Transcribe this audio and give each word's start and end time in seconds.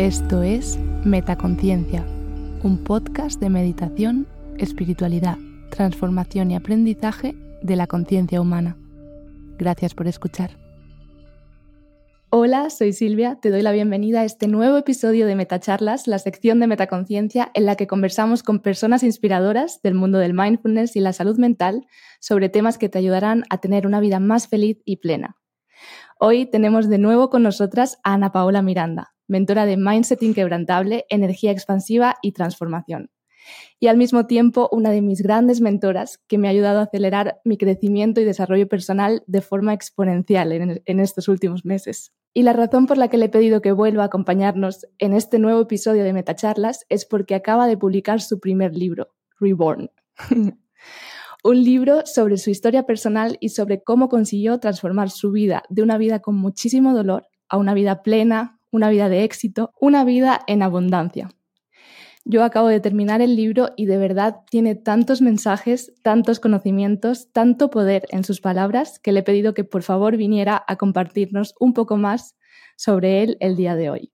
Esto 0.00 0.42
es 0.42 0.78
Metaconciencia, 1.04 2.04
un 2.62 2.84
podcast 2.84 3.38
de 3.38 3.50
meditación, 3.50 4.26
espiritualidad, 4.58 5.36
transformación 5.70 6.50
y 6.50 6.56
aprendizaje 6.56 7.34
de 7.62 7.76
la 7.76 7.86
conciencia 7.86 8.40
humana. 8.40 8.76
Gracias 9.58 9.94
por 9.94 10.08
escuchar. 10.08 10.59
Hola, 12.32 12.70
soy 12.70 12.92
Silvia, 12.92 13.40
te 13.42 13.50
doy 13.50 13.60
la 13.60 13.72
bienvenida 13.72 14.20
a 14.20 14.24
este 14.24 14.46
nuevo 14.46 14.76
episodio 14.76 15.26
de 15.26 15.34
Metacharlas, 15.34 16.06
la 16.06 16.20
sección 16.20 16.60
de 16.60 16.68
Metaconciencia 16.68 17.50
en 17.54 17.66
la 17.66 17.74
que 17.74 17.88
conversamos 17.88 18.44
con 18.44 18.60
personas 18.60 19.02
inspiradoras 19.02 19.82
del 19.82 19.94
mundo 19.94 20.18
del 20.18 20.32
mindfulness 20.32 20.94
y 20.94 21.00
la 21.00 21.12
salud 21.12 21.38
mental 21.38 21.88
sobre 22.20 22.48
temas 22.48 22.78
que 22.78 22.88
te 22.88 22.98
ayudarán 22.98 23.42
a 23.50 23.58
tener 23.58 23.84
una 23.84 23.98
vida 23.98 24.20
más 24.20 24.46
feliz 24.46 24.80
y 24.84 24.98
plena. 24.98 25.38
Hoy 26.20 26.46
tenemos 26.46 26.88
de 26.88 26.98
nuevo 26.98 27.30
con 27.30 27.42
nosotras 27.42 27.98
a 28.04 28.14
Ana 28.14 28.30
Paola 28.30 28.62
Miranda, 28.62 29.12
mentora 29.26 29.66
de 29.66 29.76
Mindset 29.76 30.22
Inquebrantable, 30.22 31.06
Energía 31.08 31.50
Expansiva 31.50 32.14
y 32.22 32.30
Transformación. 32.30 33.10
Y 33.80 33.88
al 33.88 33.96
mismo 33.96 34.26
tiempo 34.26 34.68
una 34.70 34.90
de 34.90 35.02
mis 35.02 35.20
grandes 35.20 35.60
mentoras 35.60 36.18
que 36.28 36.38
me 36.38 36.46
ha 36.46 36.52
ayudado 36.52 36.78
a 36.78 36.84
acelerar 36.84 37.40
mi 37.44 37.56
crecimiento 37.56 38.20
y 38.20 38.24
desarrollo 38.24 38.68
personal 38.68 39.24
de 39.26 39.40
forma 39.40 39.72
exponencial 39.72 40.52
en, 40.52 41.00
estos 41.00 41.26
últimos 41.26 41.64
meses. 41.64 42.12
Y 42.32 42.44
la 42.44 42.52
razón 42.52 42.86
por 42.86 42.96
la 42.96 43.08
que 43.08 43.18
le 43.18 43.26
he 43.26 43.28
pedido 43.28 43.60
que 43.60 43.72
vuelva 43.72 44.04
a 44.04 44.06
acompañarnos 44.06 44.86
en 44.98 45.14
este 45.14 45.38
nuevo 45.38 45.62
episodio 45.62 46.04
de 46.04 46.12
Metacharlas 46.12 46.86
es 46.88 47.04
porque 47.04 47.34
acaba 47.34 47.66
de 47.66 47.76
publicar 47.76 48.20
su 48.20 48.38
primer 48.38 48.76
libro, 48.76 49.08
Reborn. 49.40 49.90
un 51.42 51.64
libro 51.64 52.06
sobre 52.06 52.36
su 52.36 52.50
historia 52.50 52.84
personal 52.84 53.36
y 53.40 53.48
sobre 53.50 53.82
cómo 53.82 54.08
consiguió 54.08 54.58
transformar 54.60 55.10
su 55.10 55.32
vida 55.32 55.64
de 55.68 55.82
una 55.82 55.98
vida 55.98 56.20
con 56.20 56.36
muchísimo 56.36 56.94
dolor 56.94 57.26
a 57.48 57.56
una 57.56 57.74
vida 57.74 58.02
plena, 58.02 58.60
una 58.70 58.90
vida 58.90 59.08
de 59.08 59.24
éxito, 59.24 59.72
una 59.80 60.04
vida 60.04 60.40
en 60.46 60.62
abundancia. 60.62 61.30
Yo 62.24 62.44
acabo 62.44 62.68
de 62.68 62.80
terminar 62.80 63.22
el 63.22 63.34
libro 63.34 63.70
y 63.76 63.86
de 63.86 63.96
verdad 63.96 64.42
tiene 64.50 64.74
tantos 64.74 65.22
mensajes, 65.22 65.94
tantos 66.02 66.38
conocimientos, 66.38 67.32
tanto 67.32 67.70
poder 67.70 68.06
en 68.10 68.24
sus 68.24 68.40
palabras 68.40 68.98
que 68.98 69.12
le 69.12 69.20
he 69.20 69.22
pedido 69.22 69.54
que 69.54 69.64
por 69.64 69.82
favor 69.82 70.16
viniera 70.16 70.62
a 70.66 70.76
compartirnos 70.76 71.54
un 71.58 71.72
poco 71.72 71.96
más 71.96 72.36
sobre 72.76 73.22
él 73.22 73.36
el 73.40 73.56
día 73.56 73.74
de 73.74 73.90
hoy. 73.90 74.12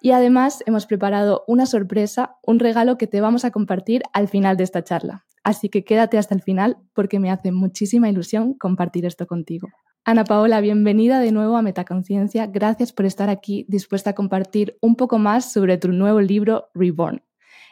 Y 0.00 0.12
además 0.12 0.62
hemos 0.66 0.86
preparado 0.86 1.42
una 1.48 1.66
sorpresa, 1.66 2.36
un 2.42 2.60
regalo 2.60 2.96
que 2.96 3.08
te 3.08 3.20
vamos 3.20 3.44
a 3.44 3.50
compartir 3.50 4.02
al 4.12 4.28
final 4.28 4.56
de 4.56 4.64
esta 4.64 4.84
charla. 4.84 5.26
Así 5.42 5.68
que 5.68 5.84
quédate 5.84 6.18
hasta 6.18 6.34
el 6.34 6.42
final 6.42 6.76
porque 6.94 7.18
me 7.18 7.30
hace 7.30 7.50
muchísima 7.50 8.08
ilusión 8.08 8.54
compartir 8.54 9.06
esto 9.06 9.26
contigo. 9.26 9.68
Ana 10.08 10.22
Paola, 10.22 10.60
bienvenida 10.60 11.18
de 11.18 11.32
nuevo 11.32 11.56
a 11.56 11.62
Metaconciencia. 11.62 12.46
Gracias 12.46 12.92
por 12.92 13.06
estar 13.06 13.28
aquí 13.28 13.66
dispuesta 13.68 14.10
a 14.10 14.14
compartir 14.14 14.78
un 14.80 14.94
poco 14.94 15.18
más 15.18 15.52
sobre 15.52 15.78
tu 15.78 15.88
nuevo 15.88 16.20
libro 16.20 16.70
Reborn. 16.74 17.24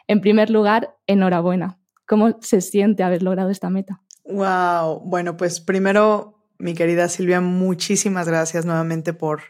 En 0.05 0.19
primer 0.19 0.49
lugar, 0.49 0.97
enhorabuena. 1.07 1.79
¿Cómo 2.05 2.37
se 2.41 2.59
siente 2.59 3.03
haber 3.03 3.23
logrado 3.23 3.51
esta 3.51 3.69
meta? 3.69 4.01
Wow, 4.25 4.99
bueno, 5.05 5.37
pues 5.37 5.61
primero, 5.61 6.45
mi 6.57 6.73
querida 6.73 7.07
Silvia, 7.07 7.39
muchísimas 7.39 8.27
gracias 8.27 8.65
nuevamente 8.65 9.13
por, 9.13 9.41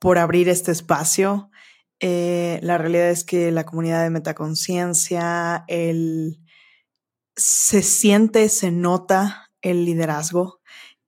por 0.00 0.18
abrir 0.18 0.48
este 0.48 0.72
espacio. 0.72 1.48
Eh, 2.00 2.58
la 2.64 2.76
realidad 2.76 3.10
es 3.10 3.22
que 3.22 3.52
la 3.52 3.64
comunidad 3.64 4.02
de 4.02 4.10
Metaconciencia, 4.10 5.64
se 7.36 7.82
siente, 7.82 8.48
se 8.48 8.72
nota 8.72 9.52
el 9.62 9.84
liderazgo 9.84 10.59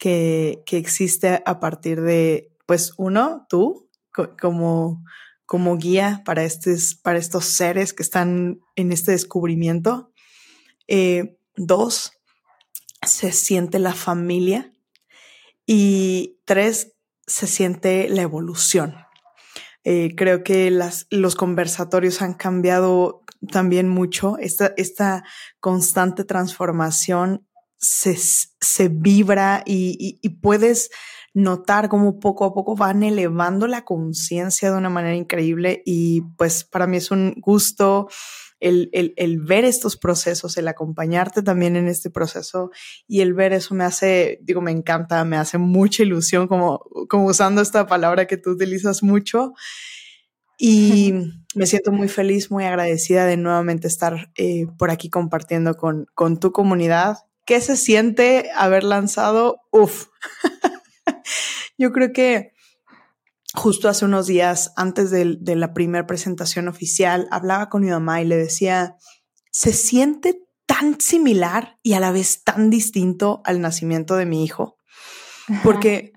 que, 0.02 0.64
existe 0.72 1.44
a 1.46 1.60
partir 1.60 2.02
de, 2.02 2.50
pues 2.66 2.92
uno, 2.96 3.46
tú 3.48 3.88
como, 4.40 5.04
como 5.46 5.76
guía 5.76 6.22
para, 6.24 6.42
estos, 6.42 6.96
para 6.96 7.20
estos 7.20 7.44
seres 7.44 7.92
que 7.92 8.02
están 8.02 8.58
en 8.74 8.90
este 8.90 9.12
descubrimiento. 9.12 10.10
Eh, 10.88 11.38
dos, 11.54 12.14
se 13.06 13.30
siente 13.30 13.78
la 13.78 13.94
familia. 13.94 14.72
Y 15.66 16.40
tres, 16.46 16.94
se 17.28 17.46
siente 17.46 18.08
la 18.08 18.22
evolución. 18.22 18.96
Eh, 19.84 20.14
creo 20.16 20.42
que 20.42 20.72
las, 20.72 21.06
los 21.10 21.36
conversatorios 21.36 22.22
han 22.22 22.34
cambiado 22.34 23.22
también 23.52 23.88
mucho. 23.88 24.36
Esta, 24.38 24.74
esta 24.76 25.22
constante 25.60 26.24
transformación 26.24 27.46
se, 27.82 28.88
vibra 28.88 29.62
y, 29.66 30.20
puedes 30.41 30.91
notar 31.34 31.88
cómo 31.88 32.20
poco 32.20 32.44
a 32.44 32.54
poco 32.54 32.76
van 32.76 33.03
elevando 33.03 33.66
la 33.66 33.84
conciencia 33.84 34.70
de 34.70 34.76
una 34.76 34.91
manera 34.91 35.16
increíble 35.16 35.82
y 35.84 36.22
pues 36.37 36.65
para 36.65 36.87
mí 36.87 36.98
es 36.98 37.10
un 37.10 37.34
gusto 37.38 38.09
el, 38.60 39.41
ver 39.41 39.65
estos 39.65 39.97
procesos, 39.97 40.56
el 40.56 40.69
acompañarte 40.69 41.43
también 41.43 41.75
en 41.75 41.88
este 41.88 42.10
proceso 42.10 42.70
y 43.09 43.20
el 43.20 43.34
ver 43.34 43.53
eso 43.53 43.75
me 43.75 43.82
hace, 43.82 44.38
digo, 44.43 44.60
me 44.60 44.70
encanta, 44.70 45.25
me 45.25 45.37
hace 45.37 45.59
mucha 45.59 46.04
ilusión 46.04 46.47
como, 46.47 46.84
como 47.09 47.26
usando 47.26 47.60
esta 47.60 47.88
palabra 47.88 48.26
que 48.26 48.37
tú 48.37 48.50
utilizas 48.50 49.03
mucho. 49.03 49.54
Y 50.59 51.12
me 51.56 51.66
siento 51.66 51.91
muy 51.91 52.06
feliz, 52.06 52.53
muy 52.53 52.64
agradecida 52.64 53.26
de 53.26 53.37
nuevamente 53.37 53.88
estar 53.88 54.31
eh, 54.37 54.66
por 54.78 54.91
aquí 54.91 55.10
compartiendo 55.10 55.75
con, 55.75 56.06
con 56.14 56.38
tu 56.38 56.53
comunidad 56.53 57.16
¿Qué 57.44 57.60
se 57.60 57.76
siente 57.76 58.50
haber 58.54 58.84
lanzado? 58.84 59.62
Uf. 59.70 60.06
Yo 61.78 61.92
creo 61.92 62.12
que 62.12 62.53
justo 63.54 63.88
hace 63.88 64.04
unos 64.04 64.26
días, 64.26 64.72
antes 64.76 65.10
de, 65.10 65.38
la 65.56 65.75
primera 65.75 66.06
presentación 66.06 66.69
oficial, 66.69 67.28
hablaba 67.31 67.69
con 67.69 67.82
mi 67.82 67.91
mamá 67.91 68.22
y 68.22 68.25
le 68.25 68.36
decía, 68.36 68.97
se 69.50 69.72
siente 69.72 70.41
tan 70.66 71.00
similar 71.00 71.78
y 71.82 71.94
a 71.94 72.00
la 72.00 72.12
vez 72.12 72.44
tan 72.44 72.70
distinto 72.70 73.42
al 73.44 73.60
nacimiento 73.60 74.16
de 74.16 74.26
mi 74.26 74.44
hijo. 74.44 74.78
Porque, 75.64 76.12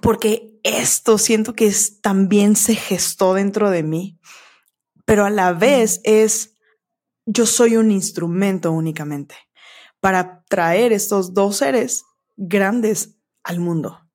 porque 0.00 0.58
esto 0.62 1.18
siento 1.18 1.52
que 1.52 1.66
es, 1.66 2.00
también 2.00 2.56
se 2.56 2.74
gestó 2.74 3.34
dentro 3.34 3.70
de 3.70 3.82
mí, 3.82 4.18
pero 5.04 5.26
a 5.26 5.30
la 5.30 5.52
vez 5.52 6.00
es, 6.04 6.54
yo 7.26 7.44
soy 7.44 7.76
un 7.76 7.90
instrumento 7.90 8.72
únicamente 8.72 9.36
para 10.04 10.44
traer 10.50 10.92
estos 10.92 11.32
dos 11.32 11.56
seres 11.56 12.04
grandes 12.36 13.16
al 13.42 13.58
mundo. 13.58 14.06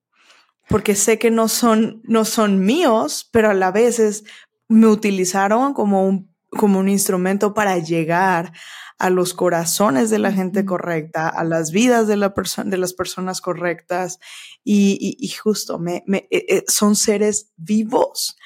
Porque 0.68 0.94
sé 0.94 1.18
que 1.18 1.32
no 1.32 1.48
son, 1.48 2.00
no 2.04 2.24
son 2.24 2.60
míos, 2.64 3.28
pero 3.32 3.50
a 3.50 3.54
la 3.54 3.72
vez 3.72 4.22
me 4.68 4.86
utilizaron 4.86 5.74
como 5.74 6.06
un, 6.06 6.32
como 6.48 6.78
un 6.78 6.88
instrumento 6.88 7.54
para 7.54 7.76
llegar 7.78 8.52
a 9.00 9.10
los 9.10 9.34
corazones 9.34 10.10
de 10.10 10.20
la 10.20 10.30
gente 10.30 10.64
correcta, 10.64 11.28
a 11.28 11.42
las 11.42 11.72
vidas 11.72 12.06
de, 12.06 12.16
la 12.16 12.32
de 12.66 12.76
las 12.76 12.92
personas 12.92 13.40
correctas. 13.40 14.20
Y, 14.62 15.28
justo, 15.42 15.80
me, 15.80 16.04
me, 16.06 16.28
eh, 16.30 16.46
eh, 16.48 16.64
son 16.68 16.94
seres 16.94 17.50
vivos 17.56 18.36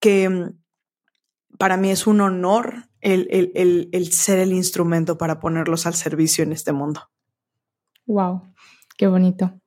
que 0.00 0.26
mm, 0.26 0.58
para 1.58 1.76
mí 1.76 1.90
es 1.90 2.06
un 2.06 2.22
honor 2.22 2.87
el, 3.00 4.12
ser 4.12 4.38
el 4.38 4.52
instrumento 4.52 5.18
para 5.18 5.40
ponerlos 5.40 5.86
al 5.86 5.94
servicio 5.94 6.44
en 6.44 6.52
este 6.52 6.72
mundo. 6.72 7.10
Wow, 8.06 8.42
qué 8.96 9.06
bonito. 9.06 9.60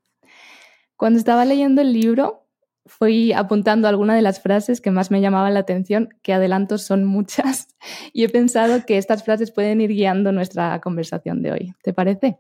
Cuando 0.96 1.20
estaba 1.20 1.46
leyendo 1.46 1.82
el 1.82 1.94
libro, 1.94 2.48
fui 2.86 3.32
apuntando 3.34 3.88
algunas 3.88 4.16
de 4.16 4.22
las 4.22 4.42
frases 4.42 4.82
que 4.82 4.92
más 4.92 5.12
me 5.12 5.22
llamaban 5.22 5.54
la 5.54 5.62
atención, 5.62 6.10
que 6.22 6.34
adelanto 6.34 6.78
son 6.78 7.06
muchas, 7.06 7.68
y 8.14 8.24
he 8.24 8.30
pensado 8.30 8.86
que 8.86 8.98
estas 8.98 9.24
frases 9.24 9.52
pueden 9.52 9.82
ir 9.82 9.92
guiando 9.92 10.32
nuestra 10.32 10.80
conversación 10.82 11.42
de 11.42 11.52
hoy. 11.52 11.74
¿Te 11.84 11.94
parece? 11.94 12.40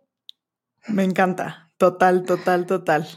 Me 0.88 1.04
encanta, 1.04 1.72
total, 1.78 2.24
total, 2.24 2.66
total. 2.66 3.08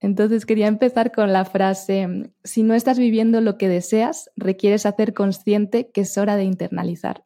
Entonces 0.00 0.46
quería 0.46 0.68
empezar 0.68 1.12
con 1.12 1.32
la 1.32 1.44
frase, 1.44 2.32
si 2.44 2.62
no 2.62 2.74
estás 2.74 2.98
viviendo 2.98 3.40
lo 3.40 3.58
que 3.58 3.68
deseas, 3.68 4.30
requieres 4.36 4.86
hacer 4.86 5.12
consciente 5.12 5.90
que 5.90 6.02
es 6.02 6.16
hora 6.18 6.36
de 6.36 6.44
internalizar. 6.44 7.24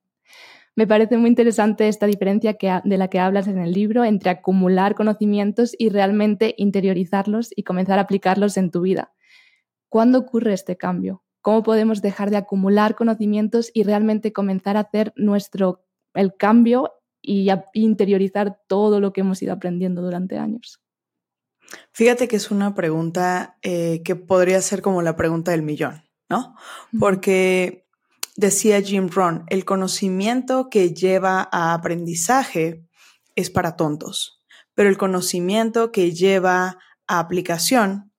Me 0.74 0.86
parece 0.86 1.18
muy 1.18 1.28
interesante 1.28 1.88
esta 1.88 2.06
diferencia 2.06 2.54
que, 2.54 2.80
de 2.82 2.96
la 2.96 3.08
que 3.08 3.18
hablas 3.18 3.46
en 3.46 3.58
el 3.58 3.72
libro 3.72 4.04
entre 4.04 4.30
acumular 4.30 4.94
conocimientos 4.94 5.76
y 5.78 5.90
realmente 5.90 6.54
interiorizarlos 6.56 7.50
y 7.54 7.62
comenzar 7.62 7.98
a 7.98 8.02
aplicarlos 8.02 8.56
en 8.56 8.70
tu 8.70 8.80
vida. 8.80 9.12
¿Cuándo 9.90 10.20
ocurre 10.20 10.54
este 10.54 10.78
cambio? 10.78 11.22
¿Cómo 11.42 11.62
podemos 11.62 12.00
dejar 12.00 12.30
de 12.30 12.38
acumular 12.38 12.94
conocimientos 12.94 13.70
y 13.74 13.82
realmente 13.82 14.32
comenzar 14.32 14.78
a 14.78 14.80
hacer 14.80 15.12
nuestro 15.14 15.84
el 16.14 16.34
cambio 16.36 16.92
y 17.20 17.50
interiorizar 17.74 18.58
todo 18.66 18.98
lo 18.98 19.12
que 19.12 19.20
hemos 19.20 19.42
ido 19.42 19.52
aprendiendo 19.52 20.00
durante 20.00 20.38
años? 20.38 20.81
Fíjate 21.92 22.28
que 22.28 22.36
es 22.36 22.50
una 22.50 22.74
pregunta 22.74 23.58
eh, 23.62 24.02
que 24.04 24.16
podría 24.16 24.60
ser 24.62 24.82
como 24.82 25.02
la 25.02 25.16
pregunta 25.16 25.50
del 25.50 25.62
millón, 25.62 26.02
¿no? 26.28 26.54
Porque 26.98 27.86
decía 28.36 28.80
Jim 28.80 29.08
Rohn, 29.08 29.44
el 29.48 29.64
conocimiento 29.64 30.68
que 30.70 30.94
lleva 30.94 31.48
a 31.52 31.74
aprendizaje 31.74 32.86
es 33.36 33.50
para 33.50 33.76
tontos, 33.76 34.42
pero 34.74 34.88
el 34.88 34.98
conocimiento 34.98 35.92
que 35.92 36.12
lleva 36.12 36.78
a 37.06 37.18
aplicación 37.18 38.12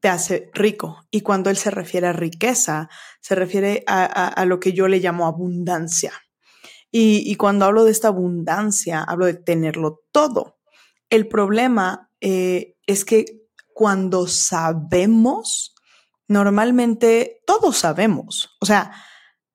te 0.00 0.08
hace 0.08 0.50
rico. 0.54 1.04
Y 1.10 1.22
cuando 1.22 1.50
él 1.50 1.56
se 1.56 1.70
refiere 1.70 2.06
a 2.06 2.12
riqueza, 2.12 2.88
se 3.20 3.34
refiere 3.34 3.84
a, 3.86 4.44
lo 4.46 4.60
que 4.60 4.72
yo 4.72 4.88
le 4.88 5.00
llamo 5.00 5.26
abundancia. 5.26 6.12
Y, 6.90 7.34
cuando 7.36 7.66
hablo 7.66 7.84
de 7.84 7.90
esta 7.90 8.08
abundancia, 8.08 9.02
hablo 9.02 9.26
de 9.26 9.34
tenerlo 9.34 10.00
todo. 10.10 10.58
El 11.10 11.28
problema 11.28 12.10
eh, 12.20 12.76
es 12.88 13.04
que 13.04 13.44
cuando 13.74 14.26
sabemos, 14.26 15.74
normalmente 16.26 17.42
todos 17.46 17.76
sabemos. 17.76 18.56
O 18.60 18.66
sea, 18.66 18.92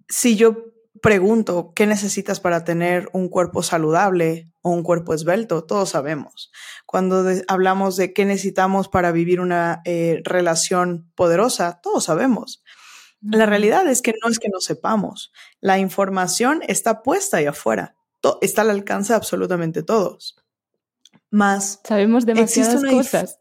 si 0.07 0.37
yo 0.37 0.55
pregunto 1.01 1.73
qué 1.75 1.85
necesitas 1.87 2.39
para 2.39 2.63
tener 2.63 3.09
un 3.11 3.27
cuerpo 3.27 3.63
saludable 3.63 4.53
o 4.61 4.69
un 4.69 4.83
cuerpo 4.83 5.13
esbelto, 5.13 5.65
todos 5.65 5.89
sabemos. 5.89 6.51
Cuando 6.85 7.25
hablamos 7.47 7.97
de 7.97 8.13
qué 8.13 8.23
necesitamos 8.23 8.87
para 8.87 9.11
vivir 9.11 9.41
una 9.41 9.81
eh, 9.83 10.21
relación 10.23 11.11
poderosa, 11.15 11.81
todos 11.81 12.05
sabemos. 12.05 12.63
La 13.19 13.47
realidad 13.47 13.87
es 13.87 14.01
que 14.01 14.13
no 14.21 14.29
es 14.29 14.37
que 14.37 14.49
no 14.49 14.59
sepamos. 14.59 15.33
La 15.59 15.79
información 15.79 16.61
está 16.67 17.01
puesta 17.01 17.37
ahí 17.37 17.47
afuera. 17.47 17.95
está 18.41 18.61
al 18.61 18.69
alcance 18.69 19.11
de 19.11 19.17
absolutamente 19.17 19.81
todos. 19.81 20.42
Más. 21.33 21.81
Sabemos 21.83 22.27
demasiadas 22.27 22.83
cosas. 22.83 23.39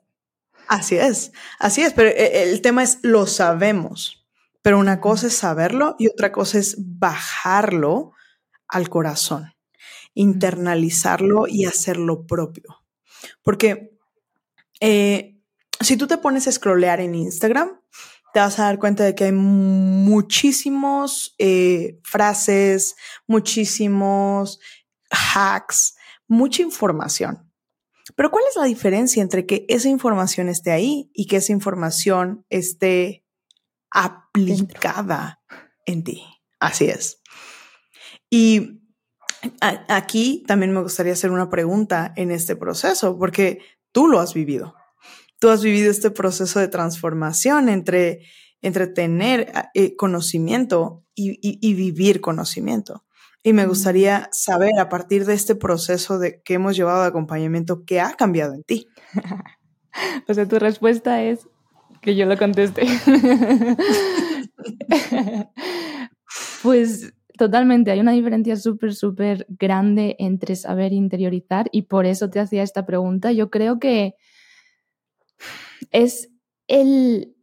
Así 0.67 0.97
es, 0.97 1.33
así 1.59 1.83
es, 1.83 1.93
pero 1.93 2.09
eh, 2.09 2.51
el 2.51 2.63
tema 2.63 2.83
es 2.83 3.01
lo 3.03 3.27
sabemos. 3.27 4.27
Pero 4.63 4.79
una 4.79 4.99
cosa 4.99 5.27
es 5.27 5.35
saberlo 5.35 5.95
y 5.99 6.09
otra 6.09 6.33
cosa 6.33 6.59
es 6.59 6.77
bajarlo 6.79 8.13
al 8.67 8.89
corazón, 8.89 9.53
internalizarlo 10.15 11.47
y 11.47 11.67
hacerlo 11.67 12.27
propio. 12.27 12.83
Porque 13.43 13.99
eh, 14.81 15.39
si 15.81 15.99
tú 15.99 16.07
te 16.07 16.17
pones 16.17 16.49
a 16.49 16.53
scrollear 16.53 17.03
en 17.03 17.15
Instagram, 17.15 17.79
te 18.33 18.41
vas 18.41 18.59
a 18.59 18.65
dar 18.65 18.79
cuenta 18.79 19.05
de 19.05 19.15
que 19.15 19.25
hay 19.25 19.33
muchísimos 19.33 21.35
eh, 21.37 22.01
frases, 22.05 22.97
muchísimos 23.27 24.61
hacks, 25.11 25.97
mucha 26.27 26.63
información. 26.63 27.52
Pero 28.17 28.31
¿cuál 28.31 28.45
es 28.49 28.57
la 28.57 28.65
diferencia 28.65 29.23
entre 29.23 29.47
que 29.47 29.65
esa 29.69 29.89
información 29.89 30.49
esté 30.49 30.71
ahí 30.71 31.11
y 31.15 31.27
que 31.27 31.37
esa 31.37 31.53
información 31.53 32.45
esté 32.51 33.25
aplicada 33.91 35.43
en 35.87 36.05
ti? 36.05 36.23
Así 36.61 36.87
es. 36.87 37.21
Y 38.31 38.81
aquí 39.61 40.45
también 40.47 40.73
me 40.73 40.83
gustaría 40.83 41.13
hacer 41.13 41.31
una 41.31 41.51
pregunta 41.51 42.13
en 42.17 42.31
este 42.31 42.57
proceso, 42.57 43.19
porque 43.19 43.61
tú 43.93 44.09
lo 44.09 44.21
has 44.21 44.35
vivido. 44.35 44.75
Tú 45.39 45.49
has 45.51 45.63
vivido 45.63 45.91
este 45.91 46.11
proceso 46.11 46.61
de 46.61 46.69
transformación 46.69 47.69
entre, 47.69 48.21
entre 48.61 48.87
tener 48.87 49.53
eh, 49.75 49.97
conocimiento 49.97 51.05
y 51.15 51.75
vivir 51.75 52.21
conocimiento. 52.21 53.05
Y 53.43 53.53
me 53.53 53.67
gustaría 53.67 54.29
saber 54.31 54.79
a 54.79 54.89
partir 54.89 55.25
de 55.25 55.35
este 55.35 55.57
proceso 55.57 56.19
de 56.19 56.43
que 56.43 56.55
hemos 56.55 56.77
llevado 56.77 57.03
de 57.03 57.09
acompañamiento, 57.09 57.85
¿qué 57.85 58.01
ha 58.01 58.15
cambiado 58.15 58.55
en 58.55 58.63
ti? 58.63 58.87
o 60.29 60.35
sea, 60.35 60.47
tu 60.47 60.59
respuesta 60.59 61.23
es 61.23 61.49
que 62.01 62.15
yo 62.15 62.27
lo 62.27 62.37
conteste. 62.37 62.83
pues 66.63 67.13
totalmente, 67.37 67.91
hay 67.91 68.01
una 68.01 68.13
diferencia 68.13 68.57
súper, 68.57 68.95
súper 68.95 69.47
grande 69.49 70.17
entre 70.19 70.57
saber 70.57 70.93
interiorizar 70.93 71.69
y 71.73 71.83
por 71.83 72.07
eso 72.07 72.31
te 72.31 72.41
hacía 72.41 72.63
esta 72.63 72.87
pregunta. 72.87 73.33
Yo 73.33 73.51
creo 73.51 73.79
que 73.79 74.15
es 75.91 76.31
el, 76.69 77.35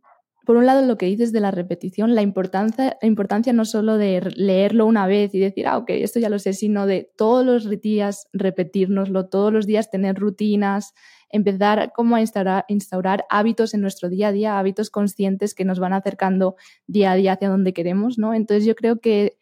por 0.49 0.57
un 0.57 0.65
lado, 0.65 0.81
lo 0.81 0.97
que 0.97 1.05
dices 1.05 1.31
de 1.31 1.41
la 1.41 1.51
repetición, 1.51 2.15
la 2.15 2.23
importancia, 2.23 2.97
la 2.99 3.07
importancia 3.07 3.53
no 3.53 3.65
solo 3.65 3.99
de 3.99 4.19
leerlo 4.35 4.87
una 4.87 5.05
vez 5.05 5.35
y 5.35 5.39
decir, 5.39 5.67
ah, 5.67 5.77
ok, 5.77 5.91
esto 5.91 6.19
ya 6.19 6.27
lo 6.27 6.39
sé, 6.39 6.53
sino 6.53 6.87
de 6.87 7.11
todos 7.15 7.45
los 7.45 7.69
días 7.81 8.27
repetírnoslo, 8.33 9.29
todos 9.29 9.53
los 9.53 9.67
días 9.67 9.91
tener 9.91 10.15
rutinas, 10.15 10.95
empezar 11.29 11.91
como 11.93 12.15
a 12.15 12.21
instaurar, 12.21 12.65
instaurar 12.67 13.25
hábitos 13.29 13.75
en 13.75 13.81
nuestro 13.81 14.09
día 14.09 14.29
a 14.29 14.31
día, 14.31 14.57
hábitos 14.57 14.89
conscientes 14.89 15.53
que 15.53 15.65
nos 15.65 15.77
van 15.77 15.93
acercando 15.93 16.55
día 16.87 17.11
a 17.11 17.15
día 17.15 17.33
hacia 17.33 17.47
donde 17.47 17.71
queremos, 17.71 18.17
¿no? 18.17 18.33
Entonces 18.33 18.65
yo 18.65 18.73
creo 18.73 18.99
que 18.99 19.37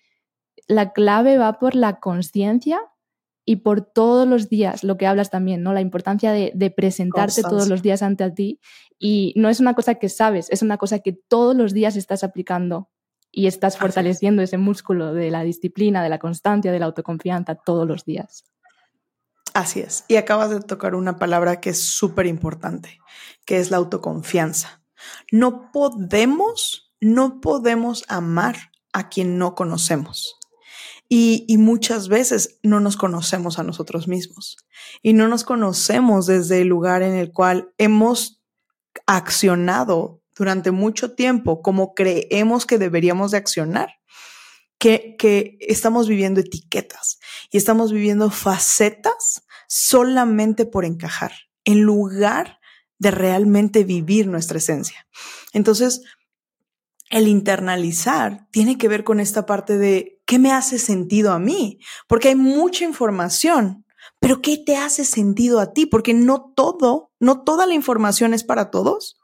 la 0.68 0.92
clave 0.92 1.38
va 1.38 1.58
por 1.58 1.74
la 1.74 2.02
conciencia 2.02 2.82
y 3.50 3.56
por 3.56 3.80
todos 3.80 4.28
los 4.28 4.50
días, 4.50 4.84
lo 4.84 4.98
que 4.98 5.08
hablas 5.08 5.30
también, 5.30 5.64
¿no? 5.64 5.72
La 5.72 5.80
importancia 5.80 6.34
de, 6.34 6.74
presentarte 6.76 7.44
todos 7.44 7.70
los 7.70 7.82
días 7.82 8.02
ante 8.02 8.26
a 8.26 8.34
ti. 8.34 8.60
Y 9.00 9.32
no 9.38 9.48
es 9.48 9.62
una 9.62 9.74
cosa 9.74 9.96
que 9.96 10.10
sabes, 10.10 10.48
es 10.50 10.62
una 10.62 10.78
cosa 10.78 11.00
que 11.00 11.14
todos 11.14 11.56
los 11.56 11.72
días 11.72 11.96
estás 11.96 12.26
aplicando 12.26 12.90
y 13.32 13.48
estás 13.48 13.78
fortaleciendo 13.78 14.42
ese 14.42 14.58
músculo 14.58 15.14
de 15.14 15.32
la 15.32 15.44
disciplina, 15.44 16.04
de 16.04 16.10
la 16.10 16.20
constancia, 16.20 16.74
de 16.74 16.80
la 16.80 16.88
autoconfianza 16.88 17.56
todos 17.56 17.88
los 17.88 18.04
días. 18.04 18.44
Así 19.54 19.80
es. 19.80 20.04
Y 20.10 20.18
acabas 20.18 20.50
de 20.50 20.60
tocar 20.60 20.94
una 20.94 21.16
palabra 21.16 21.62
que 21.62 21.70
es 21.70 21.82
súper 21.82 22.26
importante, 22.26 23.00
que 23.46 23.60
es 23.60 23.72
la 23.72 23.78
autoconfianza. 23.78 24.82
No 25.32 25.72
podemos, 25.72 26.92
no 27.00 27.40
podemos 27.40 28.04
amar 28.10 28.58
a 28.92 29.08
quien 29.08 29.38
no 29.38 29.56
conocemos. 29.56 30.37
Y, 31.10 31.46
muchas 31.58 32.10
veces 32.10 32.60
no 32.64 32.80
nos 32.80 32.98
conocemos 32.98 33.60
a 33.60 33.64
nosotros 33.64 34.08
mismos 34.08 34.58
y 35.02 35.14
no 35.14 35.28
nos 35.30 35.46
conocemos 35.46 36.26
desde 36.26 36.62
el 36.62 36.68
lugar 36.68 37.02
en 37.02 37.14
el 37.14 37.32
cual 37.32 37.72
hemos 37.78 38.42
accionado 39.06 40.22
durante 40.36 40.72
mucho 40.72 41.14
tiempo 41.14 41.62
como 41.62 41.94
creemos 41.94 42.66
que 42.66 42.78
deberíamos 42.78 43.32
de 43.32 43.38
accionar. 43.38 43.90
Que, 44.80 45.16
que, 45.18 45.58
estamos 45.62 46.08
viviendo 46.08 46.40
etiquetas 46.40 47.20
y 47.50 47.58
estamos 47.58 47.92
viviendo 47.92 48.30
facetas 48.30 49.44
solamente 49.68 50.68
por 50.68 50.86
encajar, 50.86 51.32
en 51.64 51.82
lugar 51.82 52.60
de 53.00 53.10
realmente 53.10 53.84
vivir 53.84 54.28
nuestra 54.28 54.60
esencia. 54.60 55.08
Entonces, 55.52 56.04
el 57.10 57.28
internalizar 57.28 58.48
tiene 58.52 58.78
que 58.78 58.88
ver 58.88 59.04
con 59.04 59.20
esta 59.20 59.46
parte 59.46 59.78
de 59.78 60.17
qué 60.28 60.38
me 60.38 60.52
hace 60.52 60.78
sentido 60.78 61.32
a 61.32 61.40
mí, 61.40 61.80
porque 62.08 62.28
hay 62.28 62.36
mucha 62.36 62.86
información, 62.86 63.86
pero 64.20 64.42
¿qué 64.42 64.58
te 64.58 64.76
hace 64.78 65.06
sentido 65.06 65.60
a 65.60 65.74
ti? 65.74 65.88
Porque 65.88 66.14
no 66.14 66.54
todo, 66.56 67.12
no 67.20 67.44
toda 67.44 67.66
la 67.66 67.74
información 67.74 68.36
es 68.36 68.44
para 68.44 68.70
todos. 68.70 69.16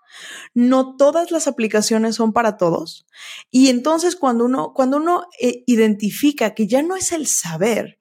No 0.54 0.96
todas 0.96 1.32
las 1.32 1.48
aplicaciones 1.48 2.16
son 2.16 2.34
para 2.34 2.56
todos. 2.56 3.08
Y 3.50 3.70
entonces 3.70 4.16
cuando 4.16 4.46
uno, 4.46 4.72
cuando 4.74 4.98
uno 4.98 5.26
eh, 5.42 5.64
identifica 5.66 6.54
que 6.54 6.68
ya 6.68 6.84
no 6.84 6.96
es 6.96 7.12
el 7.12 7.26
saber, 7.26 7.98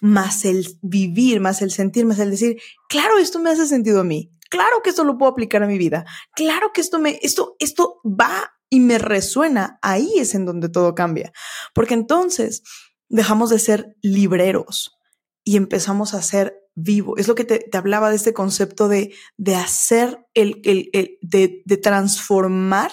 más 0.00 0.44
el 0.44 0.78
vivir, 0.82 1.40
más 1.40 1.62
el 1.62 1.72
sentir, 1.72 2.06
más 2.06 2.20
el 2.20 2.30
decir, 2.30 2.56
claro, 2.88 3.18
esto 3.18 3.40
me 3.40 3.50
hace 3.50 3.66
sentido 3.66 4.00
a 4.00 4.04
mí. 4.04 4.30
Claro 4.56 4.82
que 4.82 4.90
esto 4.90 5.04
lo 5.04 5.18
puedo 5.18 5.30
aplicar 5.30 5.62
a 5.62 5.66
mi 5.66 5.76
vida. 5.76 6.06
Claro 6.34 6.72
que 6.72 6.80
esto 6.80 6.98
me, 6.98 7.18
esto, 7.22 7.56
esto 7.58 8.00
va 8.04 8.54
y 8.70 8.80
me 8.80 8.98
resuena, 8.98 9.78
ahí 9.82 10.14
es 10.16 10.34
en 10.34 10.46
donde 10.46 10.68
todo 10.70 10.94
cambia. 10.94 11.32
Porque 11.74 11.94
entonces 11.94 12.62
dejamos 13.08 13.50
de 13.50 13.58
ser 13.58 13.96
libreros 14.00 14.98
y 15.44 15.56
empezamos 15.56 16.14
a 16.14 16.22
ser 16.22 16.58
vivo. 16.74 17.18
Es 17.18 17.28
lo 17.28 17.34
que 17.34 17.44
te, 17.44 17.68
hablaba 17.76 18.08
de 18.08 18.16
este 18.16 18.32
concepto 18.32 18.88
de, 18.88 19.14
de 19.36 19.56
hacer 19.56 20.26
el, 20.32 20.62
el, 20.64 21.18
de, 21.20 21.62
de, 21.64 21.76
transformar 21.76 22.92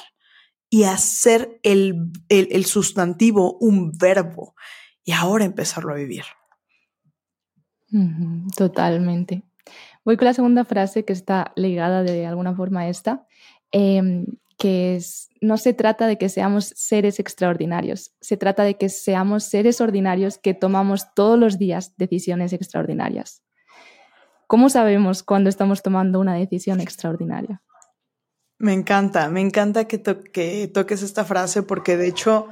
y 0.70 0.84
hacer 0.84 1.60
el, 1.64 2.12
el 2.28 2.66
sustantivo 2.66 3.58
un 3.60 3.92
verbo 3.92 4.54
y 5.04 5.14
ahora 5.14 5.46
empezarlo 5.46 5.94
a 5.94 5.98
vivir. 5.98 6.26
Totalmente. 8.58 9.44
Voy 10.06 10.18
con 10.18 10.26
la 10.26 10.34
segunda 10.34 10.66
frase 10.66 11.06
que 11.06 11.14
está 11.14 11.54
ligada 11.56 12.04
de 12.04 12.26
alguna 12.26 12.54
forma 12.56 12.82
a 12.82 12.90
esta, 12.90 13.26
Em, 13.74 14.28
que 14.60 14.96
es, 14.96 15.30
no 15.42 15.58
se 15.58 15.74
trata 15.74 16.06
de 16.06 16.20
que 16.20 16.30
seamos 16.30 16.74
seres 16.76 17.20
extraordinarios, 17.20 18.14
se 18.22 18.38
trata 18.38 18.64
de 18.64 18.78
que 18.78 18.88
seamos 18.88 19.46
seres 19.46 19.82
ordinarios 19.82 20.38
que 20.38 20.54
tomamos 20.54 21.08
todos 21.16 21.40
los 21.40 21.58
días 21.58 21.98
decisiones 21.98 22.54
extraordinarias. 22.54 23.42
¿Cómo 24.46 24.70
sabemos 24.70 25.24
cuando 25.24 25.50
estamos 25.50 25.82
tomando 25.82 26.20
una 26.20 26.36
decisión 26.36 26.82
extraordinaria? 26.82 27.64
Me 28.60 28.74
encanta, 28.74 29.28
me 29.28 29.42
encanta 29.42 29.86
que, 29.86 29.98
toques 30.72 31.02
esta 31.02 31.26
frase 31.26 31.64
porque 31.64 31.98
de 31.98 32.08
hecho 32.08 32.48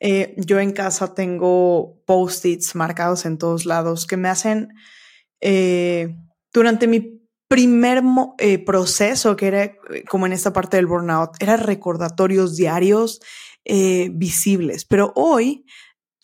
eh, 0.00 0.34
yo 0.36 0.58
en 0.58 0.72
casa 0.72 1.14
tengo 1.14 2.02
post-its 2.04 2.74
marcados 2.74 3.24
en 3.26 3.38
todos 3.38 3.64
lados 3.64 4.06
que 4.08 4.16
me 4.16 4.28
hacen, 4.28 4.74
eh, 5.40 6.16
durante 6.54 6.86
mi 6.86 7.20
primer 7.48 8.02
eh, 8.38 8.58
proceso, 8.58 9.36
que 9.36 9.48
era 9.48 9.72
como 10.08 10.24
en 10.24 10.32
esta 10.32 10.54
parte 10.54 10.78
del 10.78 10.86
burnout, 10.86 11.36
eran 11.40 11.60
recordatorios 11.60 12.56
diarios 12.56 13.20
visibles, 13.66 14.84
pero 14.84 15.10
hoy 15.16 15.64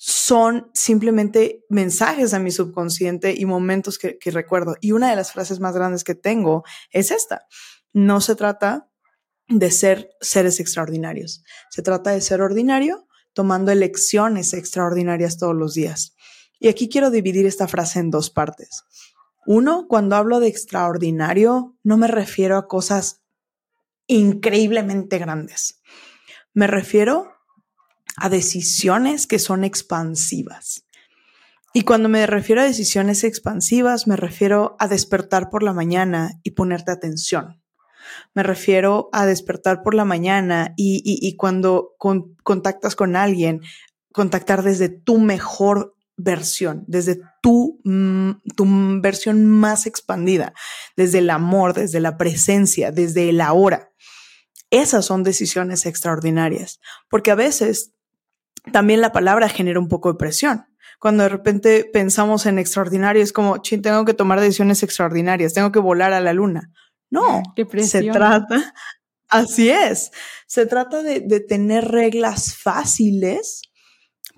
son 0.03 0.71
simplemente 0.73 1.67
mensajes 1.69 2.33
a 2.33 2.39
mi 2.39 2.51
subconsciente 2.51 3.35
y 3.37 3.45
momentos 3.45 3.99
que, 3.99 4.19
recuerdo. 4.31 4.77
Y 4.81 4.93
una 4.93 5.11
de 5.11 5.17
las 5.17 5.33
frases 5.33 5.61
más 5.61 5.75
grandes 5.75 6.05
que 6.05 6.15
tengo 6.15 6.65
es 6.91 7.11
esta. 7.11 7.47
No 7.93 8.23
se 8.23 8.35
trata 8.35 8.89
de 9.47 9.71
ser 9.71 10.09
seres 10.23 10.59
extraordinarios. 10.59 11.45
Se 11.69 11.83
trata 11.83 12.13
de 12.13 12.23
ser 12.23 12.41
ordinario 12.41 13.07
tomando 13.35 13.73
elecciones 13.73 14.55
extraordinarias 14.55 15.37
todos 15.37 15.55
los 15.55 15.75
días. 15.75 16.17
Y 16.59 16.69
aquí 16.69 16.89
quiero 16.89 17.11
dividir 17.11 17.45
esta 17.45 17.69
frase 17.69 17.99
en 17.99 18.11
dos 18.11 18.31
partes. 18.31 18.85
Uno, 19.53 19.89
cuando 19.89 20.15
hablo 20.15 20.39
de 20.39 20.47
extraordinario, 20.47 21.75
no 21.83 21.97
me 21.97 22.07
refiero 22.07 22.57
a 22.57 22.69
cosas 22.69 23.25
increíblemente 24.07 25.19
grandes. 25.19 25.83
Me 26.55 26.69
refiero 26.69 27.33
a 28.17 28.29
decisiones 28.29 29.27
que 29.27 29.41
son 29.41 29.65
expansivas. 29.65 30.85
Y 31.75 31.83
cuando 31.83 32.09
me 32.09 32.29
refiero 32.29 32.61
a 32.61 32.65
decisiones 32.65 33.25
expansivas, 33.25 34.07
me 34.07 34.15
refiero 34.15 34.77
a 34.79 34.87
despertar 34.87 35.51
por 35.51 35.65
la 35.65 35.73
mañana 35.73 36.31
y 36.45 36.53
ponerte 36.53 36.93
atención. 36.93 37.61
Me 38.35 38.45
refiero 38.45 39.09
a 39.11 39.27
despertar 39.27 39.83
por 39.83 39.97
la 39.97 40.05
mañana 40.05 40.75
y, 40.77 41.37
cuando 41.37 41.97
contactas 42.45 42.95
con 42.95 43.17
alguien, 43.17 43.63
contactar 44.13 44.63
desde 44.63 44.91
tu 44.91 45.19
mejor 45.19 45.97
versión, 46.23 46.85
desde 46.87 47.21
tu, 47.43 47.81
mm, 47.85 48.31
tu 48.57 48.67
versión 49.01 49.47
más 49.47 49.87
expandida, 49.87 50.53
desde 50.97 51.19
el 51.19 51.31
amor, 51.31 51.75
desde 51.75 52.01
la 52.01 52.17
presencia, 52.17 52.93
desde 52.93 53.29
el 53.31 53.41
ahora. 53.41 53.91
Esas 54.71 55.05
son 55.05 55.23
decisiones 55.23 55.87
extraordinarias, 55.87 56.81
porque 57.09 57.31
a 57.31 57.35
veces 57.35 57.93
también 58.73 59.01
la 59.01 59.13
palabra 59.13 59.49
genera 59.49 59.81
un 59.81 59.89
poco 59.89 60.13
de 60.13 60.19
presión. 60.19 60.67
Cuando 60.99 61.23
de 61.23 61.31
repente 61.31 61.89
pensamos 61.91 62.47
en 62.47 62.59
extraordinario, 62.59 63.23
es 63.23 63.33
como, 63.33 63.59
chin, 63.59 63.83
tengo 63.83 64.05
que 64.05 64.15
tomar 64.15 64.39
decisiones 64.41 64.83
extraordinarias, 64.83 65.55
tengo 65.55 65.73
que 65.73 65.79
volar 65.79 66.13
a 66.13 66.21
la 66.21 66.33
luna. 66.35 66.71
No, 67.09 67.43
se 67.83 68.05
trata, 68.05 68.75
así 69.29 69.71
es, 69.71 70.11
se 70.47 70.67
trata 70.67 71.03
de, 71.03 71.21
de 71.21 71.41
tener 71.41 71.89
reglas 71.89 72.55
fáciles, 72.55 73.63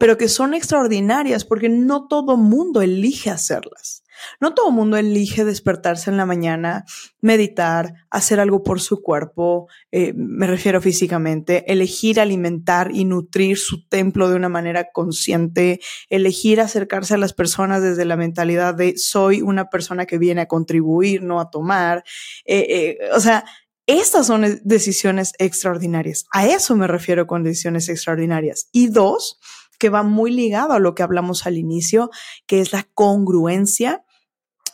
pero 0.03 0.19
que 0.19 0.27
son 0.27 0.53
extraordinarias 0.53 1.45
porque 1.45 1.69
no 1.69 2.09
todo 2.09 2.37
mundo 2.37 2.83
elige 2.83 3.31
hacerlas. 3.31 4.03
No 4.41 4.53
todo 4.53 4.73
mundo 4.73 4.97
elige 4.97 5.45
despertarse 5.45 6.11
en 6.11 6.17
la 6.17 6.27
mañana, 6.27 6.85
meditar, 7.21 7.95
hacer 8.11 8.41
algo 8.41 8.65
por 8.65 8.81
su 8.81 9.01
cuerpo, 9.01 9.69
eh, 9.93 10.13
me 10.17 10.49
refiero 10.49 10.81
físicamente, 10.81 11.71
elegir 11.71 12.19
alimentar 12.19 12.91
y 12.93 13.05
nutrir 13.05 13.59
su 13.59 13.87
templo 13.87 14.29
de 14.29 14.35
una 14.35 14.49
manera 14.49 14.89
consciente, 14.93 15.79
elegir 16.11 16.61
acercarse 16.61 17.15
a 17.15 17.19
las 17.19 17.33
personas 17.33 17.81
desde 17.81 18.05
la 18.05 18.17
mentalidad 18.17 18.75
de 18.75 18.95
soy 18.97 19.41
una 19.41 19.71
persona 19.71 20.05
que 20.05 20.19
viene 20.19 20.41
a 20.41 20.49
contribuir, 20.49 21.23
no 21.23 21.39
a 21.39 21.49
tomar. 21.49 22.03
Eh, 22.45 22.67
eh, 22.69 22.99
o 23.15 23.21
sea, 23.21 23.45
estas 23.87 24.27
son 24.27 24.61
decisiones 24.65 25.33
extraordinarias. 25.39 26.25
A 26.33 26.47
eso 26.47 26.75
me 26.75 26.89
refiero 26.89 27.29
con 27.29 27.45
decisiones 27.45 27.89
extraordinarias. 27.89 28.69
Y 28.73 28.89
dos, 28.89 29.39
que 29.83 29.89
va 29.89 30.05
muy 30.05 30.31
ligado 30.31 30.75
a 30.75 30.79
lo 30.79 30.95
que 30.95 31.03
hablamos 31.03 31.45
al 31.45 31.59
inicio, 31.59 32.09
que 32.47 32.61
es 32.61 32.73
la 32.73 32.89
congruencia 32.95 34.05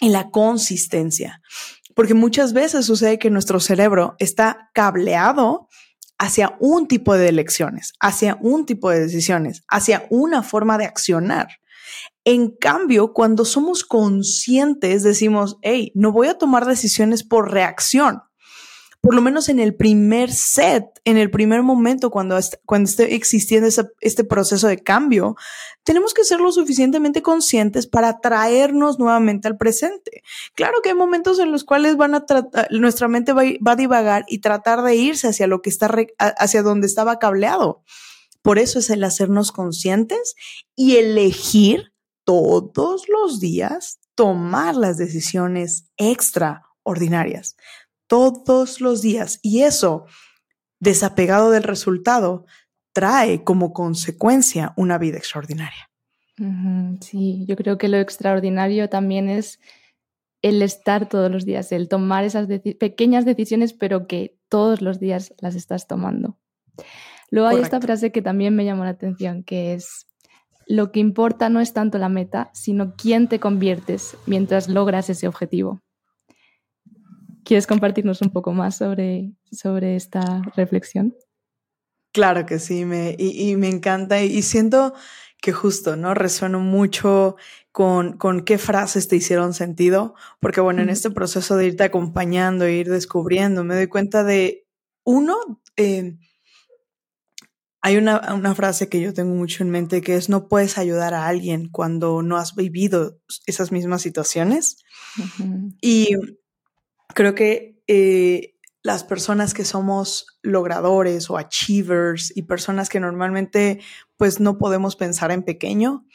y 0.00 0.11
la 0.11 0.29
consistencia. 0.29 1.41
Porque 1.95 2.12
muchas 2.12 2.53
veces 2.53 2.85
sucede 2.85 3.19
que 3.19 3.31
nuestro 3.31 3.59
cerebro 3.59 4.17
está 4.19 4.69
cableado 4.75 5.67
hacia 6.19 6.59
un 6.61 6.88
tipo 6.88 7.15
de 7.17 7.31
elecciones, 7.31 7.95
hacia 8.00 8.37
un 8.43 8.67
tipo 8.67 8.91
de 8.91 9.00
decisiones, 9.00 9.62
hacia 9.67 10.07
una 10.11 10.43
forma 10.43 10.77
de 10.77 10.85
accionar. 10.85 11.49
En 12.25 12.50
cambio, 12.50 13.15
cuando 13.15 13.47
somos 13.47 13.85
conscientes, 13.85 15.05
decimos, 15.05 15.57
hey, 15.62 15.91
no 15.95 16.12
voy 16.12 16.29
a 16.29 16.37
tomar 16.37 16.67
decisiones 16.67 17.25
por 17.25 17.50
reacción, 17.50 18.21
por 19.00 19.14
lo 19.14 19.23
menos 19.23 19.49
en 19.49 19.61
el 19.61 19.76
primer 19.76 20.33
set, 20.33 20.85
en 21.05 21.17
el 21.17 21.31
primer 21.31 21.62
momento 21.62 22.11
cuando, 22.11 22.38
cuando 22.67 22.90
esté 22.90 23.14
existiendo 23.14 23.69
este 24.00 24.25
proceso 24.25 24.67
de 24.67 24.83
cambio, 24.83 25.37
tenemos 25.85 26.14
que 26.14 26.25
ser 26.25 26.40
lo 26.40 26.50
suficientemente 26.50 27.23
conscientes 27.23 27.87
para 27.87 28.21
traernos 28.21 28.99
nuevamente 28.99 29.47
al 29.47 29.57
presente. 29.57 30.23
Claro 30.55 30.83
que 30.83 30.90
hay 30.90 30.95
momentos 30.97 31.38
en 31.38 31.52
los 31.52 31.64
cuales 31.64 31.97
van 31.97 32.17
a 32.17 32.26
nuestra 32.71 33.07
mente 33.07 33.33
va, 33.33 33.45
va, 33.67 33.73
a 33.73 33.76
divagar 33.76 34.25
y 34.26 34.38
tratar 34.38 34.83
de 34.83 34.97
irse 34.97 35.28
hacia 35.28 35.47
lo 35.47 35.62
que 35.62 35.71
está, 35.71 35.88
hacia 36.19 36.62
donde 36.62 36.88
estaba 36.88 37.21
cableado. 37.21 37.85
Por 38.43 38.59
eso 38.59 38.81
es 38.81 38.90
el 38.90 39.05
hacernos 39.05 39.52
conscientes 39.52 40.35
y 40.75 40.97
elegir 40.97 41.93
todos 42.25 43.09
los 43.09 43.38
días 43.38 44.00
tomar 44.17 44.75
las 44.75 44.99
decisiones 44.99 45.85
extraordinarias 45.97 47.57
todos 48.09 48.81
los 48.81 49.03
días. 49.03 49.38
Y 49.43 49.62
eso, 49.62 50.07
desapegado 50.81 51.50
del 51.50 51.62
resultado, 51.62 52.47
trae 52.93 53.45
como 53.45 53.73
consecuencia 53.73 54.73
una 54.77 54.99
vida 54.99 55.19
extraordinaria. 55.19 55.88
Sí, 57.00 57.45
yo 57.47 57.57
creo 57.57 57.79
que 57.79 57.88
lo 57.88 57.99
extraordinario 57.99 58.88
también 58.88 59.29
es 59.29 59.61
el 60.43 60.62
estar 60.62 61.09
todos 61.09 61.31
los 61.31 61.45
días, 61.45 61.73
el 61.73 61.88
tomar 61.88 62.25
esas 62.25 62.49
pequeñas 62.79 63.25
decisiones, 63.25 63.73
pero 63.73 64.07
que 64.07 64.38
todos 64.49 64.83
los 64.83 65.00
días 65.00 65.35
las 65.38 65.55
estás 65.55 65.87
tomando. 65.87 66.38
Luego 67.31 67.49
hay 67.49 67.59
esta 67.59 67.81
frase 67.81 68.12
que 68.12 68.23
también 68.23 68.55
me 68.55 68.65
llamó 68.65 68.85
la 68.85 68.91
atención, 68.91 69.43
que 69.43 69.75
es, 69.75 70.07
lo 70.67 70.93
que 70.93 71.00
importa 71.00 71.49
no 71.49 71.61
es 71.61 71.73
tanto 71.73 71.99
la 71.99 72.09
meta, 72.09 72.50
sino 72.53 72.95
quién 72.95 73.29
te 73.29 73.41
conviertes 73.41 74.17
mientras 74.27 74.69
logras 74.69 75.11
ese 75.11 75.27
objetivo. 75.27 75.83
¿Quieres 77.49 77.67
compartirnos 77.67 78.21
un 78.21 78.28
poco 78.28 78.52
más 78.52 78.76
sobre, 78.76 79.33
sobre 79.50 79.97
esta 79.97 80.43
reflexión? 80.55 81.17
Claro 82.12 82.45
que 82.45 82.59
sí, 82.59 82.85
me, 82.85 83.17
y, 83.19 83.57
me 83.57 83.71
encanta 83.71 84.21
y, 84.21 84.43
siento 84.43 84.93
que 85.40 85.55
justo, 85.55 85.97
¿no? 85.97 86.12
Resueno 86.12 86.61
mucho 86.61 87.37
con, 87.73 88.19
con 88.19 88.45
qué 88.45 88.59
frases 88.59 89.09
te 89.09 89.17
hicieron 89.17 89.55
sentido, 89.55 90.14
porque 90.40 90.61
bueno, 90.61 90.83
en 90.83 90.90
este 90.90 91.11
proceso 91.11 91.57
de 91.57 91.69
irte 91.69 91.85
acompañando 91.85 92.67
e 92.67 92.75
ir 92.75 92.90
descubriendo, 92.90 93.64
me 93.64 93.76
doy 93.76 93.87
cuenta 93.87 94.25
de, 94.25 94.67
uno, 95.05 95.62
eh, 95.76 96.19
hay 97.81 97.97
una, 97.97 98.35
una, 98.35 98.55
frase 98.55 98.90
que 98.90 99.00
yo 99.00 99.14
tengo 99.14 99.35
mucho 99.35 99.62
en 99.62 99.71
mente 99.71 100.02
que 100.02 100.17
es 100.17 100.28
no 100.28 100.49
puedes 100.49 100.76
ayudar 100.76 101.14
a 101.14 101.26
alguien 101.26 101.71
cuando 101.71 102.21
no 102.21 102.37
has 102.37 102.55
vivido 102.55 103.23
esas 103.47 103.73
mismas 103.73 104.02
situaciones. 104.02 104.85
Y 105.81 106.09
creo 107.15 107.35
que 107.35 107.83
eh, 107.87 108.55
las 108.83 109.05
personas 109.05 109.55
que 109.55 109.65
somos 109.65 110.38
logradores 110.43 111.31
o 111.31 111.37
achievers 111.37 112.35
y 112.37 112.43
personas 112.43 112.88
que 112.88 113.00
normalmente 113.00 113.81
pues 114.17 114.41
no 114.41 114.59
podemos 114.59 114.97
pensar 114.97 115.31
en 115.31 115.43
pequeño, 115.43 116.07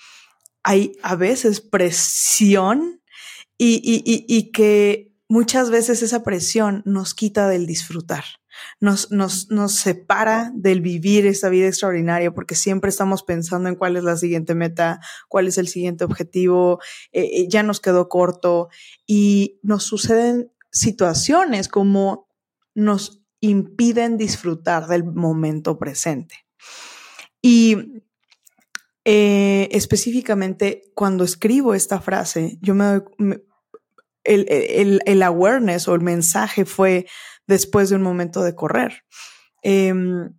hay 0.63 0.93
a 1.03 1.15
veces 1.15 1.61
presión 1.61 3.01
y, 3.57 3.75
y, 3.83 4.25
y, 4.27 4.51
que 4.51 5.13
muchas 5.29 5.69
veces 5.69 6.01
esa 6.01 6.23
presión 6.23 6.81
nos 6.85 7.13
quita 7.13 7.47
del 7.47 7.65
disfrutar. 7.65 8.23
Nos, 8.79 9.11
nos, 9.11 9.49
nos, 9.49 9.73
separa 9.73 10.51
del 10.53 10.81
vivir 10.81 11.25
esa 11.25 11.49
vida 11.49 11.67
extraordinaria 11.67 12.33
porque 12.33 12.55
siempre 12.55 12.89
estamos 12.89 13.23
pensando 13.23 13.67
en 13.69 13.75
cuál 13.75 13.97
es 13.97 14.03
la 14.03 14.17
siguiente 14.17 14.53
meta, 14.53 14.99
cuál 15.27 15.47
es 15.47 15.57
el 15.57 15.67
siguiente 15.67 16.03
objetivo, 16.03 16.79
eh, 17.11 17.29
eh, 17.33 17.47
ya 17.49 17.63
nos 17.63 17.79
quedó 17.79 18.09
corto 18.09 18.69
y 19.07 19.59
nos 19.63 19.83
suceden 19.83 20.51
situaciones 20.73 21.69
como 21.69 22.27
nos 22.75 23.23
impiden 23.39 24.17
disfrutar 24.17 24.87
del 24.87 25.03
momento 25.03 25.77
presente. 25.77 26.45
Y 27.41 28.01
eh, 29.05 29.69
específicamente 29.71 30.81
cuando 30.95 31.23
escribo 31.23 31.73
esta 31.73 32.01
frase, 32.01 32.57
yo 32.61 32.73
me, 32.73 33.03
el, 34.23 35.01
el, 35.05 35.23
awareness 35.23 35.87
o 35.87 35.95
el 35.95 36.01
mensaje 36.01 36.65
fue 36.65 37.05
después 37.45 37.89
de 37.89 37.97
un 37.97 38.01
momento 38.01 38.41
de 38.43 38.55
correr. 38.55 39.03
Em, 39.61 40.33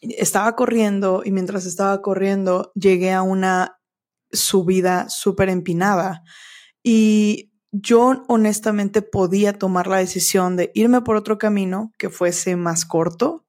estaba 0.00 0.56
corriendo 0.56 1.22
y 1.24 1.30
mientras 1.30 1.64
estaba 1.64 2.02
corriendo 2.02 2.72
llegué 2.74 3.12
a 3.12 3.22
una 3.22 3.78
subida 4.32 5.08
súper 5.08 5.48
empinada 5.48 6.24
y 6.82 7.51
yo 7.72 8.22
honestamente 8.28 9.00
podía 9.00 9.54
tomar 9.54 9.86
la 9.86 9.96
decisión 9.96 10.56
de 10.56 10.70
irme 10.74 11.00
por 11.00 11.16
otro 11.16 11.38
camino 11.38 11.92
que 11.98 12.10
fuese 12.10 12.54
más 12.54 12.84
corto 12.84 13.46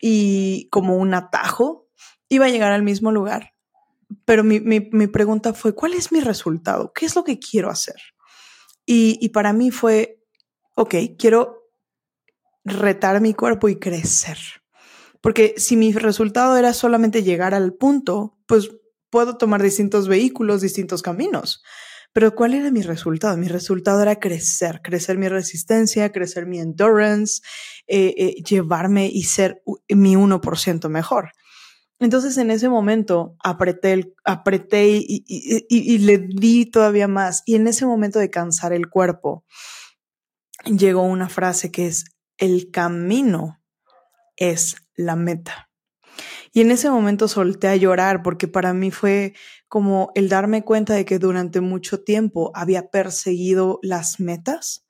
y 0.00 0.68
como 0.70 0.96
un 0.96 1.12
atajo, 1.12 1.86
iba 2.30 2.46
a 2.46 2.48
llegar 2.48 2.72
al 2.72 2.82
mismo 2.82 3.12
lugar. 3.12 3.52
Pero 4.24 4.42
mi, 4.42 4.60
pregunta 5.08 5.52
fue, 5.52 5.74
¿cuál 5.74 5.92
es 5.92 6.12
mi 6.12 6.20
resultado? 6.20 6.92
¿Qué 6.94 7.04
es 7.04 7.14
lo 7.14 7.24
que 7.24 7.38
quiero 7.38 7.70
hacer? 7.70 8.00
Y, 8.86 9.18
y 9.20 9.28
para 9.28 9.52
mí 9.52 9.70
fue, 9.70 10.24
ok, 10.74 10.94
quiero 11.18 11.70
retar 12.64 13.20
mi 13.20 13.34
cuerpo 13.34 13.68
y 13.68 13.76
crecer. 13.76 14.38
Porque 15.20 15.54
si 15.58 15.76
mi 15.76 15.92
resultado 15.92 16.56
era 16.56 16.72
solamente 16.72 17.22
llegar 17.22 17.52
al 17.52 17.74
punto, 17.74 18.38
pues 18.46 18.70
puedo 19.10 19.36
tomar 19.36 19.62
distintos 19.62 20.08
vehículos, 20.08 20.62
distintos 20.62 21.02
caminos. 21.02 21.62
Pero 22.16 22.34
¿cuál 22.34 22.54
era 22.54 22.70
mi 22.70 22.80
resultado? 22.80 23.36
Mi 23.36 23.46
resultado 23.46 24.00
era 24.00 24.18
crecer, 24.18 24.80
crecer 24.82 25.18
mi 25.18 25.28
resistencia, 25.28 26.12
crecer 26.12 26.46
mi 26.46 26.58
endurance, 26.58 27.42
eh, 27.86 28.14
eh, 28.16 28.42
llevarme 28.42 29.10
y 29.12 29.24
ser 29.24 29.62
mi 29.90 30.16
1% 30.16 30.88
mejor. 30.88 31.32
Entonces 31.98 32.38
en 32.38 32.50
ese 32.50 32.70
momento 32.70 33.36
apreté, 33.44 34.14
apreté 34.24 34.88
y, 34.88 35.26
y, 35.26 35.98
le 35.98 36.16
di 36.16 36.64
todavía 36.64 37.06
más. 37.06 37.42
Y 37.44 37.54
en 37.54 37.66
ese 37.66 37.84
momento 37.84 38.18
de 38.18 38.30
cansar 38.30 38.72
el 38.72 38.88
cuerpo, 38.88 39.44
llegó 40.64 41.02
una 41.02 41.28
frase 41.28 41.70
que 41.70 41.86
es, 41.86 42.06
el 42.38 42.70
camino 42.70 43.60
es 44.36 44.76
la 44.94 45.16
meta. 45.16 45.68
Y 46.50 46.62
en 46.62 46.70
ese 46.70 46.88
momento 46.88 47.28
solté 47.28 47.68
a 47.68 47.76
llorar 47.76 48.22
porque 48.22 48.48
para 48.48 48.72
mí 48.72 48.90
fue 48.90 49.34
como 49.68 50.12
el 50.14 50.28
darme 50.28 50.64
cuenta 50.64 50.94
de 50.94 51.04
que 51.04 51.18
durante 51.18 51.60
mucho 51.60 52.02
tiempo 52.02 52.50
había 52.54 52.90
perseguido 52.90 53.78
las 53.82 54.20
metas 54.20 54.86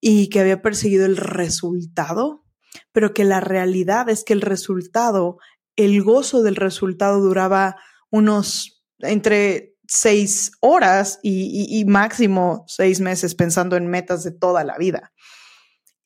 y 0.00 0.28
que 0.28 0.40
había 0.40 0.62
perseguido 0.62 1.06
el 1.06 1.16
resultado, 1.16 2.44
pero 2.92 3.14
que 3.14 3.24
la 3.24 3.40
realidad 3.40 4.08
es 4.08 4.24
que 4.24 4.32
el 4.32 4.40
resultado, 4.40 5.38
el 5.76 6.02
gozo 6.02 6.42
del 6.42 6.56
resultado 6.56 7.20
duraba 7.20 7.76
unos 8.10 8.84
entre 8.98 9.74
seis 9.88 10.52
horas 10.60 11.20
y, 11.22 11.84
máximo 11.86 12.64
seis 12.66 13.00
meses 13.00 13.34
pensando 13.34 13.76
en 13.76 13.86
metas 13.86 14.24
de 14.24 14.32
toda 14.32 14.64
la 14.64 14.76
vida. 14.78 15.12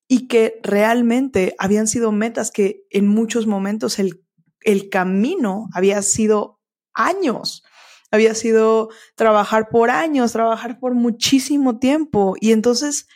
Y 0.07 0.26
que 0.26 0.61
realmente 0.62 1.55
habían 1.59 1.87
sido 1.87 2.11
metas 2.11 2.50
que 2.50 2.83
en 2.90 3.07
muchos 3.07 3.47
momentos 3.47 3.99
el 3.99 4.25
el 4.62 4.90
camino 4.90 5.69
había 5.73 6.02
sido 6.02 6.61
años, 6.95 7.64
había 8.11 8.35
sido 8.35 8.90
trabajar 9.14 9.69
por 9.69 9.90
años, 9.90 10.33
trabajar 10.33 10.79
por 10.79 10.95
muchísimo 10.95 11.79
tiempo. 11.79 12.35
Y 12.40 12.52
entonces, 12.52 13.07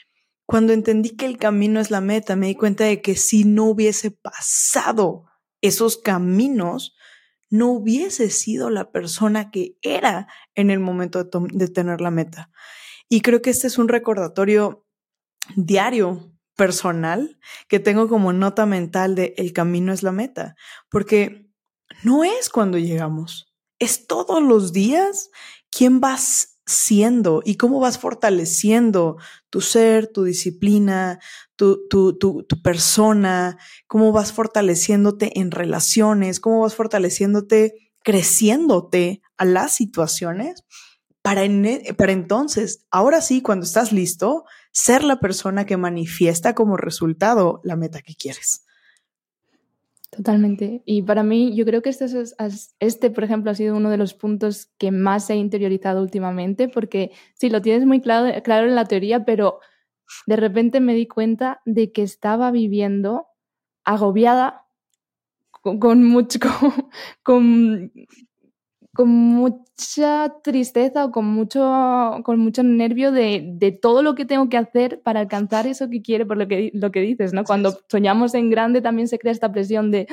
cuando 0.46 0.72
entendí 0.72 1.10
que 1.10 1.26
el 1.26 1.38
camino 1.38 1.80
es 1.80 1.90
la 1.90 2.00
meta, 2.00 2.36
me 2.36 2.46
di 2.46 2.54
cuenta 2.54 2.84
de 2.84 3.02
que 3.02 3.16
si 3.16 3.44
no 3.44 3.64
hubiese 3.64 4.10
pasado 4.10 5.26
esos 5.60 5.96
caminos, 5.96 6.94
no 7.50 7.68
hubiese 7.70 8.30
sido 8.30 8.68
la 8.70 8.90
persona 8.90 9.50
que 9.50 9.76
era 9.82 10.26
en 10.54 10.70
el 10.70 10.80
momento 10.80 11.24
de, 11.24 11.68
tener 11.68 12.00
la 12.00 12.10
meta. 12.10 12.50
Y 13.08 13.20
creo 13.20 13.42
que 13.42 13.50
este 13.50 13.68
es 13.68 13.78
un 13.78 13.88
recordatorio 13.88 14.86
diario 15.56 16.32
personal 16.56 17.38
que 17.68 17.80
tengo 17.80 18.08
como 18.08 18.32
nota 18.32 18.66
mental 18.66 19.14
de 19.14 19.34
el 19.36 19.52
camino 19.52 19.92
es 19.92 20.02
la 20.02 20.12
meta, 20.12 20.56
porque 20.90 21.48
no 22.02 22.24
es 22.24 22.48
cuando 22.48 22.78
llegamos, 22.78 23.53
es 23.84 24.06
todos 24.06 24.42
los 24.42 24.72
días 24.72 25.30
quién 25.70 26.00
vas 26.00 26.58
siendo 26.66 27.42
y 27.44 27.56
cómo 27.56 27.78
vas 27.78 27.98
fortaleciendo 27.98 29.16
tu 29.50 29.60
ser, 29.60 30.06
tu 30.06 30.24
disciplina, 30.24 31.20
tu, 31.56 31.86
persona, 32.62 33.58
cómo 33.86 34.12
vas 34.12 34.32
fortaleciéndote 34.32 35.38
en 35.38 35.50
relaciones, 35.50 36.40
cómo 36.40 36.60
vas 36.60 36.74
fortaleciéndote, 36.74 37.74
creciéndote 38.02 39.22
a 39.36 39.44
las 39.44 39.74
situaciones 39.74 40.64
para 41.24 41.42
entonces, 41.42 42.84
ahora 42.90 43.22
sí, 43.22 43.40
cuando 43.40 43.64
estás 43.64 43.92
listo, 43.92 44.44
ser 44.72 45.02
la 45.02 45.20
persona 45.20 45.64
que 45.64 45.78
manifiesta 45.78 46.54
como 46.54 46.76
resultado 46.76 47.62
la 47.64 47.76
meta 47.76 48.02
que 48.02 48.14
quieres. 48.14 48.63
Totalmente. 50.16 50.82
Y 50.84 51.02
para 51.02 51.24
mí, 51.24 51.56
yo 51.56 51.64
creo 51.64 51.82
que 51.82 51.90
este, 51.90 52.04
es, 52.04 52.96
por 52.96 53.24
ejemplo, 53.24 53.50
ha 53.50 53.54
sido 53.54 53.76
uno 53.76 53.90
de 53.90 53.96
los 53.96 54.14
puntos 54.14 54.66
que 54.78 54.92
más 54.92 55.28
he 55.28 55.34
interiorizado 55.34 56.00
últimamente, 56.00 56.68
porque 56.68 57.10
sí, 57.34 57.50
lo 57.50 57.60
tienes 57.60 57.84
muy 57.84 58.00
claro, 58.00 58.40
claro 58.44 58.68
en 58.68 58.76
la 58.76 58.84
teoría, 58.84 59.24
pero 59.24 59.58
de 60.26 60.36
repente 60.36 60.80
me 60.80 60.94
di 60.94 61.08
cuenta 61.08 61.62
de 61.64 61.90
que 61.90 62.02
estaba 62.02 62.52
viviendo 62.52 63.26
agobiada 63.82 64.66
con, 65.50 66.04
mucho, 66.04 66.38
con, 67.24 67.92
con 68.94 69.08
mucha 69.08 70.32
tristeza 70.42 71.04
o 71.04 71.10
con 71.10 71.26
mucho, 71.26 72.20
con 72.24 72.38
mucho 72.38 72.62
nervio 72.62 73.12
de, 73.12 73.44
de, 73.54 73.72
todo 73.72 74.02
lo 74.02 74.14
que 74.14 74.24
tengo 74.24 74.48
que 74.48 74.56
hacer 74.56 75.02
para 75.02 75.20
alcanzar 75.20 75.66
eso 75.66 75.90
que 75.90 76.00
quiere, 76.00 76.24
por 76.24 76.36
lo 76.36 76.46
que, 76.46 76.70
lo 76.72 76.90
que 76.90 77.00
dices, 77.00 77.32
¿no? 77.32 77.44
Cuando 77.44 77.76
soñamos 77.88 78.34
en 78.34 78.50
grande 78.50 78.80
también 78.80 79.08
se 79.08 79.18
crea 79.18 79.32
esta 79.32 79.52
presión 79.52 79.90
de 79.90 80.06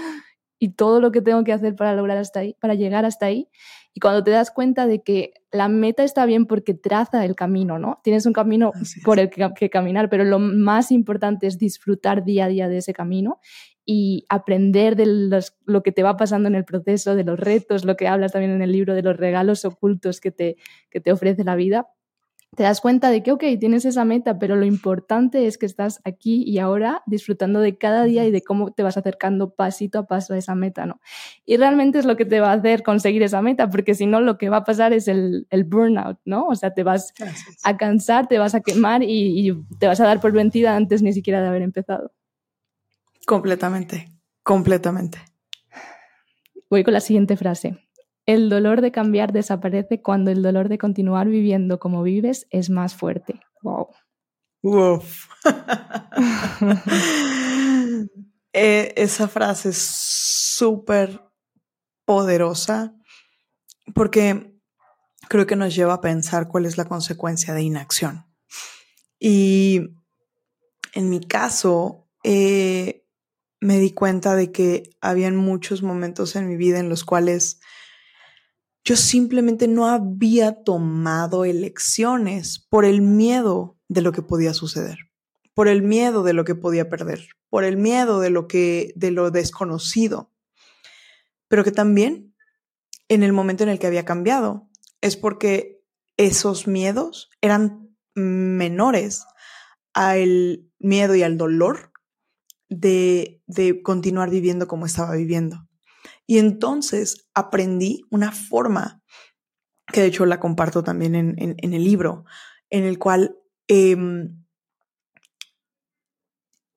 y 0.62 0.74
todo 0.74 1.02
lo 1.02 1.12
que 1.12 1.22
tengo 1.22 1.44
que 1.44 1.54
hacer 1.54 1.76
para 1.76 1.96
lograr 1.96 2.20
hasta 2.20 2.42
ahí, 2.42 2.56
para 2.60 2.76
llegar 2.76 3.04
hasta 3.04 3.26
ahí. 3.26 3.48
Y 3.96 4.00
cuando 4.00 4.24
te 4.24 4.30
das 4.30 4.52
cuenta 4.52 4.86
de 4.86 5.02
que 5.02 5.34
la 5.52 5.68
meta 5.70 6.04
está 6.04 6.26
bien 6.28 6.46
porque 6.46 6.76
traza 6.76 7.26
el 7.26 7.36
camino, 7.36 7.80
¿no? 7.80 8.00
Tienes 8.04 8.28
un 8.28 8.34
camino 8.34 8.72
por 9.04 9.20
el 9.20 9.32
que, 9.32 9.50
que, 9.56 9.70
caminar, 9.72 10.08
pero 10.08 10.24
lo 10.24 10.38
más 10.38 10.92
importante 10.92 11.48
es 11.48 11.58
disfrutar 11.58 12.24
día 12.24 12.46
a 12.46 12.48
día 12.48 12.70
de 12.70 12.78
ese 12.78 12.94
camino 12.94 13.40
y 13.86 14.26
aprender 14.30 14.96
de 14.96 15.42
lo 15.66 15.84
que 15.84 15.92
te 15.92 16.04
va 16.04 16.18
pasando 16.18 16.48
en 16.48 16.56
el 16.56 16.66
proceso, 16.66 17.16
de 17.16 17.24
los 17.24 17.40
retos, 17.40 17.86
lo 17.86 17.96
que 17.96 18.08
hablas 18.08 18.34
también 18.34 18.52
en 18.52 18.62
el 18.62 18.72
libro, 18.72 18.94
de 18.94 19.02
los 19.02 19.18
regalos 19.18 19.66
ocultos 19.66 20.22
que 20.22 20.32
te, 20.32 20.58
que 20.90 21.00
te 21.00 21.12
ofrece 21.12 21.44
la 21.44 21.56
vida, 21.56 21.88
te 22.56 22.64
das 22.64 22.82
cuenta 22.82 23.12
de 23.12 23.24
que, 23.24 23.32
ok, 23.32 23.44
tienes 23.60 23.86
esa 23.86 24.04
meta, 24.04 24.38
pero 24.38 24.58
lo 24.58 24.66
importante 24.66 25.48
es 25.48 25.58
que 25.58 25.66
estás 25.66 26.02
aquí 26.04 26.44
y 26.46 26.60
ahora 26.60 27.02
disfrutando 27.06 27.62
de 27.62 27.78
cada 27.78 28.04
día 28.04 28.26
y 28.26 28.32
de 28.32 28.42
cómo 28.42 28.72
te 28.74 28.84
vas 28.84 28.98
acercando 28.98 29.52
pasito 29.52 30.00
a 30.00 30.06
paso 30.06 30.34
a 30.34 30.38
esa 30.38 30.54
meta, 30.54 30.86
¿no? 30.86 31.00
Y 31.46 31.56
realmente 31.56 31.98
es 32.00 32.06
lo 32.06 32.18
que 32.18 32.26
te 32.26 32.42
va 32.42 32.52
a 32.52 32.56
hacer 32.56 32.84
conseguir 32.84 33.24
esa 33.24 33.42
meta, 33.42 33.70
porque 33.70 33.96
si 33.96 34.06
no, 34.06 34.20
lo 34.20 34.38
que 34.38 34.50
va 34.50 34.58
a 34.58 34.64
pasar 34.66 34.92
es 34.92 35.08
el, 35.08 35.48
el 35.50 35.64
burnout, 35.64 36.20
¿no? 36.26 36.48
O 36.48 36.56
sea, 36.56 36.74
te 36.74 36.84
vas 36.84 37.14
a 37.64 37.78
cansar, 37.78 38.28
te 38.28 38.38
vas 38.38 38.54
a 38.54 38.60
quemar 38.60 39.02
y, 39.02 39.48
y 39.50 39.54
te 39.80 39.88
vas 39.88 40.02
a 40.02 40.06
dar 40.06 40.20
por 40.20 40.34
vencida 40.34 40.76
antes 40.76 41.02
ni 41.02 41.14
siquiera 41.14 41.42
de 41.42 41.48
haber 41.48 41.62
empezado. 41.62 42.12
Completamente, 43.26 44.12
completamente. 44.44 45.20
Voy 46.70 46.84
con 46.84 46.94
la 46.94 47.02
siguiente 47.02 47.38
frase. 47.38 47.78
El 48.26 48.50
dolor 48.50 48.82
de 48.82 48.92
cambiar 48.92 49.34
desaparece 49.34 50.02
cuando 50.02 50.32
el 50.32 50.42
dolor 50.42 50.70
de 50.70 50.78
continuar 50.78 51.28
viviendo 51.28 51.80
como 51.80 52.04
vives 52.04 52.48
es 52.50 52.70
más 52.70 52.96
fuerte. 52.96 53.40
Wow. 53.62 53.90
Eh, 58.54 58.92
esa 58.98 59.30
frase 59.30 59.70
es 59.70 59.78
súper 59.78 61.22
poderosa 62.04 62.94
porque 63.96 64.60
creo 65.30 65.48
que 65.48 65.56
nos 65.56 65.74
lleva 65.74 65.94
a 65.94 66.02
pensar 66.02 66.50
cuál 66.50 66.66
es 66.66 66.78
la 66.78 66.84
consecuencia 66.84 67.54
de 67.54 67.62
inacción. 67.62 68.26
Y 69.18 69.96
en 70.94 71.10
mi 71.10 71.22
caso, 71.22 72.10
eh, 72.26 73.01
me 73.62 73.80
di 73.80 73.92
cuenta 73.92 74.36
de 74.36 74.52
que 74.52 74.90
habían 75.00 75.36
muchos 75.36 75.84
momentos 75.84 76.36
en 76.36 76.50
mi 76.50 76.58
vida 76.58 76.80
en 76.80 76.90
los 76.90 77.06
cuales 77.06 77.62
yo 78.84 78.96
simplemente 78.96 79.68
no 79.68 79.88
había 79.88 80.64
tomado 80.64 81.46
elecciones 81.46 82.60
por 82.60 82.84
el 82.84 83.02
miedo 83.02 83.78
de 83.88 84.02
lo 84.02 84.12
que 84.12 84.24
podía 84.24 84.56
suceder, 84.56 84.98
por 85.54 85.68
el 85.68 85.84
miedo 85.84 86.24
de 86.24 86.34
lo 86.34 86.44
que 86.44 86.56
podía 86.56 86.90
perder, 86.90 87.28
por 87.50 87.64
el 87.64 87.78
miedo 87.78 88.20
de 88.20 88.32
lo 88.32 88.48
que 88.48 88.92
de 88.96 89.12
lo 89.12 89.30
desconocido. 89.30 90.32
Pero 91.48 91.64
que 91.64 91.72
también 91.72 92.34
en 93.10 93.22
el 93.22 93.34
momento 93.34 93.64
en 93.64 93.70
el 93.70 93.78
que 93.78 93.88
había 93.88 94.06
cambiado 94.06 94.70
es 95.02 95.16
porque 95.16 95.84
esos 96.18 96.68
miedos 96.68 97.30
eran 97.42 97.96
menores 98.16 99.26
al 99.94 100.66
miedo 100.80 101.14
y 101.14 101.22
al 101.22 101.38
dolor 101.38 101.91
de, 102.72 103.82
continuar 103.84 104.30
viviendo 104.30 104.68
como 104.68 104.86
estaba 104.86 105.16
viviendo. 105.16 105.68
Y 106.26 106.40
entonces 106.40 107.30
aprendí 107.34 108.04
una 108.10 108.32
forma, 108.32 109.04
que 109.88 110.02
de 110.02 110.08
hecho 110.08 110.26
la 110.26 110.40
comparto 110.40 110.84
también 110.84 111.16
en, 111.16 111.74
el 111.74 111.84
libro, 111.84 112.24
en 112.70 112.86
el 112.86 112.98
cual 112.98 113.38
em, 113.68 114.44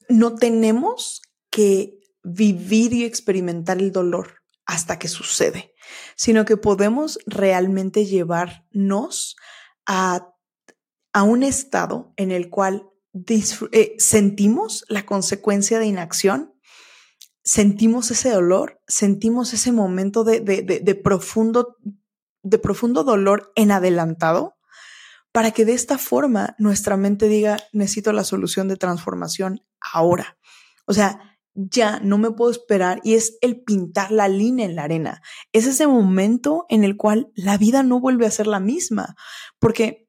no 0.08 0.34
tenemos 0.34 1.22
que 1.50 2.00
vivir 2.24 2.92
y 2.92 3.04
experimentar 3.04 3.78
el 3.78 3.92
dolor 3.92 4.42
hasta 4.66 4.98
que 4.98 5.08
sucede, 5.08 5.74
sino 6.16 6.44
que 6.44 6.56
podemos 6.56 7.18
realmente 7.26 8.06
llevarnos 8.06 9.36
a, 9.86 10.34
a 11.12 11.22
un 11.22 11.42
estado 11.44 12.12
en 12.16 12.32
el 12.32 12.50
cual 12.50 12.90
eh, 13.72 13.94
sentimos 13.98 14.84
la 14.88 15.06
consecuencia 15.06 15.78
de 15.78 15.86
inacción, 15.86 16.54
sentimos 17.42 18.10
ese 18.10 18.30
dolor, 18.30 18.80
sentimos 18.88 19.52
ese 19.52 19.70
momento 19.70 20.24
de, 20.24 20.40
de, 20.40 20.94
profundo, 20.94 21.76
de 22.42 22.58
profundo 22.58 23.04
dolor 23.04 23.52
en 23.54 23.70
adelantado, 23.70 24.56
para 25.30 25.50
que 25.50 25.64
de 25.64 25.74
esta 25.74 25.98
forma 25.98 26.54
nuestra 26.58 26.96
mente 26.96 27.28
diga, 27.28 27.58
necesito 27.72 28.12
la 28.12 28.24
solución 28.24 28.68
de 28.68 28.76
transformación 28.76 29.64
ahora. 29.80 30.38
O 30.86 30.92
sea, 30.92 31.38
ya 31.54 32.00
no 32.00 32.18
me 32.18 32.30
puedo 32.30 32.50
esperar 32.50 33.00
y 33.04 33.14
es 33.14 33.38
el 33.40 33.62
pintar 33.62 34.10
la 34.10 34.28
línea 34.28 34.66
en 34.66 34.74
la 34.74 34.84
arena. 34.84 35.22
Es 35.52 35.66
ese 35.66 35.86
momento 35.86 36.66
en 36.68 36.82
el 36.82 36.96
cual 36.96 37.30
la 37.36 37.58
vida 37.58 37.82
no 37.82 38.00
vuelve 38.00 38.26
a 38.26 38.30
ser 38.30 38.46
la 38.46 38.60
misma, 38.60 39.14
porque 39.58 40.03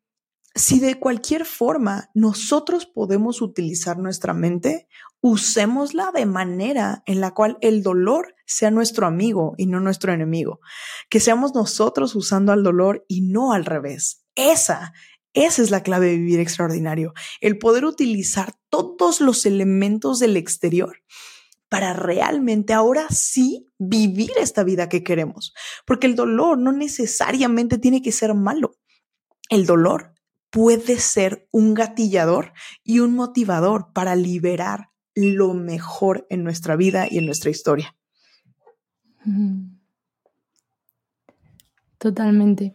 si 0.56 0.80
de 0.80 0.98
cualquier 0.98 1.46
forma 1.46 2.10
nosotros 2.14 2.86
podemos 2.86 3.42
utilizar 3.42 3.98
nuestra 3.98 4.34
mente, 4.34 4.88
usémosla 5.20 6.12
de 6.14 6.26
manera 6.26 7.04
en 7.06 7.20
la 7.20 7.34
cual 7.34 7.58
el 7.60 7.84
dolor 7.84 8.36
sea 8.46 8.72
nuestro 8.72 9.06
amigo 9.06 9.54
y 9.58 9.66
no 9.66 9.82
nuestro 9.82 10.14
enemigo. 10.14 10.62
Que 11.10 11.20
seamos 11.20 11.54
nosotros 11.54 12.16
usando 12.16 12.54
al 12.54 12.64
dolor 12.64 13.06
y 13.10 13.22
no 13.22 13.52
al 13.52 13.66
revés. 13.66 14.24
Esa, 14.36 14.94
esa 15.34 15.62
es 15.62 15.72
la 15.72 15.84
clave 15.84 16.08
de 16.08 16.18
vivir 16.18 16.40
extraordinario. 16.40 17.14
El 17.42 17.58
poder 17.58 17.84
utilizar 17.84 18.54
todos 18.70 19.20
los 19.20 19.46
elementos 19.46 20.20
del 20.20 20.38
exterior 20.38 21.04
para 21.68 21.92
realmente 21.92 22.72
ahora 22.72 23.08
sí 23.10 23.68
vivir 23.78 24.32
esta 24.38 24.64
vida 24.64 24.88
que 24.88 25.04
queremos. 25.04 25.54
Porque 25.86 26.08
el 26.08 26.16
dolor 26.16 26.58
no 26.58 26.72
necesariamente 26.72 27.78
tiene 27.78 28.02
que 28.02 28.14
ser 28.14 28.34
malo. 28.34 28.78
El 29.50 29.66
dolor 29.66 30.15
puede 30.56 31.00
ser 31.00 31.50
un 31.52 31.74
gatillador 31.74 32.54
y 32.82 33.00
un 33.00 33.14
motivador 33.14 33.92
para 33.92 34.16
liberar 34.16 34.90
lo 35.14 35.54
mejor 35.54 36.26
en 36.30 36.46
nuestra 36.46 36.78
vida 36.78 37.08
y 37.12 37.18
en 37.18 37.26
nuestra 37.26 37.50
historia. 37.52 37.94
Totalmente. 41.98 42.74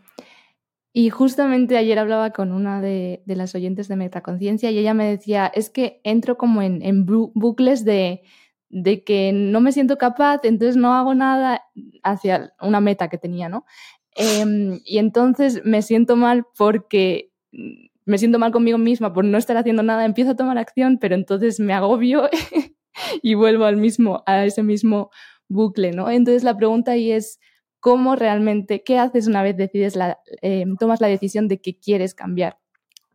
Y 0.92 1.08
justamente 1.08 1.78
ayer 1.78 1.98
hablaba 1.98 2.32
con 2.32 2.52
una 2.52 2.82
de, 2.82 3.22
las 3.24 3.54
oyentes 3.54 3.88
de 3.88 3.96
Metaconciencia 3.96 4.70
y 4.70 4.78
ella 4.78 4.92
me 4.92 5.08
decía, 5.08 5.46
es 5.46 5.70
que 5.70 6.02
entro 6.04 6.36
como 6.36 6.60
en, 6.60 7.06
bucles 7.06 7.86
de, 7.86 8.20
de, 8.68 9.04
que 9.04 9.32
no 9.32 9.62
me 9.62 9.72
siento 9.72 9.96
capaz, 9.96 10.40
entonces 10.42 10.76
no 10.76 10.92
hago 10.92 11.14
nada 11.14 11.62
hacia 12.02 12.52
una 12.60 12.82
meta 12.82 13.08
que 13.08 13.16
tenía, 13.16 13.48
¿no? 13.48 13.64
Em, 14.16 14.80
y 14.84 14.98
entonces 14.98 15.64
me 15.64 15.80
siento 15.80 16.16
mal 16.16 16.44
porque 16.58 17.29
me 17.52 18.18
siento 18.18 18.38
mal 18.38 18.52
conmigo 18.52 18.78
misma 18.78 19.12
por 19.12 19.24
no 19.24 19.38
estar 19.38 19.56
haciendo 19.56 19.82
nada, 19.82 20.04
empiezo 20.04 20.32
a 20.32 20.36
tomar 20.36 20.58
acción, 20.58 20.98
pero 20.98 21.14
entonces 21.14 21.60
me 21.60 21.72
agobio 21.72 22.28
y 23.22 23.34
vuelvo 23.34 23.64
al 23.64 23.76
mismo, 23.76 24.22
a 24.26 24.44
ese 24.44 24.62
mismo 24.62 25.10
bucle, 25.48 25.92
¿no? 25.92 26.10
Entonces 26.10 26.44
la 26.44 26.56
pregunta 26.56 26.92
ahí 26.92 27.12
es, 27.12 27.38
¿cómo 27.80 28.16
realmente, 28.16 28.82
qué 28.84 28.98
haces 28.98 29.26
una 29.26 29.42
vez 29.42 29.56
decides 29.56 29.96
la, 29.96 30.18
eh, 30.42 30.64
tomas 30.78 31.00
la 31.00 31.08
decisión 31.08 31.48
de 31.48 31.60
que 31.60 31.78
quieres 31.78 32.14
cambiar? 32.14 32.58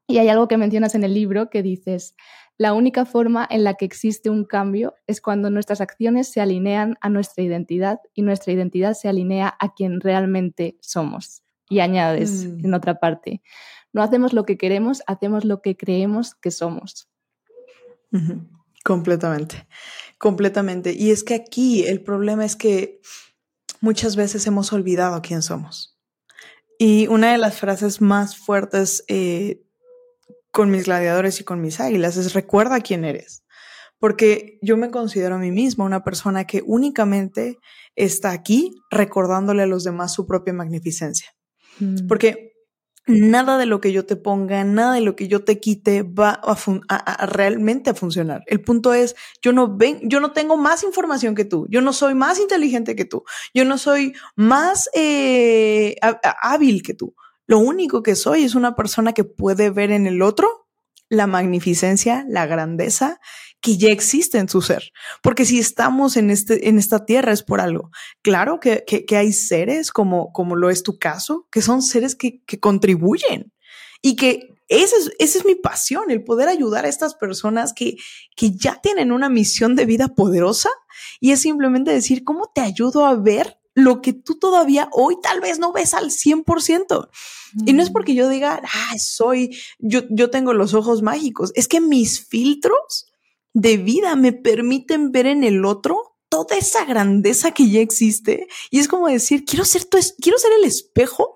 Y 0.08 0.20
hay 0.20 0.30
algo 0.30 0.48
que 0.48 0.58
mencionas 0.58 0.94
en 0.96 1.04
el 1.04 1.14
libro 1.14 1.50
que 1.50 1.64
dices, 1.64 2.16
la 2.58 2.74
única 2.74 3.06
forma 3.06 3.48
en 3.50 3.64
la 3.64 3.74
que 3.74 3.86
existe 3.86 4.30
un 4.30 4.46
cambio 4.46 4.94
es 5.08 5.20
cuando 5.20 5.50
nuestras 5.50 5.82
acciones 5.82 6.32
se 6.32 6.42
alinean 6.42 6.96
a 7.02 7.10
nuestra 7.10 7.44
identidad 7.44 8.00
y 8.14 8.22
nuestra 8.22 8.54
identidad 8.54 8.94
se 8.94 9.10
alinea 9.10 9.56
a 9.60 9.74
quien 9.74 10.00
realmente 10.00 10.78
somos. 10.80 11.45
Y 11.70 11.80
añades 11.80 12.46
mm. 12.46 12.66
en 12.66 12.74
otra 12.74 13.00
parte, 13.00 13.42
no 13.94 14.04
hacemos 14.04 14.34
lo 14.34 14.46
que 14.46 14.58
queremos, 14.58 15.02
hacemos 15.08 15.46
lo 15.46 15.62
que 15.62 15.78
creemos 15.78 16.36
que 16.36 16.52
somos. 16.52 17.10
Completamente, 18.84 19.68
completamente. 20.18 20.94
Y 20.94 21.12
es 21.12 21.24
que 21.24 21.34
aquí 21.34 21.86
el 21.88 22.02
problema 22.02 22.46
es 22.46 22.56
que 22.56 23.02
muchas 23.82 24.16
veces 24.16 24.46
hemos 24.48 24.72
olvidado 24.74 25.22
quién 25.22 25.42
somos. 25.42 25.98
Y 26.78 27.08
una 27.08 27.32
de 27.32 27.38
las 27.38 27.58
frases 27.58 28.02
más 28.02 28.38
fuertes 28.38 29.04
eh, 29.08 29.64
con 30.52 30.72
mis 30.72 30.86
gladiadores 30.86 31.40
y 31.40 31.44
con 31.44 31.62
mis 31.62 31.80
águilas 31.80 32.18
es 32.18 32.34
recuerda 32.34 32.82
quién 32.82 33.06
eres. 33.06 33.44
Porque 33.98 34.60
yo 34.62 34.78
me 34.78 34.92
considero 34.92 35.36
a 35.36 35.40
mí 35.40 35.52
misma 35.52 35.86
una 35.86 36.04
persona 36.04 36.46
que 36.46 36.62
únicamente 36.66 37.58
está 37.96 38.32
aquí 38.32 38.76
recordándole 38.92 39.64
a 39.64 39.68
los 39.68 39.84
demás 39.84 40.14
su 40.14 40.28
propia 40.28 40.54
magnificencia. 40.54 41.35
Mm. 41.80 42.08
Porque 42.08 42.56
nada 43.08 43.58
de 43.58 43.66
lo 43.66 43.82
que 43.82 43.92
yo 43.92 44.06
te 44.06 44.16
ponga, 44.16 44.64
nada 44.64 44.94
de 44.94 45.02
lo 45.02 45.16
que 45.16 45.28
yo 45.28 45.44
te 45.44 45.60
quite 45.60 46.04
va 46.04 46.42
a, 46.44 47.26
realmente 47.28 47.92
a 47.92 47.94
funcionar. 47.94 48.44
El 48.48 48.62
punto 48.62 48.94
es, 48.94 49.16
yo 49.42 49.52
no 49.54 49.76
ven, 49.76 50.00
yo 50.04 50.20
no 50.20 50.32
tengo 50.32 50.58
más 50.58 50.84
información 50.84 51.36
que 51.36 51.46
tú, 51.46 51.68
yo 51.70 51.82
no 51.82 51.94
soy 51.94 52.16
más 52.16 52.40
inteligente 52.40 52.96
que 52.96 53.06
tú, 53.06 53.24
yo 53.54 53.66
no 53.66 53.78
soy 53.78 54.14
más 54.36 54.90
eh, 54.94 55.96
hábil 56.42 56.82
que 56.82 56.94
tú. 56.94 57.16
Lo 57.48 57.60
único 57.60 58.02
que 58.02 58.16
soy 58.16 58.44
es 58.44 58.56
una 58.56 58.76
persona 58.76 59.14
que 59.14 59.24
puede 59.24 59.70
ver 59.70 59.92
en 59.92 60.08
el 60.08 60.24
otro 60.24 60.68
la 61.10 61.28
magnificencia, 61.28 62.26
la 62.28 62.48
grandeza 62.48 63.20
que 63.66 63.78
ya 63.78 63.90
existe 63.90 64.38
en 64.38 64.48
su 64.48 64.62
ser. 64.62 64.92
Porque 65.24 65.44
si 65.44 65.58
estamos 65.58 66.18
en, 66.18 66.30
este, 66.30 66.70
en 66.70 66.78
esta 66.78 67.04
tierra 67.04 67.32
es 67.32 67.42
por 67.42 67.62
algo. 67.62 67.90
Claro 68.22 68.60
que, 68.60 68.86
que, 68.86 69.18
hay 69.18 69.34
seres 69.34 69.90
como, 69.90 70.32
como 70.34 70.56
lo 70.56 70.70
es 70.70 70.84
tu 70.84 71.00
caso, 71.00 71.48
que 71.50 71.64
son 71.64 71.82
seres 71.82 72.16
que, 72.16 72.44
que 72.46 72.60
contribuyen 72.60 73.52
y 74.04 74.18
que 74.18 74.54
esa 74.68 74.96
es, 74.98 75.12
esa 75.18 75.40
es 75.40 75.46
mi 75.46 75.56
pasión, 75.56 76.12
el 76.12 76.24
poder 76.24 76.48
ayudar 76.48 76.86
a 76.86 76.90
estas 76.90 77.16
personas 77.16 77.74
que, 77.74 77.96
que 78.36 78.52
ya 78.52 78.80
tienen 78.82 79.12
una 79.12 79.30
misión 79.30 79.76
de 79.76 79.88
vida 79.88 80.10
poderosa 80.10 80.70
y 81.20 81.32
es 81.32 81.40
simplemente 81.40 81.90
decir, 81.90 82.24
¿cómo 82.24 82.52
te 82.54 82.62
ayudo 82.62 83.08
a 83.08 83.16
ver 83.16 83.58
lo 83.74 84.02
que 84.02 84.14
tú 84.14 84.38
todavía 84.38 84.90
hoy 84.92 85.16
tal 85.24 85.42
vez 85.42 85.58
no 85.58 85.74
ves 85.74 85.96
al 85.96 86.12
100%. 86.12 87.10
Y 87.66 87.74
no 87.74 87.84
es 87.84 87.90
porque 87.90 88.16
yo 88.16 88.30
diga, 88.30 88.62
ah, 88.64 88.98
soy, 89.00 89.58
yo, 89.80 90.02
yo 90.10 90.30
tengo 90.30 90.54
los 90.54 90.74
ojos 90.74 91.02
mágicos, 91.02 91.52
es 91.56 91.68
que 91.68 91.82
mis 91.82 92.26
filtros 92.26 93.08
de 93.56 93.78
vida 93.78 94.18
me 94.18 94.34
permiten 94.34 95.14
ver 95.14 95.28
en 95.28 95.46
el 95.46 95.64
otro 95.64 96.18
toda 96.28 96.58
esa 96.58 96.84
grandeza 96.84 97.52
que 97.52 97.70
ya 97.70 97.80
existe. 97.80 98.48
Y 98.70 98.80
es 98.80 98.90
como 98.90 99.08
decir, 99.08 99.46
quiero 99.46 99.64
ser, 99.64 99.88
quiero 99.88 100.38
ser 100.38 100.52
el 100.60 100.66
espejo 100.66 101.36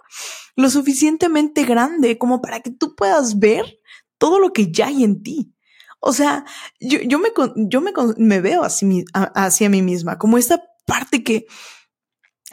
lo 0.58 0.69
suficientemente 0.69 1.63
grande 1.63 2.17
como 2.17 2.41
para 2.41 2.60
que 2.60 2.71
tú 2.71 2.93
puedas 2.93 3.39
ver 3.39 3.79
todo 4.17 4.38
lo 4.39 4.51
que 4.51 4.69
ya 4.69 4.88
hay 4.88 5.05
en 5.05 5.23
ti. 5.23 5.53
O 6.01 6.12
sea, 6.12 6.43
yo, 6.82 6.99
yo, 6.99 7.19
me, 7.19 7.29
yo 7.55 7.82
me, 8.17 8.41
veo 8.41 8.63
así, 8.63 9.05
hacia 9.13 9.69
mí 9.69 9.82
misma, 9.82 10.17
como 10.17 10.38
esta 10.38 10.62
parte 10.86 11.23
que 11.23 11.45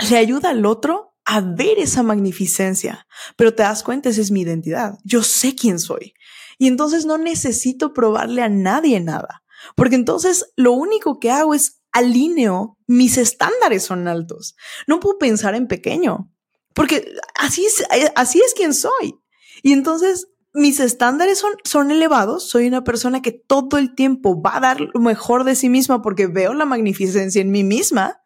le 0.09 0.17
ayuda 0.17 0.51
al 0.51 0.65
otro 0.65 1.17
a 1.25 1.41
ver 1.41 1.81
esa 1.81 2.05
magnificencia. 2.05 3.09
Pero 3.37 3.53
te 3.53 3.65
das 3.65 3.83
cuenta, 3.83 4.11
esa 4.11 4.21
es 4.21 4.31
mi 4.31 4.43
identidad. 4.43 4.97
Yo 5.03 5.25
sé 5.25 5.57
quién 5.57 5.81
soy. 5.81 6.15
Y 6.57 6.69
entonces 6.69 7.05
no 7.05 7.19
necesito 7.19 7.93
probarle 7.93 8.43
a 8.43 8.49
nadie 8.49 9.01
nada. 9.01 9.43
Porque 9.75 9.97
entonces 9.97 10.53
lo 10.57 10.73
único 10.73 11.19
que 11.19 11.31
hago 11.31 11.55
es 11.55 11.81
alineo, 11.93 12.79
mis 12.87 13.17
estándares 13.17 13.85
son 13.85 14.07
altos. 14.07 14.55
No 14.87 15.01
puedo 15.01 15.19
pensar 15.19 15.55
en 15.55 15.67
pequeño, 15.67 16.31
porque 16.75 17.15
así 17.35 17.65
es, 17.65 17.85
así 18.15 18.41
es 18.41 18.55
quien 18.55 18.75
soy. 18.75 19.19
Y 19.63 19.73
entonces 19.73 20.29
mis 20.53 20.81
estándares 20.81 21.39
son, 21.39 21.53
son 21.65 21.91
elevados, 21.91 22.49
soy 22.49 22.67
una 22.67 22.85
persona 22.85 23.23
que 23.23 23.33
todo 23.33 23.79
el 23.79 23.95
tiempo 23.95 24.41
va 24.41 24.57
a 24.57 24.61
dar 24.61 24.81
lo 24.81 25.01
mejor 25.01 25.45
de 25.45 25.55
sí 25.55 25.69
misma 25.69 26.03
porque 26.03 26.27
veo 26.27 26.55
la 26.55 26.65
magnificencia 26.65 27.41
en 27.41 27.51
mí 27.51 27.65
misma. 27.65 28.21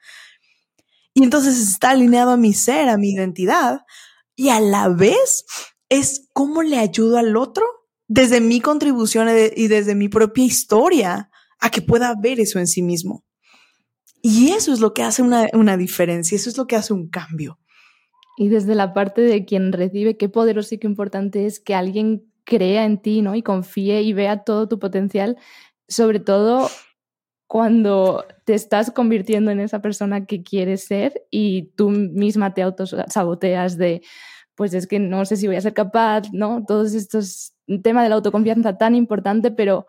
Y 1.14 1.24
entonces 1.24 1.58
está 1.58 1.90
alineado 1.90 2.32
a 2.32 2.36
mi 2.36 2.52
ser, 2.52 2.88
a 2.88 2.98
mi 2.98 3.12
identidad. 3.12 3.80
Y 4.36 4.48
a 4.50 4.60
la 4.60 4.88
vez 4.88 5.44
es 5.88 6.28
cómo 6.32 6.62
le 6.62 6.78
ayudo 6.78 7.18
al 7.18 7.36
otro 7.36 7.66
desde 8.06 8.40
mi 8.40 8.60
contribución 8.60 9.28
y 9.56 9.68
desde 9.68 9.94
mi 9.94 10.08
propia 10.08 10.44
historia 10.44 11.29
a 11.60 11.70
que 11.70 11.82
pueda 11.82 12.14
ver 12.20 12.40
eso 12.40 12.58
en 12.58 12.66
sí 12.66 12.82
mismo. 12.82 13.24
Y 14.22 14.50
eso 14.50 14.72
es 14.72 14.80
lo 14.80 14.92
que 14.92 15.02
hace 15.02 15.22
una, 15.22 15.48
una 15.52 15.76
diferencia, 15.76 16.36
eso 16.36 16.50
es 16.50 16.58
lo 16.58 16.66
que 16.66 16.76
hace 16.76 16.92
un 16.92 17.08
cambio. 17.08 17.58
Y 18.36 18.48
desde 18.48 18.74
la 18.74 18.92
parte 18.92 19.22
de 19.22 19.44
quien 19.44 19.72
recibe, 19.72 20.16
qué 20.16 20.28
poderoso 20.28 20.74
y 20.74 20.78
qué 20.78 20.86
importante 20.86 21.46
es 21.46 21.60
que 21.60 21.74
alguien 21.74 22.30
crea 22.44 22.84
en 22.84 23.00
ti, 23.00 23.22
¿no? 23.22 23.34
Y 23.34 23.42
confíe 23.42 24.02
y 24.02 24.12
vea 24.12 24.44
todo 24.44 24.68
tu 24.68 24.78
potencial, 24.78 25.36
sobre 25.88 26.20
todo 26.20 26.68
cuando 27.46 28.24
te 28.44 28.54
estás 28.54 28.90
convirtiendo 28.90 29.50
en 29.50 29.60
esa 29.60 29.82
persona 29.82 30.24
que 30.24 30.42
quieres 30.42 30.84
ser 30.84 31.22
y 31.30 31.72
tú 31.76 31.90
misma 31.90 32.54
te 32.54 32.62
autosaboteas 32.62 33.76
de, 33.76 34.02
pues 34.54 34.72
es 34.72 34.86
que 34.86 35.00
no 35.00 35.24
sé 35.24 35.36
si 35.36 35.46
voy 35.46 35.56
a 35.56 35.60
ser 35.60 35.74
capaz, 35.74 36.32
¿no? 36.32 36.64
Todos 36.66 36.94
estos, 36.94 37.54
un 37.66 37.82
tema 37.82 38.02
de 38.02 38.08
la 38.08 38.14
autoconfianza 38.16 38.78
tan 38.78 38.94
importante, 38.94 39.50
pero 39.50 39.86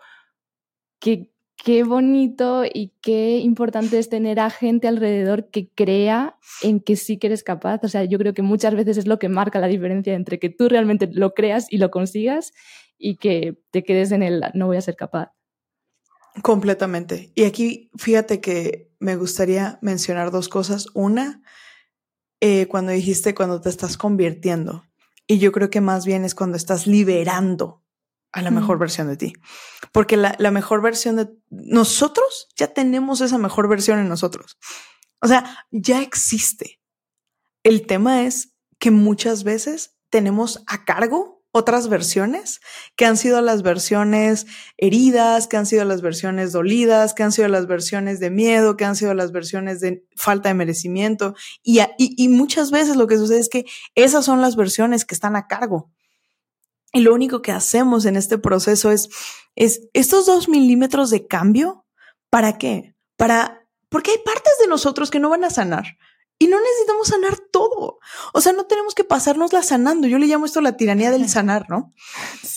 que, 0.99 1.30
qué 1.63 1.83
bonito 1.83 2.63
y 2.65 2.91
qué 3.01 3.37
importante 3.37 3.99
es 3.99 4.09
tener 4.09 4.39
a 4.39 4.49
gente 4.49 4.87
alrededor 4.87 5.49
que 5.49 5.69
crea 5.69 6.37
en 6.63 6.79
que 6.79 6.95
sí 6.95 7.17
que 7.17 7.27
eres 7.27 7.43
capaz. 7.43 7.79
O 7.83 7.87
sea, 7.87 8.03
yo 8.03 8.17
creo 8.17 8.33
que 8.33 8.41
muchas 8.41 8.75
veces 8.75 8.97
es 8.97 9.07
lo 9.07 9.19
que 9.19 9.29
marca 9.29 9.59
la 9.59 9.67
diferencia 9.67 10.13
entre 10.15 10.39
que 10.39 10.49
tú 10.49 10.69
realmente 10.69 11.07
lo 11.11 11.33
creas 11.33 11.67
y 11.69 11.77
lo 11.77 11.91
consigas 11.91 12.53
y 12.97 13.17
que 13.17 13.61
te 13.69 13.83
quedes 13.83 14.11
en 14.11 14.23
el 14.23 14.43
no 14.55 14.67
voy 14.67 14.77
a 14.77 14.81
ser 14.81 14.95
capaz. 14.95 15.33
Completamente. 16.41 17.31
Y 17.35 17.43
aquí 17.43 17.91
fíjate 17.95 18.41
que 18.41 18.91
me 18.99 19.15
gustaría 19.15 19.77
mencionar 19.81 20.31
dos 20.31 20.49
cosas. 20.49 20.87
Una, 20.93 21.43
eh, 22.39 22.67
cuando 22.67 22.91
dijiste 22.91 23.35
cuando 23.35 23.61
te 23.61 23.69
estás 23.69 23.97
convirtiendo. 23.97 24.85
Y 25.27 25.37
yo 25.37 25.51
creo 25.51 25.69
que 25.69 25.81
más 25.81 26.05
bien 26.05 26.25
es 26.25 26.33
cuando 26.33 26.57
estás 26.57 26.87
liberando 26.87 27.80
a 28.33 28.41
la 28.41 28.51
mejor 28.51 28.79
versión 28.79 29.07
de 29.07 29.17
ti. 29.17 29.33
Porque 29.91 30.17
la, 30.17 30.35
la, 30.39 30.51
mejor 30.51 30.81
versión 30.81 31.17
de 31.17 31.29
nosotros 31.49 32.47
ya 32.55 32.73
tenemos 32.73 33.21
esa 33.21 33.37
mejor 33.37 33.67
versión 33.67 33.99
en 33.99 34.09
nosotros. 34.09 34.57
O 35.19 35.27
sea, 35.27 35.65
ya 35.71 36.01
existe. 36.01 36.79
El 37.63 37.85
tema 37.85 38.23
es 38.23 38.55
que 38.79 38.91
muchas 38.91 39.43
veces 39.43 39.97
tenemos 40.09 40.63
a 40.67 40.85
cargo 40.85 41.41
otras 41.53 41.89
versiones, 41.89 42.61
que 42.95 43.05
han 43.05 43.17
sido 43.17 43.41
las 43.41 43.61
versiones 43.61 44.45
heridas, 44.77 45.47
que 45.47 45.57
han 45.57 45.65
sido 45.65 45.83
las 45.83 46.01
versiones 46.01 46.53
dolidas, 46.53 47.13
que 47.13 47.23
han 47.23 47.31
sido 47.31 47.49
las 47.49 47.67
versiones 47.67 48.19
de 48.19 48.29
miedo, 48.29 48.77
que 48.77 48.85
han 48.85 48.95
sido 48.95 49.13
las 49.13 49.31
versiones 49.31 49.81
de 49.81 50.05
falta 50.15 50.49
de 50.49 50.55
merecimiento. 50.55 51.35
Y, 51.61 51.81
y, 51.97 52.29
muchas 52.29 52.71
veces 52.71 52.95
lo 52.95 53.07
que 53.07 53.17
sucede 53.17 53.39
es 53.39 53.49
que 53.49 53.65
esas 53.95 54.23
son 54.23 54.41
las 54.41 54.55
versiones 54.55 55.03
que 55.03 55.13
están 55.13 55.35
a 55.35 55.47
cargo. 55.47 55.91
Y 56.93 57.01
lo 57.01 57.13
único 57.13 57.41
que 57.41 57.51
hacemos 57.51 58.05
en 58.05 58.15
este 58.15 58.37
proceso 58.37 58.91
es, 58.91 59.09
es 59.55 59.89
estos 59.93 60.25
dos 60.25 60.49
milímetros 60.49 61.09
de 61.09 61.27
cambio. 61.27 61.85
¿Para 62.29 62.57
qué? 62.57 62.95
Para, 63.17 63.65
porque 63.89 64.11
hay 64.11 64.17
partes 64.19 64.53
de 64.59 64.67
nosotros 64.67 65.11
que 65.11 65.19
no 65.19 65.29
van 65.29 65.43
a 65.43 65.49
sanar. 65.49 65.97
Y 66.37 66.47
no 66.47 66.59
necesitamos 66.59 67.07
sanar 67.07 67.37
todo. 67.51 67.99
O 68.33 68.41
sea, 68.41 68.51
no 68.51 68.65
tenemos 68.65 68.95
que 68.95 69.03
pasárnosla 69.03 69.61
sanando. 69.61 70.07
Yo 70.07 70.17
le 70.17 70.25
llamo 70.25 70.45
esto 70.45 70.59
la 70.59 70.75
tiranía 70.75 71.11
del 71.11 71.29
sanar, 71.29 71.69
¿no? 71.69 71.93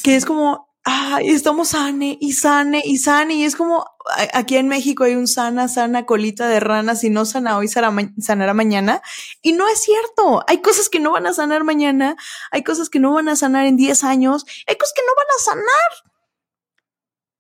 Que 0.03 0.17
es 0.17 0.25
como, 0.25 0.74
ay, 0.85 1.31
estamos 1.31 1.69
sane 1.69 2.19
y 2.21 2.33
sane 2.33 2.83
y 2.85 2.99
sane. 2.99 3.35
Y 3.35 3.45
es 3.45 3.57
como, 3.57 3.87
aquí 4.35 4.57
en 4.57 4.69
México 4.69 5.05
hay 5.05 5.15
un 5.15 5.27
sana, 5.27 5.67
sana 5.69 6.07
colita 6.07 6.47
de 6.47 6.61
rana. 6.61 6.95
Si 6.95 7.11
no 7.11 7.25
sana 7.25 7.57
hoy, 7.57 7.69
sanará 7.69 8.55
mañana. 8.55 9.03
Y 9.43 9.53
no 9.53 9.67
es 9.69 9.83
cierto. 9.83 10.45
Hay 10.47 10.61
cosas 10.61 10.89
que 10.89 11.01
no 11.01 11.13
van 11.13 11.27
a 11.27 11.33
sanar 11.33 11.65
mañana. 11.65 12.17
Hay 12.51 12.63
cosas 12.63 12.91
que 12.91 13.01
no 13.01 13.15
van 13.15 13.29
a 13.29 13.37
sanar 13.37 13.67
en 13.67 13.77
10 13.77 14.05
años. 14.05 14.45
Hay 14.67 14.77
cosas 14.77 14.95
que 14.95 15.03
no 15.03 15.13
van 15.17 15.27
a 15.27 15.43
sanar. 15.43 16.13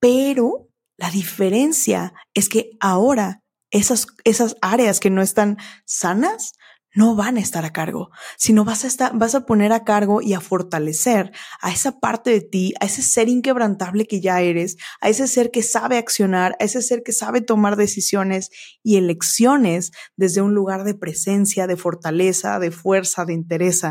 Pero 0.01 0.69
la 0.97 1.11
diferencia 1.11 2.15
es 2.33 2.49
que 2.49 2.71
ahora 2.81 3.43
esas, 3.71 4.07
esas 4.25 4.57
áreas 4.63 5.01
que 5.01 5.11
no 5.11 5.21
están 5.21 5.59
sanas 5.85 6.53
no 6.95 7.17
van 7.17 7.37
a 7.37 7.41
estar 7.41 7.65
a 7.65 7.73
cargo, 7.73 8.11
sino 8.37 8.65
vas 8.65 8.85
a 8.85 8.87
estar, 8.87 9.17
vas 9.17 9.35
a 9.35 9.45
poner 9.47 9.73
a 9.73 9.85
cargo 9.85 10.23
y 10.23 10.33
a 10.33 10.41
fortalecer 10.41 11.33
a 11.61 11.73
esa 11.73 11.99
parte 12.01 12.31
de 12.31 12.41
ti, 12.41 12.73
a 12.81 12.87
ese 12.87 13.03
ser 13.03 13.29
inquebrantable 13.29 14.07
que 14.07 14.21
ya 14.21 14.41
eres, 14.41 14.77
a 15.01 15.09
ese 15.09 15.27
ser 15.27 15.51
que 15.51 15.63
sabe 15.63 15.99
accionar, 15.99 16.57
a 16.61 16.65
ese 16.65 16.81
ser 16.83 17.03
que 17.03 17.13
sabe 17.13 17.41
tomar 17.41 17.77
decisiones 17.77 18.51
y 18.83 18.97
elecciones 18.97 19.91
desde 20.17 20.41
un 20.41 20.55
lugar 20.55 20.85
de 20.85 20.95
presencia, 20.95 21.67
de 21.67 21.77
fortaleza, 21.77 22.59
de 22.59 22.71
fuerza, 22.71 23.25
de 23.25 23.35
interés. 23.35 23.83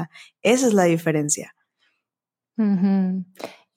Esa 0.41 0.67
es 0.67 0.73
la 0.73 0.85
diferencia. 0.85 1.55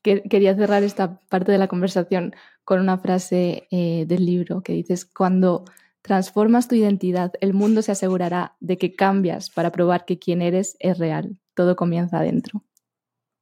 Quería 0.02 0.54
cerrar 0.54 0.84
esta 0.84 1.18
parte 1.28 1.50
de 1.50 1.58
la 1.58 1.66
conversación 1.66 2.34
con 2.64 2.80
una 2.80 2.98
frase 2.98 3.66
eh, 3.70 4.04
del 4.06 4.24
libro 4.24 4.62
que 4.62 4.72
dices, 4.72 5.04
cuando 5.04 5.64
transformas 6.07 6.69
tu 6.69 6.77
identidad, 6.77 7.33
el 7.40 7.53
mundo 7.53 7.83
se 7.83 7.90
asegurará 7.90 8.55
de 8.61 8.79
que 8.79 8.95
cambias 8.95 9.51
para 9.51 9.73
probar 9.73 10.05
que 10.05 10.21
quien 10.21 10.40
eres 10.40 10.77
es 10.79 10.99
real. 10.99 11.37
Todo 11.55 11.75
comienza 11.75 12.19
adentro. 12.19 12.62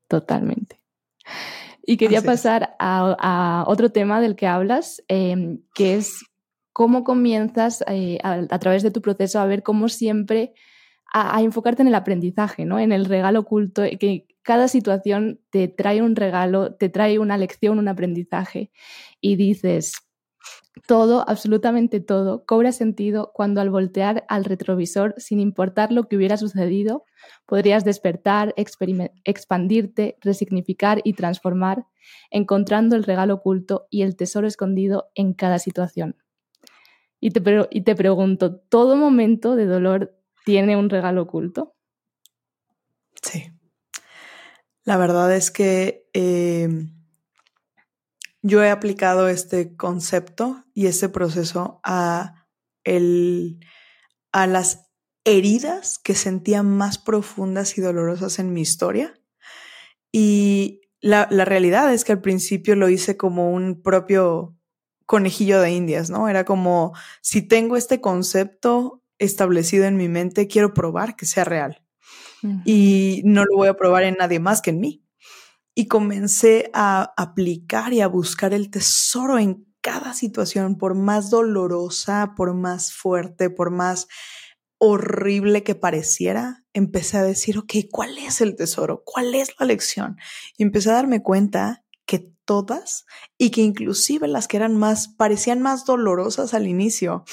Totalmente. 0.08 0.80
Y 1.84 1.98
quería 1.98 2.22
pasar 2.22 2.74
a, 2.78 3.64
otro 3.66 3.90
tema 3.90 4.22
del 4.22 4.34
que 4.34 4.46
hablas, 4.46 5.02
em, 5.08 5.60
que 5.74 5.96
es 5.96 6.24
cómo 6.72 7.04
comienzas 7.04 7.84
eh, 7.86 8.18
a, 8.22 8.58
través 8.58 8.82
de 8.82 8.90
tu 8.90 9.02
proceso 9.02 9.38
a 9.38 9.46
ver 9.46 9.62
cómo 9.62 9.90
siempre 9.90 10.54
a, 11.12 11.42
enfocarte 11.42 11.82
en 11.82 11.88
el 11.88 11.94
aprendizaje, 11.94 12.64
¿no? 12.64 12.78
en 12.78 12.92
el 12.92 13.04
regalo 13.04 13.40
oculto, 13.40 13.82
que 14.00 14.26
cada 14.42 14.68
situación 14.68 15.38
te 15.50 15.68
trae 15.68 16.00
un 16.00 16.16
regalo, 16.16 16.74
te 16.74 16.88
trae 16.88 17.18
una 17.18 17.36
lección, 17.36 17.78
un 17.78 17.88
aprendizaje. 17.88 18.70
Y 19.20 19.36
dices, 19.36 19.92
todo, 20.86 21.24
absolutamente 21.28 22.00
todo, 22.00 22.44
cobra 22.44 22.72
sentido 22.72 23.30
cuando 23.32 23.60
al 23.60 23.70
voltear 23.70 24.24
al 24.28 24.44
retrovisor, 24.44 25.14
sin 25.18 25.40
importar 25.40 25.92
lo 25.92 26.04
que 26.04 26.16
hubiera 26.16 26.36
sucedido, 26.36 27.04
podrías 27.46 27.84
despertar, 27.84 28.54
expandirte, 28.56 30.18
resignificar 30.20 31.00
y 31.04 31.14
transformar, 31.14 31.86
encontrando 32.30 32.96
el 32.96 33.04
regalo 33.04 33.34
oculto 33.34 33.86
y 33.90 34.02
el 34.02 34.16
tesoro 34.16 34.46
escondido 34.46 35.10
en 35.14 35.32
cada 35.32 35.58
situación. 35.58 36.16
Y 37.20 37.30
te, 37.30 37.42
y 37.70 37.82
te 37.82 37.94
pregunto, 37.94 38.56
¿todo 38.56 38.96
momento 38.96 39.56
de 39.56 39.66
dolor 39.66 40.14
tiene 40.44 40.76
un 40.76 40.90
regalo 40.90 41.22
oculto? 41.22 41.74
Sí. 43.22 43.50
La 44.84 44.98
verdad 44.98 45.34
es 45.34 45.50
que... 45.50 46.06
Eh, 46.12 46.68
yo 48.44 48.62
he 48.62 48.68
aplicado 48.68 49.30
este 49.30 49.74
concepto 49.74 50.64
y 50.74 50.86
este 50.86 51.08
proceso 51.08 51.80
a, 51.82 52.46
el, 52.84 53.58
a 54.32 54.46
las 54.46 54.90
heridas 55.24 55.98
que 55.98 56.14
sentía 56.14 56.62
más 56.62 56.98
profundas 56.98 57.78
y 57.78 57.80
dolorosas 57.80 58.38
en 58.38 58.52
mi 58.52 58.60
historia. 58.60 59.18
Y 60.12 60.82
la, 61.00 61.26
la, 61.30 61.46
realidad 61.46 61.90
es 61.94 62.04
que 62.04 62.12
al 62.12 62.20
principio 62.20 62.76
lo 62.76 62.90
hice 62.90 63.16
como 63.16 63.50
un 63.50 63.80
propio 63.82 64.54
conejillo 65.06 65.62
de 65.62 65.70
indias, 65.70 66.10
¿no? 66.10 66.28
Era 66.28 66.44
como, 66.44 66.92
si 67.22 67.40
tengo 67.40 67.78
este 67.78 68.02
concepto 68.02 69.02
establecido 69.18 69.86
en 69.86 69.96
mi 69.96 70.08
mente, 70.08 70.48
quiero 70.48 70.74
probar 70.74 71.16
que 71.16 71.24
sea 71.24 71.44
real. 71.44 71.82
Y 72.66 73.22
no 73.24 73.42
lo 73.44 73.56
voy 73.56 73.68
a 73.68 73.74
probar 73.74 74.02
en 74.02 74.16
nadie 74.18 74.38
más 74.38 74.60
que 74.60 74.68
en 74.68 74.80
mí 74.80 75.03
y 75.74 75.86
comencé 75.86 76.70
a 76.72 77.12
aplicar 77.16 77.92
y 77.92 78.00
a 78.00 78.06
buscar 78.06 78.54
el 78.54 78.70
tesoro 78.70 79.38
en 79.38 79.66
cada 79.80 80.14
situación, 80.14 80.78
por 80.78 80.94
más 80.94 81.30
dolorosa, 81.30 82.32
por 82.36 82.54
más 82.54 82.92
fuerte, 82.92 83.50
por 83.50 83.70
más 83.70 84.08
horrible 84.78 85.62
que 85.62 85.74
pareciera, 85.74 86.64
empecé 86.72 87.18
a 87.18 87.22
decir, 87.22 87.58
ok, 87.58 87.72
¿cuál 87.90 88.18
es 88.18 88.40
el 88.40 88.56
tesoro? 88.56 89.02
¿Cuál 89.04 89.34
es 89.34 89.50
la 89.58 89.66
lección? 89.66 90.16
Y 90.56 90.62
empecé 90.62 90.90
a 90.90 90.94
darme 90.94 91.22
cuenta 91.22 91.84
que 92.06 92.30
todas 92.44 93.06
y 93.38 93.50
que 93.50 93.62
inclusive 93.62 94.28
las 94.28 94.48
que 94.48 94.56
eran 94.56 94.76
más, 94.76 95.08
parecían 95.08 95.62
más 95.62 95.84
dolorosas 95.84 96.54
al 96.54 96.66
inicio, 96.66 97.24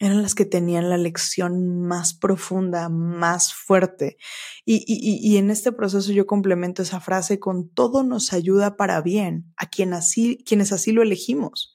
eran 0.00 0.22
las 0.22 0.34
que 0.34 0.46
tenían 0.46 0.88
la 0.88 0.96
lección 0.96 1.82
más 1.82 2.14
profunda, 2.14 2.88
más 2.88 3.52
fuerte. 3.52 4.16
Y, 4.64 5.36
en 5.36 5.50
este 5.50 5.72
proceso 5.72 6.10
yo 6.12 6.26
complemento 6.26 6.82
esa 6.82 7.00
frase 7.00 7.38
con 7.38 7.68
todo 7.68 8.02
nos 8.02 8.32
ayuda 8.32 8.78
para 8.78 9.02
bien 9.02 9.52
a 9.58 9.68
quien 9.68 9.92
así, 9.92 10.42
quienes 10.46 10.72
así 10.72 10.92
lo 10.92 11.02
elegimos. 11.02 11.74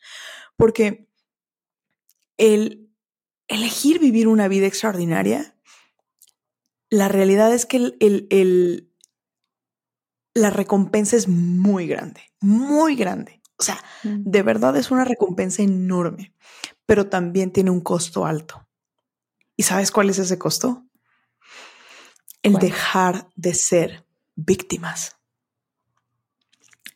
Porque 0.58 1.08
el 2.38 2.90
elegir 3.48 4.00
vivir 4.00 4.28
una 4.28 4.48
vida 4.48 4.66
extraordinaria, 4.66 5.56
la 6.90 7.08
realidad 7.08 7.54
es 7.54 7.68
que 7.68 7.96
el, 8.00 8.92
la 10.34 10.50
recompensa 10.50 11.16
es 11.16 11.28
muy 11.28 11.86
grande, 11.86 12.22
muy 12.42 12.96
grande. 12.96 13.44
O 13.58 13.64
sea, 13.64 13.78
mm. 14.04 14.24
de 14.24 14.42
verdad 14.42 14.76
es 14.78 14.90
una 14.90 15.06
recompensa 15.06 15.62
enorme 15.62 16.34
pero 16.86 17.10
también 17.10 17.52
tiene 17.52 17.72
un 17.72 17.82
costo 17.82 18.26
alto. 18.26 18.68
¿Y 19.58 19.64
sabes 19.64 19.92
cuál 19.92 20.10
es 20.10 20.20
ese 20.20 20.38
costo? 20.38 20.86
El 22.42 22.56
dejar 22.56 23.30
de 23.36 23.54
ser 23.54 24.06
víctimas. 24.36 25.16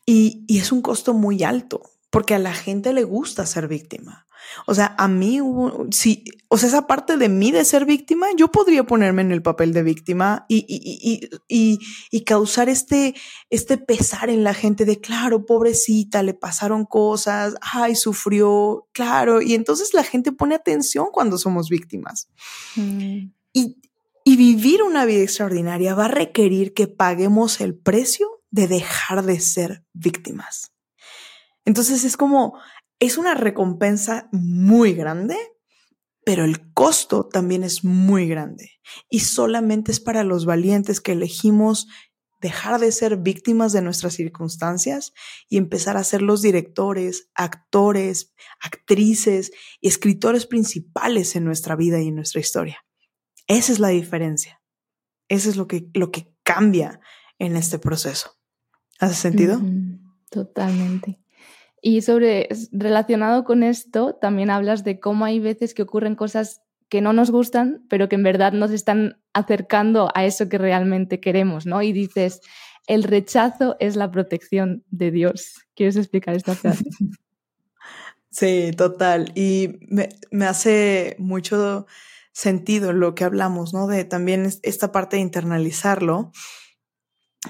Y, 0.06 0.44
y, 0.46 0.58
es 0.58 0.72
un 0.72 0.82
costo 0.82 1.14
muy 1.14 1.42
alto, 1.42 1.82
porque 2.10 2.34
a 2.34 2.38
la 2.38 2.54
gente 2.54 2.92
le 2.92 3.04
gusta 3.04 3.46
ser 3.46 3.68
víctima. 3.68 4.26
O 4.66 4.74
sea, 4.74 4.94
a 4.98 5.08
mí 5.08 5.40
hubo, 5.40 5.86
sí, 5.90 6.24
o 6.48 6.58
sea, 6.58 6.68
esa 6.68 6.86
parte 6.86 7.16
de 7.16 7.28
mí 7.28 7.52
de 7.52 7.64
ser 7.64 7.84
víctima, 7.84 8.26
yo 8.36 8.48
podría 8.48 8.84
ponerme 8.84 9.22
en 9.22 9.32
el 9.32 9.42
papel 9.42 9.72
de 9.72 9.82
víctima 9.82 10.46
y, 10.48 10.64
y, 10.68 11.30
y, 11.48 11.78
y, 12.10 12.24
causar 12.24 12.68
este, 12.68 13.14
este 13.50 13.78
pesar 13.78 14.30
en 14.30 14.44
la 14.44 14.54
gente 14.54 14.84
de, 14.84 15.00
claro, 15.00 15.46
pobrecita, 15.46 16.22
le 16.22 16.34
pasaron 16.34 16.84
cosas, 16.84 17.54
ay, 17.60 17.94
sufrió, 17.94 18.88
claro. 18.92 19.40
Y 19.42 19.54
entonces 19.54 19.94
la 19.94 20.04
gente 20.04 20.32
pone 20.32 20.54
atención 20.54 21.08
cuando 21.12 21.38
somos 21.38 21.68
víctimas. 21.68 22.28
Mm. 22.76 23.32
Y, 23.52 23.76
y 24.24 24.36
vivir 24.36 24.82
una 24.82 25.04
vida 25.04 25.22
extraordinaria 25.22 25.94
va 25.94 26.06
a 26.06 26.08
requerir 26.08 26.74
que 26.74 26.86
paguemos 26.86 27.60
el 27.60 27.76
precio 27.76 28.42
de 28.50 28.68
dejar 28.68 29.24
de 29.24 29.40
ser 29.40 29.84
víctimas. 29.92 30.72
Entonces 31.64 32.04
es 32.04 32.16
como 32.16 32.58
es 33.00 33.16
una 33.18 33.34
recompensa 33.34 34.28
muy 34.30 34.92
grande, 34.92 35.36
pero 36.24 36.44
el 36.44 36.72
costo 36.72 37.26
también 37.26 37.64
es 37.64 37.82
muy 37.82 38.28
grande. 38.28 38.70
Y 39.08 39.20
solamente 39.20 39.90
es 39.90 40.00
para 40.00 40.22
los 40.22 40.44
valientes 40.44 41.00
que 41.00 41.12
elegimos 41.12 41.88
dejar 42.40 42.80
de 42.80 42.92
ser 42.92 43.18
víctimas 43.18 43.72
de 43.72 43.82
nuestras 43.82 44.14
circunstancias 44.14 45.12
y 45.48 45.56
empezar 45.56 45.96
a 45.96 46.04
ser 46.04 46.22
los 46.22 46.42
directores, 46.42 47.30
actores, 47.34 48.32
actrices 48.60 49.50
y 49.80 49.88
escritores 49.88 50.46
principales 50.46 51.36
en 51.36 51.44
nuestra 51.44 51.76
vida 51.76 52.00
y 52.00 52.08
en 52.08 52.14
nuestra 52.14 52.40
historia. 52.40 52.84
Esa 53.46 53.72
es 53.72 53.78
la 53.78 53.88
diferencia. 53.88 54.62
Eso 55.28 55.50
es 55.50 55.56
lo 55.56 55.66
que, 55.66 55.90
lo 55.94 56.10
que 56.10 56.34
cambia 56.42 57.00
en 57.38 57.56
este 57.56 57.78
proceso. 57.78 58.38
¿Hace 58.98 59.14
sentido? 59.14 59.60
totalmente. 60.30 61.19
Y 61.82 62.02
sobre 62.02 62.48
relacionado 62.72 63.44
con 63.44 63.62
esto, 63.62 64.14
también 64.14 64.50
hablas 64.50 64.84
de 64.84 65.00
cómo 65.00 65.24
hay 65.24 65.40
veces 65.40 65.74
que 65.74 65.82
ocurren 65.82 66.14
cosas 66.14 66.62
que 66.88 67.00
no 67.00 67.12
nos 67.12 67.30
gustan, 67.30 67.84
pero 67.88 68.08
que 68.08 68.16
en 68.16 68.22
verdad 68.22 68.52
nos 68.52 68.70
están 68.72 69.18
acercando 69.32 70.10
a 70.14 70.24
eso 70.24 70.48
que 70.48 70.58
realmente 70.58 71.20
queremos, 71.20 71.64
¿no? 71.64 71.82
Y 71.82 71.92
dices, 71.92 72.40
el 72.86 73.04
rechazo 73.04 73.76
es 73.78 73.96
la 73.96 74.10
protección 74.10 74.84
de 74.90 75.10
Dios. 75.10 75.54
¿Quieres 75.74 75.96
explicar 75.96 76.34
esta 76.34 76.54
frase? 76.54 76.84
Sí, 78.32 78.70
total. 78.76 79.32
Y 79.34 79.80
me, 79.88 80.08
me 80.30 80.46
hace 80.46 81.16
mucho 81.18 81.88
sentido 82.30 82.92
lo 82.92 83.16
que 83.16 83.24
hablamos, 83.24 83.74
¿no? 83.74 83.88
De 83.88 84.04
también 84.04 84.48
esta 84.62 84.92
parte 84.92 85.16
de 85.16 85.22
internalizarlo 85.22 86.30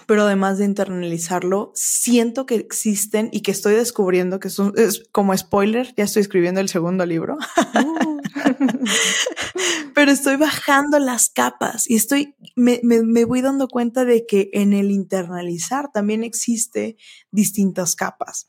pero 0.06 0.22
además 0.22 0.58
de 0.58 0.64
internalizarlo, 0.64 1.72
siento 1.74 2.46
que 2.46 2.56
existen 2.56 3.28
y 3.32 3.40
que 3.40 3.50
estoy 3.50 3.74
descubriendo 3.74 4.40
que 4.40 4.50
son, 4.50 4.72
es 4.76 5.04
como 5.12 5.36
spoiler, 5.36 5.94
ya 5.96 6.04
estoy 6.04 6.22
escribiendo 6.22 6.60
el 6.60 6.68
segundo 6.68 7.06
libro, 7.06 7.36
uh. 7.36 8.20
pero 9.94 10.10
estoy 10.10 10.36
bajando 10.36 10.98
las 10.98 11.30
capas 11.30 11.88
y 11.88 11.96
estoy, 11.96 12.34
me, 12.56 12.80
me, 12.82 13.24
voy 13.24 13.42
dando 13.42 13.68
cuenta 13.68 14.04
de 14.04 14.26
que 14.26 14.50
en 14.52 14.72
el 14.72 14.90
internalizar 14.90 15.90
también 15.92 16.24
existe 16.24 16.96
distintas 17.30 17.96
capas. 17.96 18.46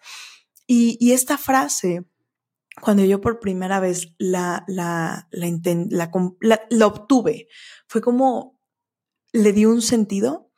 Y, 0.67 0.97
y 0.99 1.11
esta 1.11 1.37
frase, 1.37 2.05
cuando 2.81 3.03
yo 3.03 3.19
por 3.21 3.39
primera 3.39 3.79
vez 3.79 4.13
la, 4.17 4.63
la, 4.67 5.27
la, 5.31 5.59
la, 6.39 6.61
la 6.69 6.87
obtuve, 6.87 7.47
fue 7.87 8.01
como 8.01 8.59
le 9.33 9.53
di 9.53 9.65
un 9.65 9.81
sentido 9.81 10.50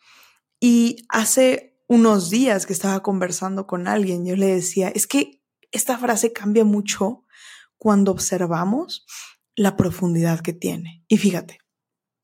y 0.66 1.06
hace 1.10 1.78
unos 1.90 2.30
días 2.30 2.66
que 2.66 2.72
estaba 2.72 3.04
conversando 3.04 3.68
con 3.68 3.86
alguien, 3.86 4.26
yo 4.26 4.38
le 4.38 4.46
decía, 4.46 4.88
es 4.88 5.08
que 5.08 5.44
esta 5.74 5.98
frase 5.98 6.32
cambia 6.32 6.64
mucho 6.64 7.26
cuando 7.78 8.14
observamos 8.14 9.06
la 9.58 9.76
profundidad 9.76 10.40
que 10.40 10.54
tiene. 10.54 11.04
Y 11.10 11.18
fíjate, 11.18 11.60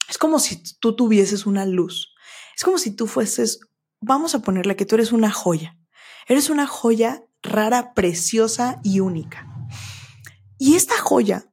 es 0.07 0.17
como 0.17 0.39
si 0.39 0.63
tú 0.79 0.95
tuvieses 0.95 1.45
una 1.45 1.65
luz. 1.65 2.13
Es 2.55 2.63
como 2.63 2.77
si 2.77 2.91
tú 2.91 3.07
fueses, 3.07 3.59
vamos 3.99 4.33
a 4.35 4.39
ponerle 4.39 4.77
que 4.77 4.85
tú 4.85 4.95
eres 4.95 5.11
una 5.11 5.31
joya. 5.31 5.77
Eres 6.25 6.49
una 6.49 6.65
joya 6.65 7.25
rara, 7.43 7.93
preciosa 7.93 8.79
y 8.85 9.01
única. 9.01 9.45
Y 10.57 10.75
esta 10.75 10.97
joya, 10.97 11.51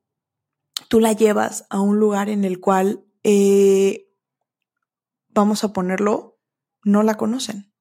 tú 0.86 1.00
la 1.00 1.14
llevas 1.14 1.66
a 1.68 1.80
un 1.80 1.98
lugar 1.98 2.28
en 2.28 2.44
el 2.44 2.60
cual, 2.60 3.04
eh, 3.24 4.08
vamos 5.30 5.64
a 5.64 5.72
ponerlo, 5.72 6.35
no 6.86 7.02
la 7.02 7.16
conocen. 7.16 7.72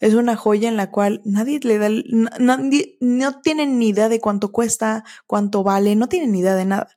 Es 0.00 0.14
una 0.14 0.36
joya 0.36 0.68
en 0.68 0.76
la 0.76 0.90
cual 0.90 1.20
nadie 1.24 1.60
le 1.60 1.78
da, 1.78 1.88
nadie, 2.38 2.96
no 3.00 3.40
tienen 3.40 3.78
ni 3.78 3.88
idea 3.88 4.08
de 4.08 4.20
cuánto 4.20 4.52
cuesta, 4.52 5.04
cuánto 5.26 5.62
vale, 5.62 5.96
no 5.96 6.08
tienen 6.08 6.32
ni 6.32 6.38
idea 6.40 6.54
de 6.54 6.64
nada. 6.64 6.88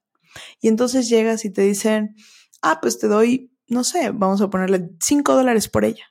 Y 0.62 0.68
entonces 0.68 1.10
llegas 1.10 1.46
y 1.46 1.50
te 1.50 1.64
dicen, 1.64 2.16
ah, 2.62 2.80
pues 2.80 3.00
te 3.00 3.08
doy, 3.08 3.52
no 3.68 3.84
sé, 3.84 4.12
vamos 4.12 4.40
a 4.42 4.50
ponerle 4.50 4.92
cinco 5.02 5.34
dólares 5.34 5.68
por 5.68 5.84
ella. 5.84 6.06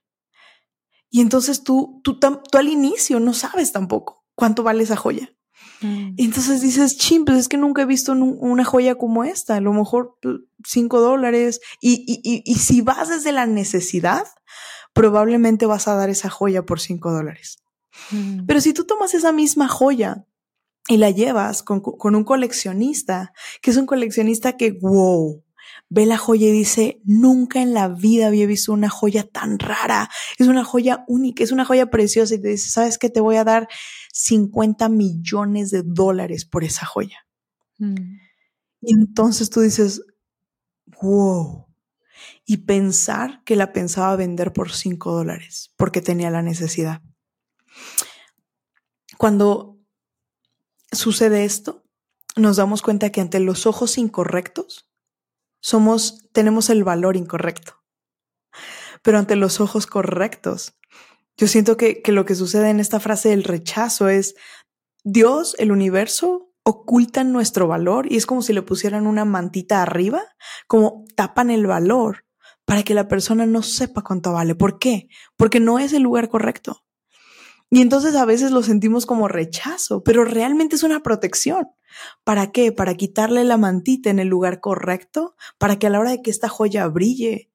Y 1.11 1.21
entonces 1.21 1.63
tú, 1.63 2.01
tú, 2.03 2.19
tú 2.19 2.59
al 2.59 2.69
inicio 2.69 3.21
no 3.21 3.33
sabes 3.35 3.73
tampoco 3.73 4.25
cuánto 4.35 4.65
vale 4.65 4.83
esa 4.83 4.97
joya. 4.97 5.33
Mm. 5.81 6.15
Y 6.17 6.25
entonces 6.25 6.61
dices, 6.61 6.99
chim, 6.99 7.25
pues 7.25 7.39
es 7.39 7.49
que 7.49 7.57
nunca 7.57 7.83
he 7.83 7.87
visto 7.87 8.13
una 8.13 8.65
joya 8.65 8.97
como 8.97 9.23
esta, 9.23 9.57
a 9.57 9.61
lo 9.61 9.73
mejor 9.73 10.19
pues, 10.21 10.39
cinco 10.67 11.01
dólares. 11.01 11.61
Y, 11.81 12.05
y, 12.07 12.43
y 12.45 12.55
si 12.57 12.81
vas 12.81 13.09
desde 13.09 13.31
la 13.31 13.47
necesidad, 13.47 14.25
probablemente 14.97 15.67
vas 15.67 15.89
a 15.89 15.95
dar 15.95 16.09
esa 16.09 16.31
joya 16.31 16.65
por 16.65 16.81
5 16.81 17.13
dólares. 17.13 17.59
Mm. 18.11 18.47
Pero 18.47 18.63
si 18.63 18.73
tú 18.73 18.87
tomas 18.87 19.13
esa 19.13 19.31
misma 19.31 19.69
joya 19.69 20.25
y 20.89 20.97
la 20.97 21.11
llevas 21.11 21.63
con, 21.63 21.83
un 22.15 22.25
coleccionista, 22.25 23.35
que 23.61 23.73
es 23.73 23.77
un 23.77 23.85
coleccionista 23.85 24.57
que, 24.57 24.73
wow, 24.73 25.45
ve 25.91 26.07
la 26.07 26.17
joya 26.17 26.47
y 26.47 26.51
dice, 26.51 27.03
nunca 27.05 27.61
en 27.61 27.75
la 27.75 27.89
vida 27.89 28.29
había 28.29 28.47
visto 28.47 28.73
una 28.73 28.89
joya 28.89 29.29
tan 29.29 29.59
rara, 29.59 30.09
es 30.39 30.49
una 30.49 30.65
joya 30.65 31.05
única, 31.09 31.45
es 31.45 31.53
una 31.53 31.67
joya 31.67 31.91
preciosa 31.91 32.35
y 32.35 32.41
te 32.41 32.49
dice, 32.49 32.71
¿sabes 32.71 32.97
qué? 32.97 33.11
Te 33.11 33.21
voy 33.21 33.37
a 33.37 33.45
dar 33.45 33.69
50 34.15 34.89
millones 34.89 35.71
de 35.71 35.83
dólares 35.85 36.47
por 36.47 36.65
esa 36.65 36.87
joya. 36.87 37.27
Mm. 37.77 38.17
Y 38.81 38.95
entonces 38.95 39.51
tú 39.51 39.61
dices, 39.61 40.01
wow, 41.03 41.66
y 42.45 42.59
pensar 42.59 43.43
que 43.45 43.57
la 43.57 43.73
pensaba 43.73 44.17
vender 44.17 44.53
por 44.53 44.73
5 44.73 45.13
dólares 45.13 45.73
porque 45.77 46.01
tenía 46.01 46.31
la 46.31 46.43
necesidad. 46.43 47.03
Cuando 49.19 49.79
sucede 50.93 51.45
esto, 51.45 51.85
nos 52.37 52.57
damos 52.57 52.83
cuenta 52.83 53.11
que 53.11 53.21
ante 53.21 53.41
los 53.41 53.67
ojos 53.67 53.99
incorrectos 53.99 54.91
somos, 55.61 56.29
tenemos 56.33 56.71
el 56.71 56.85
valor 56.85 57.17
incorrecto. 57.17 57.83
Pero 59.03 59.19
ante 59.19 59.37
los 59.37 59.61
ojos 59.61 59.87
correctos, 59.87 60.79
yo 61.37 61.47
siento 61.49 61.77
que, 61.77 62.03
que 62.03 62.13
lo 62.13 62.25
que 62.25 62.35
sucede 62.35 62.71
en 62.71 62.81
esta 62.81 63.01
frase 63.01 63.31
del 63.31 63.45
rechazo 63.45 64.09
es 64.09 64.35
Dios, 65.05 65.55
el 65.59 65.73
universo, 65.73 66.53
ocultan 66.69 67.31
nuestro 67.31 67.69
valor 67.69 68.11
y 68.11 68.17
es 68.17 68.27
como 68.27 68.43
si 68.43 68.53
le 68.53 68.61
pusieran 68.61 69.07
una 69.07 69.25
mantita 69.25 69.83
arriba, 69.83 70.21
como 70.67 71.05
tapan 71.15 71.51
el 71.51 71.65
valor 71.65 72.25
para 72.65 72.83
que 72.83 72.93
la 72.93 73.07
persona 73.07 73.47
no 73.47 73.63
sepa 73.63 74.03
cuánto 74.03 74.33
vale. 74.33 74.57
¿Por 74.57 74.81
qué? 74.81 75.07
Porque 75.37 75.61
no 75.61 75.79
es 75.79 75.93
el 75.93 76.03
lugar 76.03 76.29
correcto. 76.29 76.85
Y 77.71 77.83
entonces 77.83 78.17
a 78.17 78.25
veces 78.25 78.51
lo 78.51 78.65
sentimos 78.65 79.07
como 79.07 79.29
rechazo, 79.29 80.03
pero 80.03 80.25
realmente 80.25 80.75
es 80.75 80.83
una 80.83 81.05
protección. 81.05 81.69
¿Para 82.25 82.51
qué? 82.51 82.73
Para 82.73 82.97
quitarle 82.97 83.45
la 83.45 83.59
mantita 83.59 84.11
en 84.11 84.19
el 84.19 84.27
lugar 84.27 84.59
correcto, 84.59 85.37
para 85.59 85.79
que 85.79 85.87
a 85.87 85.91
la 85.91 86.01
hora 86.01 86.11
de 86.11 86.21
que 86.21 86.33
esta 86.33 86.49
joya 86.49 86.89
brille, 86.89 87.49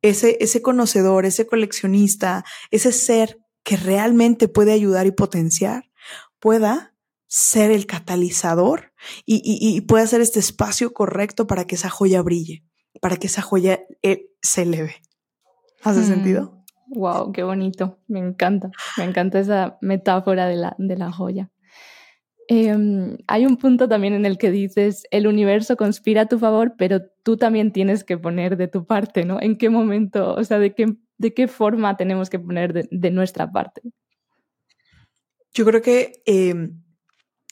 ese, 0.00 0.38
ese 0.40 0.62
conocedor, 0.62 1.26
ese 1.26 1.46
coleccionista, 1.46 2.46
ese 2.70 2.92
ser 2.92 3.38
que 3.64 3.76
realmente 3.76 4.48
puede 4.48 4.72
ayudar 4.72 5.06
y 5.06 5.10
potenciar, 5.10 5.90
pueda 6.38 6.89
ser 7.32 7.70
el 7.70 7.86
catalizador 7.86 8.92
y, 9.24 9.36
y, 9.36 9.76
y 9.76 9.80
pueda 9.82 10.06
ser 10.06 10.20
este 10.20 10.40
espacio 10.40 10.92
correcto 10.92 11.46
para 11.46 11.64
que 11.64 11.76
esa 11.76 11.88
joya 11.88 12.20
brille 12.22 12.64
para 13.00 13.16
que 13.16 13.26
esa 13.26 13.42
joya 13.42 13.80
eh, 14.02 14.30
se 14.42 14.62
eleve. 14.62 14.96
¿Hace 15.82 16.00
mm. 16.00 16.04
sentido? 16.04 16.64
Wow, 16.88 17.32
qué 17.32 17.42
bonito. 17.42 17.98
Me 18.08 18.18
encanta. 18.18 18.70
Me 18.96 19.04
encanta 19.04 19.38
esa 19.38 19.78
metáfora 19.80 20.46
de 20.48 20.56
la, 20.56 20.74
de 20.78 20.96
la 20.96 21.12
joya. 21.12 21.50
Em, 22.48 23.16
hay 23.28 23.46
un 23.46 23.56
punto 23.56 23.88
también 23.88 24.12
en 24.12 24.26
el 24.26 24.36
que 24.36 24.50
dices, 24.50 25.04
el 25.12 25.28
universo 25.28 25.76
conspira 25.76 26.22
a 26.22 26.26
tu 26.26 26.40
favor, 26.40 26.74
pero 26.76 27.00
tú 27.22 27.36
también 27.36 27.70
tienes 27.70 28.02
que 28.02 28.18
poner 28.18 28.56
de 28.56 28.66
tu 28.66 28.86
parte, 28.86 29.24
¿no? 29.24 29.40
¿En 29.40 29.56
qué 29.56 29.70
momento, 29.70 30.34
o 30.34 30.42
sea, 30.42 30.58
de 30.58 30.74
qué, 30.74 30.96
de 31.16 31.32
qué 31.32 31.46
forma 31.46 31.96
tenemos 31.96 32.28
que 32.28 32.40
poner 32.40 32.88
de, 32.90 33.10
nuestra 33.12 33.52
parte? 33.52 33.82
Yo 35.54 35.64
creo 35.64 35.80
que 35.80 36.22
em, 36.26 36.82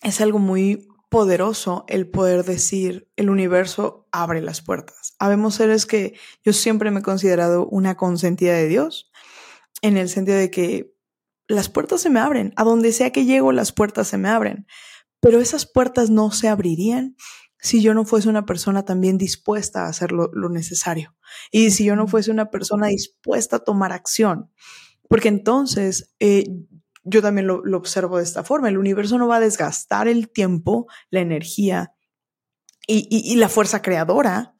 es 0.02 0.20
algo 0.20 0.38
muy 0.38 0.88
poderoso 1.08 1.84
el 1.88 2.08
poder 2.08 2.44
decir 2.44 3.08
el 3.16 3.30
universo 3.30 4.08
abre 4.12 4.42
las 4.42 4.60
puertas. 4.60 5.14
Habemos 5.18 5.54
seres 5.54 5.86
que 5.86 6.18
yo 6.44 6.52
siempre 6.52 6.90
me 6.90 7.00
he 7.00 7.02
considerado 7.02 7.66
una 7.66 7.96
consentida 7.96 8.54
de 8.54 8.68
Dios, 8.68 9.10
en 9.80 9.96
el 9.96 10.08
sentido 10.08 10.38
de 10.38 10.50
que 10.50 10.94
las 11.46 11.68
puertas 11.68 12.02
se 12.02 12.10
me 12.10 12.20
abren, 12.20 12.52
a 12.56 12.64
donde 12.64 12.92
sea 12.92 13.10
que 13.10 13.24
llego 13.24 13.52
las 13.52 13.72
puertas 13.72 14.08
se 14.08 14.18
me 14.18 14.28
abren, 14.28 14.66
pero 15.20 15.40
esas 15.40 15.66
puertas 15.66 16.10
no 16.10 16.30
se 16.30 16.48
abrirían 16.48 17.16
si 17.60 17.82
yo 17.82 17.94
no 17.94 18.04
fuese 18.04 18.28
una 18.28 18.46
persona 18.46 18.84
también 18.84 19.18
dispuesta 19.18 19.84
a 19.84 19.88
hacer 19.88 20.12
lo, 20.12 20.30
necesario. 20.48 21.16
Y 21.50 21.70
si 21.70 21.84
yo 21.84 21.96
no 21.96 22.06
fuese 22.06 22.30
una 22.30 22.50
persona 22.50 22.88
dispuesta 22.88 23.56
a 23.56 23.64
tomar 23.64 23.92
acción, 23.92 24.52
porque 25.08 25.28
entonces 25.28 26.14
eh, 26.20 26.44
yo 27.08 27.22
también 27.22 27.46
lo, 27.46 27.62
observo 27.76 28.18
de 28.18 28.24
esta 28.24 28.44
forma. 28.44 28.68
El 28.68 28.78
universo 28.78 29.18
no 29.18 29.28
va 29.28 29.36
a 29.36 29.40
desgastar 29.40 30.08
el 30.08 30.30
tiempo, 30.30 30.86
la 31.10 31.20
energía 31.20 31.92
y, 32.86 33.36
la 33.36 33.48
fuerza 33.48 33.82
creadora 33.82 34.54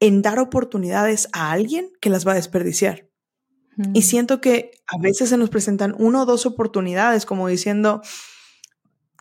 en 0.00 0.22
dar 0.22 0.38
oportunidades 0.38 1.28
a 1.32 1.52
alguien 1.52 1.90
que 2.00 2.10
las 2.10 2.26
va 2.26 2.32
a 2.32 2.36
desperdiciar. 2.36 3.08
Y 3.94 4.02
siento 4.02 4.40
que 4.40 4.72
a 4.88 5.00
veces 5.00 5.28
se 5.28 5.36
nos 5.36 5.50
presentan 5.50 5.94
una 5.98 6.22
o 6.22 6.26
dos 6.26 6.46
oportunidades 6.46 7.24
como 7.24 7.46
diciendo, 7.46 8.02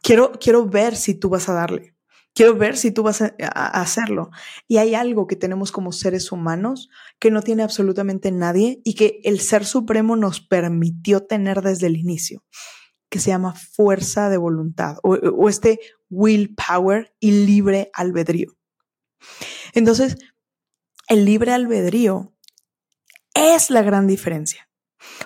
quiero, 0.01 0.31
quiero 0.31 0.65
ver 0.65 0.95
si 0.95 1.13
tú 1.13 1.29
vas 1.29 1.47
a 1.47 1.53
darle. 1.53 1.96
Quiero 2.37 2.53
ver 2.53 2.77
si 2.77 2.91
tú 2.91 3.01
vas 3.01 3.23
a, 3.23 3.33
hacerlo. 3.81 4.29
Y 4.67 4.77
hay 4.77 4.93
algo 4.93 5.25
que 5.25 5.35
tenemos 5.35 5.71
como 5.71 5.91
seres 5.91 6.31
humanos 6.31 6.87
que 7.17 7.31
no 7.31 7.41
tiene 7.41 7.63
absolutamente 7.63 8.31
nadie 8.31 8.79
y 8.83 8.93
que 8.93 9.21
el 9.23 9.39
Ser 9.39 9.65
Supremo 9.65 10.15
nos 10.15 10.39
permitió 10.39 11.25
tener 11.25 11.63
desde 11.63 11.87
el 11.87 11.97
inicio, 11.97 12.43
que 13.09 13.17
se 13.17 13.31
llama 13.31 13.55
fuerza 13.55 14.29
de 14.29 14.37
voluntad 14.37 14.97
o, 15.01 15.15
o 15.15 15.49
este 15.49 15.79
willpower 16.11 17.11
y 17.19 17.31
libre 17.43 17.89
albedrío. 17.91 18.55
Entonces, 19.73 20.15
el 21.07 21.25
libre 21.25 21.53
albedrío 21.53 22.35
es 23.33 23.71
la 23.71 23.81
gran 23.81 24.05
diferencia, 24.05 24.69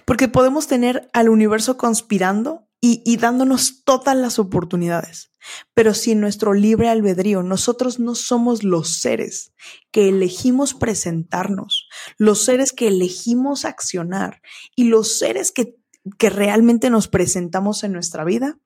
porque 0.05 0.29
podemos 0.29 0.67
tener 0.67 1.09
al 1.11 1.27
universo 1.27 1.75
conspirando 1.75 2.69
y, 2.83 3.17
dándonos 3.17 3.83
todas 3.83 4.17
las 4.17 4.39
oportunidades. 4.39 5.31
Pero 5.75 5.93
si 5.93 6.15
nuestro 6.15 6.53
libre 6.53 6.89
albedrío, 6.89 7.43
nosotros 7.43 7.99
no 7.99 8.15
somos 8.15 8.63
los 8.63 9.01
seres 9.01 9.53
que 9.91 10.09
elegimos 10.09 10.73
presentarnos, 10.73 11.87
los 12.17 12.43
seres 12.43 12.73
que 12.73 12.87
elegimos 12.87 13.65
accionar 13.65 14.41
y 14.75 14.85
los 14.85 15.19
seres 15.19 15.51
que, 15.51 15.75
que 16.17 16.31
realmente 16.31 16.89
nos 16.89 17.07
presentamos 17.07 17.83
en 17.83 17.93
nuestra 17.93 18.23
vida, 18.23 18.59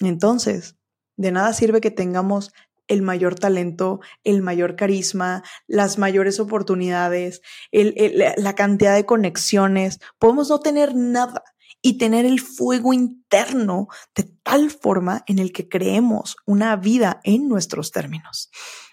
entonces 0.00 0.76
de 1.16 1.30
nada 1.30 1.52
sirve 1.52 1.80
que 1.80 1.90
tengamos 1.90 2.52
el 2.86 3.02
mayor 3.02 3.34
talento, 3.34 4.00
el 4.24 4.42
mayor 4.42 4.76
carisma, 4.76 5.42
las 5.66 5.98
mayores 5.98 6.40
oportunidades, 6.40 7.40
la 7.72 8.54
cantidad 8.54 8.94
de 8.94 9.06
conexiones. 9.06 10.00
Podemos 10.18 10.50
no 10.50 10.60
tener 10.60 10.94
nada 10.94 11.42
y 11.86 11.98
tener 11.98 12.24
el 12.24 12.40
fuego 12.40 12.94
interno 12.94 13.88
de 14.14 14.22
tal 14.42 14.70
forma 14.70 15.22
en 15.26 15.38
el 15.38 15.52
que 15.52 15.68
creemos 15.68 16.34
una 16.46 16.76
vida 16.76 17.20
en 17.24 17.46
nuestros 17.46 17.90
términos. 17.90 18.50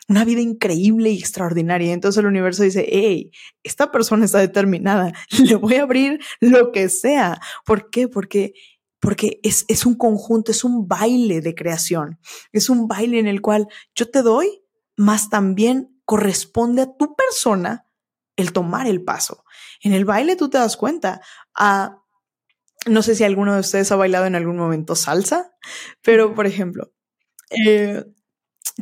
Una 0.09 0.25
vida 0.25 0.41
increíble 0.41 1.09
y 1.09 1.17
extraordinaria. 1.17 1.93
Entonces 1.93 2.19
el 2.19 2.25
universo 2.25 2.63
dice, 2.63 2.85
hey, 2.91 3.31
esta 3.63 3.93
persona 3.93 4.25
está 4.25 4.39
determinada, 4.39 5.13
le 5.39 5.55
voy 5.55 5.75
a 5.75 5.83
abrir 5.83 6.19
lo 6.41 6.73
que 6.73 6.89
sea. 6.89 7.39
¿Por 7.65 7.89
qué? 7.89 8.09
Porque 8.09 8.53
porque 8.99 9.39
es, 9.41 9.65
es, 9.67 9.85
un 9.87 9.95
conjunto, 9.95 10.51
es 10.51 10.63
un 10.63 10.87
baile 10.87 11.41
de 11.41 11.55
creación, 11.55 12.19
es 12.51 12.69
un 12.69 12.87
baile 12.87 13.17
en 13.17 13.25
el 13.25 13.41
cual 13.41 13.67
yo 13.95 14.11
te 14.11 14.21
doy, 14.21 14.61
más 14.95 15.29
también 15.29 15.99
corresponde 16.05 16.83
a 16.83 16.97
tu 16.97 17.15
persona 17.15 17.87
el 18.35 18.51
tomar 18.51 18.85
el 18.85 19.03
paso. 19.03 19.43
En 19.81 19.93
el 19.93 20.05
baile 20.05 20.35
tú 20.35 20.49
te 20.49 20.59
das 20.59 20.77
cuenta, 20.77 21.21
a 21.55 22.00
no 22.85 23.01
sé 23.01 23.15
si 23.15 23.23
alguno 23.23 23.53
de 23.53 23.59
ustedes 23.59 23.91
ha 23.91 23.95
bailado 23.95 24.25
en 24.25 24.35
algún 24.35 24.57
momento 24.57 24.95
salsa, 24.95 25.53
pero 26.01 26.33
por 26.33 26.47
ejemplo, 26.47 26.91
eh, 27.65 28.03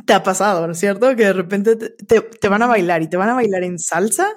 te 0.06 0.12
ha 0.12 0.22
pasado, 0.22 0.66
¿no 0.66 0.72
es 0.72 0.78
cierto? 0.78 1.14
Que 1.16 1.24
de 1.24 1.32
repente 1.32 1.76
te, 1.76 2.20
te, 2.20 2.48
van 2.48 2.62
a 2.62 2.66
bailar 2.66 3.02
y 3.02 3.08
te 3.08 3.16
van 3.16 3.28
a 3.28 3.34
bailar 3.34 3.64
en 3.64 3.78
salsa. 3.78 4.28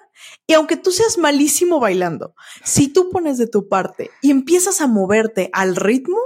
Y 0.47 0.53
aunque 0.53 0.77
tú 0.77 0.91
seas 0.91 1.17
malísimo 1.17 1.79
bailando, 1.79 2.35
si 2.63 2.87
tú 2.87 3.09
pones 3.09 3.37
de 3.37 3.47
tu 3.47 3.69
parte 3.69 4.09
y 4.21 4.31
empiezas 4.31 4.81
a 4.81 4.87
moverte 4.87 5.49
al 5.53 5.75
ritmo, 5.75 6.17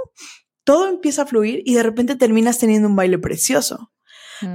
todo 0.64 0.88
empieza 0.88 1.22
a 1.22 1.26
fluir 1.26 1.62
y 1.64 1.74
de 1.74 1.82
repente 1.82 2.16
terminas 2.16 2.58
teniendo 2.58 2.88
un 2.88 2.96
baile 2.96 3.18
precioso. 3.18 3.92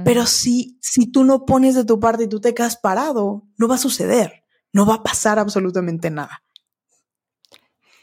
Pero 0.04 0.24
si, 0.24 0.78
si 0.80 1.10
tú 1.10 1.24
no 1.24 1.44
pones 1.44 1.74
de 1.74 1.84
tu 1.84 2.00
parte 2.00 2.24
y 2.24 2.28
tú 2.28 2.40
te 2.40 2.54
quedas 2.54 2.76
parado, 2.78 3.42
no 3.58 3.68
va 3.68 3.74
a 3.74 3.78
suceder, 3.78 4.44
no 4.72 4.86
va 4.86 4.94
a 4.94 5.02
pasar 5.02 5.38
absolutamente 5.38 6.10
nada. 6.10 6.43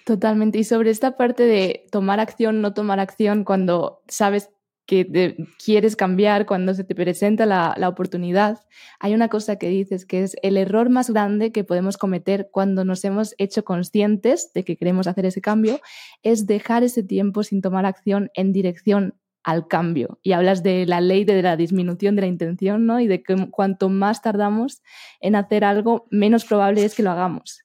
Totalmente. 0.05 0.57
Y 0.57 0.63
sobre 0.63 0.89
esta 0.89 1.17
parte 1.17 1.43
de 1.43 1.85
tomar 1.91 2.19
acción, 2.19 2.61
no 2.61 2.73
tomar 2.73 2.99
acción, 2.99 3.43
cuando 3.43 4.01
sabes 4.07 4.49
que 4.87 5.37
quieres 5.63 5.95
cambiar, 5.95 6.45
cuando 6.45 6.73
se 6.73 6.83
te 6.83 6.95
presenta 6.95 7.45
la, 7.45 7.75
la, 7.77 7.87
oportunidad, 7.87 8.59
hay 8.99 9.13
una 9.13 9.29
cosa 9.29 9.55
que 9.57 9.69
dices 9.69 10.05
que 10.05 10.23
es 10.23 10.35
el 10.41 10.57
error 10.57 10.89
más 10.89 11.11
grande 11.11 11.51
que 11.51 11.63
podemos 11.63 11.97
cometer 11.97 12.49
cuando 12.51 12.83
nos 12.83 13.05
hemos 13.05 13.35
hecho 13.37 13.63
conscientes 13.63 14.51
de 14.53 14.65
que 14.65 14.75
queremos 14.75 15.07
hacer 15.07 15.25
ese 15.25 15.39
cambio, 15.39 15.79
es 16.23 16.45
dejar 16.45 16.83
ese 16.83 17.03
tiempo 17.03 17.43
sin 17.43 17.61
tomar 17.61 17.85
acción 17.85 18.31
en 18.33 18.51
dirección 18.51 19.15
al 19.43 19.67
cambio. 19.67 20.19
Y 20.21 20.33
hablas 20.33 20.63
de 20.63 20.85
la 20.85 21.01
ley 21.01 21.25
de 21.25 21.41
la 21.41 21.55
disminución 21.55 22.15
de 22.15 22.21
la 22.21 22.27
intención, 22.27 22.85
¿no? 22.85 22.99
Y 22.99 23.07
de 23.07 23.23
que 23.23 23.49
cuanto 23.49 23.89
más 23.89 24.21
tardamos 24.21 24.81
en 25.19 25.35
hacer 25.35 25.63
algo, 25.63 26.07
menos 26.09 26.45
probable 26.45 26.83
es 26.83 26.95
que 26.95 27.03
lo 27.03 27.11
hagamos. 27.11 27.63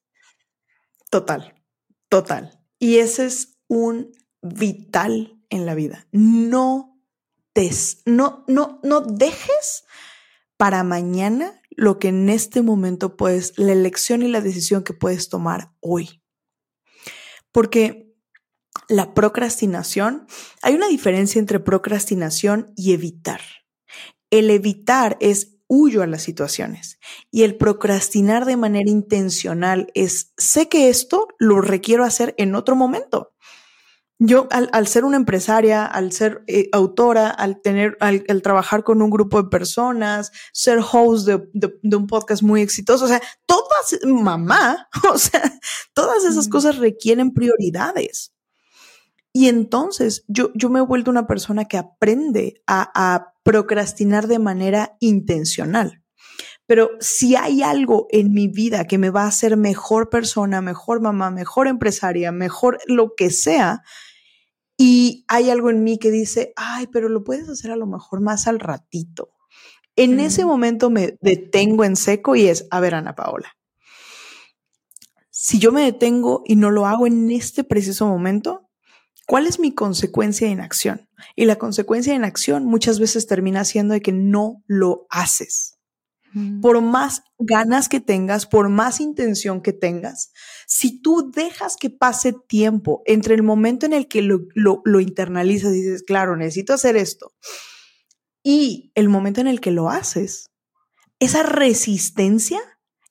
Total. 1.11 1.56
Total. 2.09 2.63
Y 2.79 2.99
ese 2.99 3.27
es 3.27 3.59
un 3.69 4.13
vital 4.43 5.43
en 5.51 5.67
la 5.67 5.75
vida. 5.75 6.07
No, 6.13 7.01
des, 7.55 8.03
no, 8.05 8.45
no, 8.49 8.81
no 8.83 9.01
dejes 9.01 9.85
para 10.57 10.85
mañana 10.85 11.61
lo 11.71 11.99
que 11.99 12.09
en 12.09 12.29
este 12.29 12.63
momento 12.63 13.17
puedes, 13.17 13.59
la 13.59 13.73
elección 13.73 14.23
y 14.23 14.29
la 14.29 14.41
decisión 14.41 14.83
que 14.83 14.95
puedes 14.95 15.29
tomar 15.29 15.73
hoy. 15.81 16.23
Porque 17.53 18.15
la 18.89 19.15
procrastinación, 19.15 20.27
hay 20.63 20.75
una 20.75 20.89
diferencia 20.89 21.39
entre 21.39 21.61
procrastinación 21.61 22.73
y 22.77 22.93
evitar. 22.93 23.41
El 24.31 24.51
evitar 24.51 25.17
es 25.21 25.56
huyo 25.69 26.03
a 26.03 26.07
las 26.07 26.23
situaciones. 26.23 26.99
Y 27.31 27.43
el 27.43 27.57
procrastinar 27.57 28.45
de 28.45 28.57
manera 28.57 28.91
intencional 28.91 29.91
es, 29.95 30.33
sé 30.37 30.69
que 30.69 30.89
esto 30.89 31.29
lo 31.39 31.61
requiero 31.61 32.05
hacer 32.05 32.35
en 32.39 32.55
otro 32.55 32.77
momento. 32.77 33.33
Yo, 34.19 34.49
al, 34.51 34.87
ser 34.87 35.05
una 35.05 35.19
empresaria, 35.19 35.85
al 35.85 36.11
ser 36.11 36.43
eh, 36.47 36.71
autora, 36.73 37.29
al 37.29 37.61
tener, 37.61 37.99
al, 38.01 38.25
trabajar 38.41 38.83
con 38.83 39.03
un 39.03 39.11
grupo 39.11 39.43
de 39.43 39.51
personas, 39.51 40.33
ser 40.55 40.79
host 40.79 41.27
de, 41.27 41.47
de, 41.53 41.97
un 41.97 42.07
podcast 42.07 42.43
muy 42.43 42.63
exitoso, 42.63 43.05
o 43.05 43.09
sea, 43.09 43.21
todas, 43.45 43.99
mamá, 44.07 44.89
o 45.13 45.19
sea, 45.19 45.43
todas 45.93 46.25
esas 46.25 46.49
cosas 46.49 46.79
requieren 46.79 47.35
prioridades. 47.35 48.33
Y 49.35 49.49
entonces 49.49 50.25
yo, 50.29 50.51
yo 50.55 50.71
me 50.71 50.79
he 50.79 50.83
vuelto 50.83 51.11
una 51.11 51.27
persona 51.27 51.67
que 51.67 51.77
aprende 51.77 52.63
a, 52.67 52.91
a 52.95 53.35
procrastinar 53.47 54.27
de 54.27 54.41
manera 54.41 54.97
intencional. 54.99 56.03
Pero 56.67 56.91
si 56.99 57.37
hay 57.37 57.63
algo 57.63 58.09
en 58.11 58.33
mi 58.33 58.49
vida 58.49 58.87
que 58.87 58.99
me 58.99 59.11
va 59.11 59.23
a 59.23 59.29
hacer 59.29 59.57
mejor 59.57 60.11
persona, 60.11 60.61
mejor 60.61 61.01
mamá, 61.01 61.31
mejor 61.31 61.69
empresaria, 61.69 62.33
mejor 62.33 62.81
lo 62.89 63.15
que 63.17 63.31
sea, 63.31 63.85
y 64.77 65.25
hay 65.29 65.49
algo 65.51 65.71
en 65.71 65.85
mí 65.85 65.97
que 65.97 66.11
dice, 66.11 66.53
ay, 66.57 66.89
pero 66.89 67.09
lo 67.09 67.23
puedes 67.23 67.49
hacer 67.49 67.71
a 67.71 67.77
lo 67.77 67.87
mejor 67.87 68.21
más 68.21 68.49
al 68.49 68.59
ratito. 68.59 69.31
En 69.95 70.19
ese 70.19 70.45
momento 70.45 70.91
me 70.91 71.17
detengo 71.21 71.85
en 71.85 71.95
seco 71.95 72.35
y 72.35 72.49
es, 72.49 72.67
a 72.73 72.81
ver, 72.81 72.97
Ana 72.97 73.15
Paola, 73.15 73.57
si 75.31 75.61
yo 75.61 75.71
me 75.71 75.83
detengo 75.83 76.43
y 76.45 76.57
no 76.57 76.73
lo 76.73 76.87
hago 76.87 77.07
en 77.07 77.31
este 77.31 77.63
preciso 77.63 78.09
momento, 78.09 78.67
¿Cuál 79.27 79.49
es 79.49 79.59
mi 79.59 79.75
consecuencia 79.75 80.47
de 80.47 80.53
inacción? 80.53 81.06
Y 81.35 81.45
la 81.45 81.57
consecuencia 81.57 82.13
de 82.13 82.19
inacción 82.19 82.65
muchas 82.65 83.01
veces 83.01 83.27
termina 83.27 83.65
siendo 83.65 83.95
de 83.95 84.03
que 84.03 84.13
no 84.13 84.63
lo 84.67 85.07
haces. 85.11 85.79
Mm. 86.33 86.61
Por 86.61 86.81
más 86.83 87.23
ganas 87.39 87.89
que 87.89 88.01
tengas, 88.01 88.47
por 88.47 88.69
más 88.69 89.01
intención 89.01 89.63
que 89.63 89.73
tengas, 89.73 90.33
si 90.67 91.01
tú 91.01 91.31
dejas 91.35 91.77
que 91.77 91.91
pase 91.91 92.35
tiempo 92.47 93.03
entre 93.07 93.35
el 93.35 93.43
momento 93.43 93.87
en 93.87 93.93
el 93.93 94.09
que 94.09 94.23
lo, 94.23 94.41
lo 94.55 95.01
internalizas 95.01 95.73
y 95.73 95.83
dices, 95.83 96.03
claro, 96.03 96.37
necesito 96.37 96.75
hacer 96.75 96.97
esto, 96.97 97.33
y 98.43 98.93
el 98.95 99.09
momento 99.09 99.41
en 99.41 99.49
el 99.49 99.61
que 99.61 99.73
lo 99.73 99.91
haces, 99.91 100.51
esa 101.19 101.43
resistencia 101.43 102.61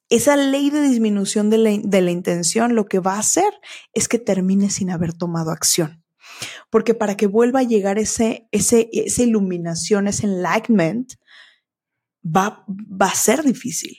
esa 0.10 0.38
ley 0.38 0.70
de 0.70 0.82
disminución 0.82 1.49
de 1.49 1.58
la, 1.58 1.72
de 1.84 2.01
la, 2.01 2.12
intención 2.12 2.76
lo 2.76 2.86
que 2.86 2.99
va 2.99 3.16
a 3.16 3.20
hacer 3.20 3.51
es 3.93 4.08
que 4.08 4.20
termine 4.20 4.70
sin 4.70 4.91
haber 4.91 5.14
tomado 5.14 5.51
acción. 5.51 6.05
Porque 6.70 6.93
para 6.93 7.16
que 7.16 7.28
vuelva 7.28 7.61
a 7.61 7.63
llegar 7.63 7.99
ese, 7.99 8.47
ese, 8.51 8.89
esa 8.91 9.24
iluminación, 9.24 10.07
ese 10.07 10.26
enlightenment, 10.26 11.13
va, 12.26 12.66
va 12.68 13.07
a 13.07 13.16
ser 13.16 13.43
difícil. 13.43 13.97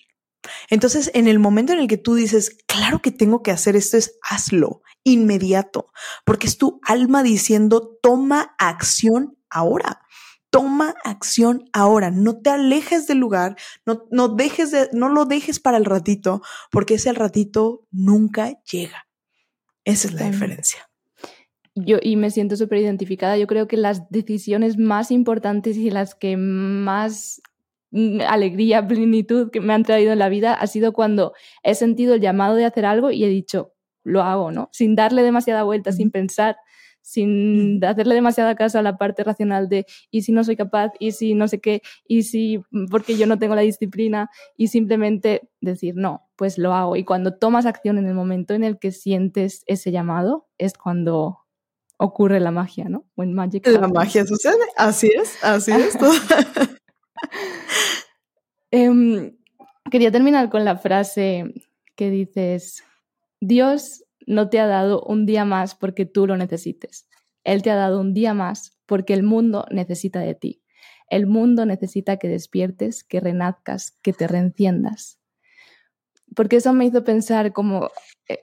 Entonces, 0.70 1.10
en 1.14 1.28
el 1.28 1.38
momento 1.38 1.72
en 1.72 1.80
el 1.80 1.88
que 1.88 1.98
tú 1.98 2.14
dices, 2.14 2.58
claro 2.66 3.02
que 3.02 3.10
tengo 3.10 3.42
que 3.42 3.50
hacer 3.50 3.76
esto, 3.76 3.96
es 3.96 4.18
hazlo 4.22 4.82
inmediato, 5.04 5.92
porque 6.24 6.46
es 6.46 6.58
tu 6.58 6.80
alma 6.84 7.22
diciendo, 7.22 7.98
toma 8.02 8.54
acción 8.58 9.36
ahora. 9.50 10.00
Toma 10.48 10.94
acción 11.04 11.68
ahora, 11.72 12.10
no 12.10 12.40
te 12.40 12.50
alejes 12.50 13.06
del 13.06 13.18
lugar, 13.18 13.56
no, 13.84 14.04
no, 14.10 14.28
dejes 14.28 14.70
de, 14.70 14.88
no 14.92 15.08
lo 15.08 15.26
dejes 15.26 15.60
para 15.60 15.76
el 15.76 15.84
ratito, 15.84 16.40
porque 16.70 16.94
ese 16.94 17.12
ratito 17.12 17.84
nunca 17.90 18.52
llega. 18.62 19.06
Esa 19.84 20.08
es 20.08 20.14
la 20.14 20.30
diferencia 20.30 20.88
yo, 21.76 21.98
y 22.00 22.16
me 22.16 22.30
siento 22.30 22.56
súper 22.56 22.78
identificada. 22.78 23.36
Yo 23.36 23.46
creo 23.46 23.68
que 23.68 23.76
las 23.76 24.10
decisiones 24.10 24.78
más 24.78 25.10
importantes 25.10 25.76
y 25.76 25.90
las 25.90 26.14
que 26.14 26.36
más 26.36 27.42
mm, 27.90 28.20
alegría, 28.26 28.86
plenitud 28.88 29.50
que 29.50 29.60
me 29.60 29.74
han 29.74 29.84
traído 29.84 30.12
en 30.12 30.18
la 30.18 30.28
vida 30.28 30.54
ha 30.54 30.66
sido 30.66 30.92
cuando 30.92 31.34
he 31.62 31.74
sentido 31.74 32.14
el 32.14 32.20
llamado 32.20 32.56
de 32.56 32.64
hacer 32.64 32.86
algo 32.86 33.10
y 33.10 33.24
he 33.24 33.28
dicho, 33.28 33.72
lo 34.04 34.22
hago, 34.22 34.52
¿no? 34.52 34.70
Sin 34.72 34.94
darle 34.96 35.22
demasiada 35.22 35.64
vuelta, 35.64 35.92
sin 35.92 36.10
pensar, 36.10 36.56
sin 37.02 37.84
hacerle 37.84 38.14
demasiada 38.14 38.56
caso 38.56 38.78
a 38.78 38.82
la 38.82 38.96
parte 38.96 39.22
racional 39.22 39.68
de 39.68 39.86
y 40.10 40.22
si 40.22 40.32
no 40.32 40.44
soy 40.44 40.56
capaz, 40.56 40.92
y 40.98 41.12
si 41.12 41.34
no 41.34 41.46
sé 41.48 41.60
qué, 41.60 41.82
y 42.08 42.22
si 42.22 42.62
porque 42.90 43.16
yo 43.16 43.26
no 43.26 43.38
tengo 43.38 43.54
la 43.54 43.62
disciplina, 43.62 44.30
y 44.56 44.68
simplemente 44.68 45.48
decir 45.60 45.94
no, 45.96 46.22
pues 46.36 46.58
lo 46.58 46.74
hago. 46.74 46.96
Y 46.96 47.04
cuando 47.04 47.36
tomas 47.36 47.66
acción 47.66 47.98
en 47.98 48.06
el 48.06 48.14
momento 48.14 48.54
en 48.54 48.64
el 48.64 48.78
que 48.78 48.92
sientes 48.92 49.62
ese 49.66 49.92
llamado, 49.92 50.48
es 50.58 50.74
cuando 50.74 51.45
ocurre 51.98 52.40
la 52.40 52.50
magia, 52.50 52.88
¿no? 52.88 53.06
When 53.16 53.32
magic 53.34 53.66
la 53.66 53.88
magia 53.88 54.26
sucede, 54.26 54.64
así 54.76 55.08
es, 55.08 55.42
así 55.42 55.72
es. 55.72 55.96
Em, 58.72 59.36
quería 59.90 60.10
terminar 60.10 60.50
con 60.50 60.64
la 60.64 60.76
frase 60.76 61.54
que 61.94 62.10
dices, 62.10 62.84
Dios 63.40 64.04
no 64.26 64.50
te 64.50 64.58
ha 64.60 64.66
dado 64.66 65.02
un 65.02 65.24
día 65.24 65.44
más 65.44 65.74
porque 65.74 66.04
tú 66.04 66.26
lo 66.26 66.36
necesites. 66.36 67.08
Él 67.44 67.62
te 67.62 67.70
ha 67.70 67.76
dado 67.76 68.00
un 68.00 68.12
día 68.12 68.34
más 68.34 68.76
porque 68.86 69.14
el 69.14 69.22
mundo 69.22 69.66
necesita 69.70 70.20
de 70.20 70.34
ti. 70.34 70.62
El 71.08 71.26
mundo 71.26 71.64
necesita 71.64 72.16
que 72.16 72.28
despiertes, 72.28 73.04
que 73.04 73.20
renazcas, 73.20 73.96
que 74.02 74.12
te 74.12 74.26
reenciendas. 74.26 75.20
Porque 76.34 76.56
eso 76.56 76.72
me 76.72 76.86
hizo 76.86 77.04
pensar 77.04 77.52
como... 77.52 77.90
Eh, 78.28 78.40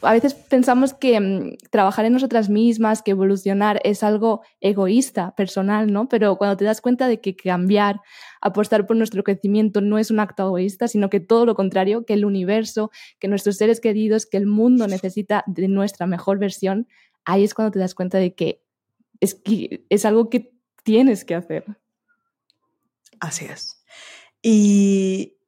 a 0.00 0.12
veces 0.12 0.34
pensamos 0.34 0.94
que 0.94 1.20
mm, 1.20 1.56
trabajar 1.70 2.04
en 2.04 2.14
nosotras 2.14 2.48
mismas, 2.48 3.02
que 3.02 3.12
evolucionar 3.12 3.80
es 3.84 4.02
algo 4.02 4.42
egoísta, 4.60 5.34
personal, 5.36 5.92
¿no? 5.92 6.08
Pero 6.08 6.36
cuando 6.36 6.56
te 6.56 6.64
das 6.64 6.80
cuenta 6.80 7.08
de 7.08 7.20
que 7.20 7.36
cambiar, 7.36 8.00
apostar 8.40 8.86
por 8.86 8.96
nuestro 8.96 9.22
crecimiento 9.22 9.80
no 9.80 9.98
es 9.98 10.10
un 10.10 10.20
acto 10.20 10.44
egoísta, 10.44 10.88
sino 10.88 11.10
que 11.10 11.20
todo 11.20 11.46
lo 11.46 11.54
contrario, 11.54 12.04
que 12.04 12.14
el 12.14 12.24
universo, 12.24 12.90
que 13.18 13.28
nuestros 13.28 13.56
seres 13.56 13.80
queridos, 13.80 14.26
que 14.26 14.38
el 14.38 14.46
mundo 14.46 14.88
necesita 14.88 15.44
de 15.46 15.68
nuestra 15.68 16.06
mejor 16.06 16.38
versión, 16.38 16.88
ahí 17.24 17.44
es 17.44 17.54
cuando 17.54 17.72
te 17.72 17.78
das 17.78 17.94
cuenta 17.94 18.18
de 18.18 18.34
que 18.34 18.62
es, 19.20 19.34
que 19.34 19.84
es 19.88 20.04
algo 20.04 20.30
que 20.30 20.52
tienes 20.82 21.24
que 21.24 21.34
hacer. 21.34 21.64
Así 23.20 23.44
es. 23.44 23.84
Y 24.42 25.38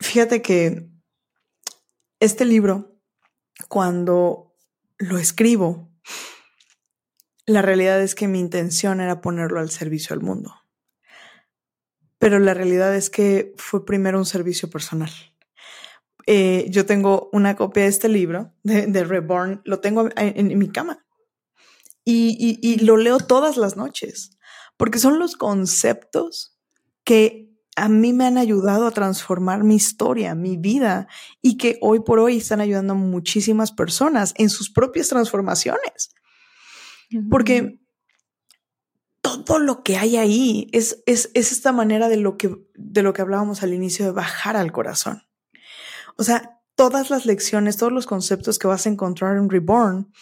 fíjate 0.00 0.42
que 0.42 0.88
este 2.18 2.44
libro 2.44 2.89
cuando 3.68 4.54
lo 4.98 5.18
escribo, 5.18 5.90
la 7.46 7.62
realidad 7.62 8.00
es 8.00 8.14
que 8.14 8.28
mi 8.28 8.38
intención 8.38 9.00
era 9.00 9.20
ponerlo 9.20 9.60
al 9.60 9.70
servicio 9.70 10.14
del 10.14 10.24
mundo. 10.24 10.54
Pero 12.18 12.38
la 12.38 12.54
realidad 12.54 12.94
es 12.94 13.10
que 13.10 13.54
fue 13.56 13.84
primero 13.84 14.18
un 14.18 14.26
servicio 14.26 14.68
personal. 14.70 15.10
Eh, 16.26 16.66
yo 16.68 16.86
tengo 16.86 17.30
una 17.32 17.56
copia 17.56 17.84
de 17.84 17.88
este 17.88 18.08
libro, 18.08 18.52
de, 18.62 19.04
Reborn, 19.04 19.62
lo 19.64 19.80
tengo 19.80 20.08
en, 20.16 20.58
mi 20.58 20.70
cama. 20.70 21.04
y, 22.04 22.84
lo 22.84 22.96
leo 22.96 23.18
todas 23.18 23.56
las 23.56 23.76
noches, 23.76 24.38
porque 24.76 24.98
son 24.98 25.18
los 25.18 25.36
conceptos 25.36 26.58
que 27.04 27.49
a 27.76 27.88
mí 27.88 28.12
me 28.12 28.26
han 28.26 28.38
ayudado 28.38 28.86
a 28.86 28.90
transformar 28.90 29.64
mi 29.64 29.76
historia, 29.76 30.34
mi 30.34 30.56
vida, 30.56 31.08
y 31.40 31.56
que 31.56 31.78
hoy 31.80 32.00
por 32.00 32.18
hoy 32.18 32.38
están 32.38 32.60
ayudando 32.60 32.94
a 32.94 32.96
muchísimas 32.96 33.72
personas 33.72 34.34
en 34.36 34.50
sus 34.50 34.70
propias 34.70 35.08
transformaciones. 35.08 36.10
Porque 37.28 37.80
todo 39.20 39.58
lo 39.58 39.82
que 39.82 39.96
hay 39.96 40.16
ahí 40.16 40.68
es, 40.72 41.02
es, 41.06 41.30
esta 41.34 41.72
manera 41.72 42.08
de 42.08 42.16
lo, 42.16 42.36
que, 42.36 42.56
de 42.74 43.02
lo 43.02 43.12
que 43.12 43.22
hablábamos 43.22 43.62
al 43.62 43.74
inicio 43.74 44.04
de 44.04 44.12
bajar 44.12 44.56
al 44.56 44.72
corazón. 44.72 45.22
O 46.16 46.24
sea, 46.24 46.60
todas 46.76 47.10
las 47.10 47.26
lecciones, 47.26 47.76
todos 47.76 47.92
los 47.92 48.06
conceptos 48.06 48.58
que 48.58 48.68
vas 48.68 48.86
a 48.86 48.90
encontrar 48.90 49.36
en 49.36 49.50
Reborn 49.50 50.12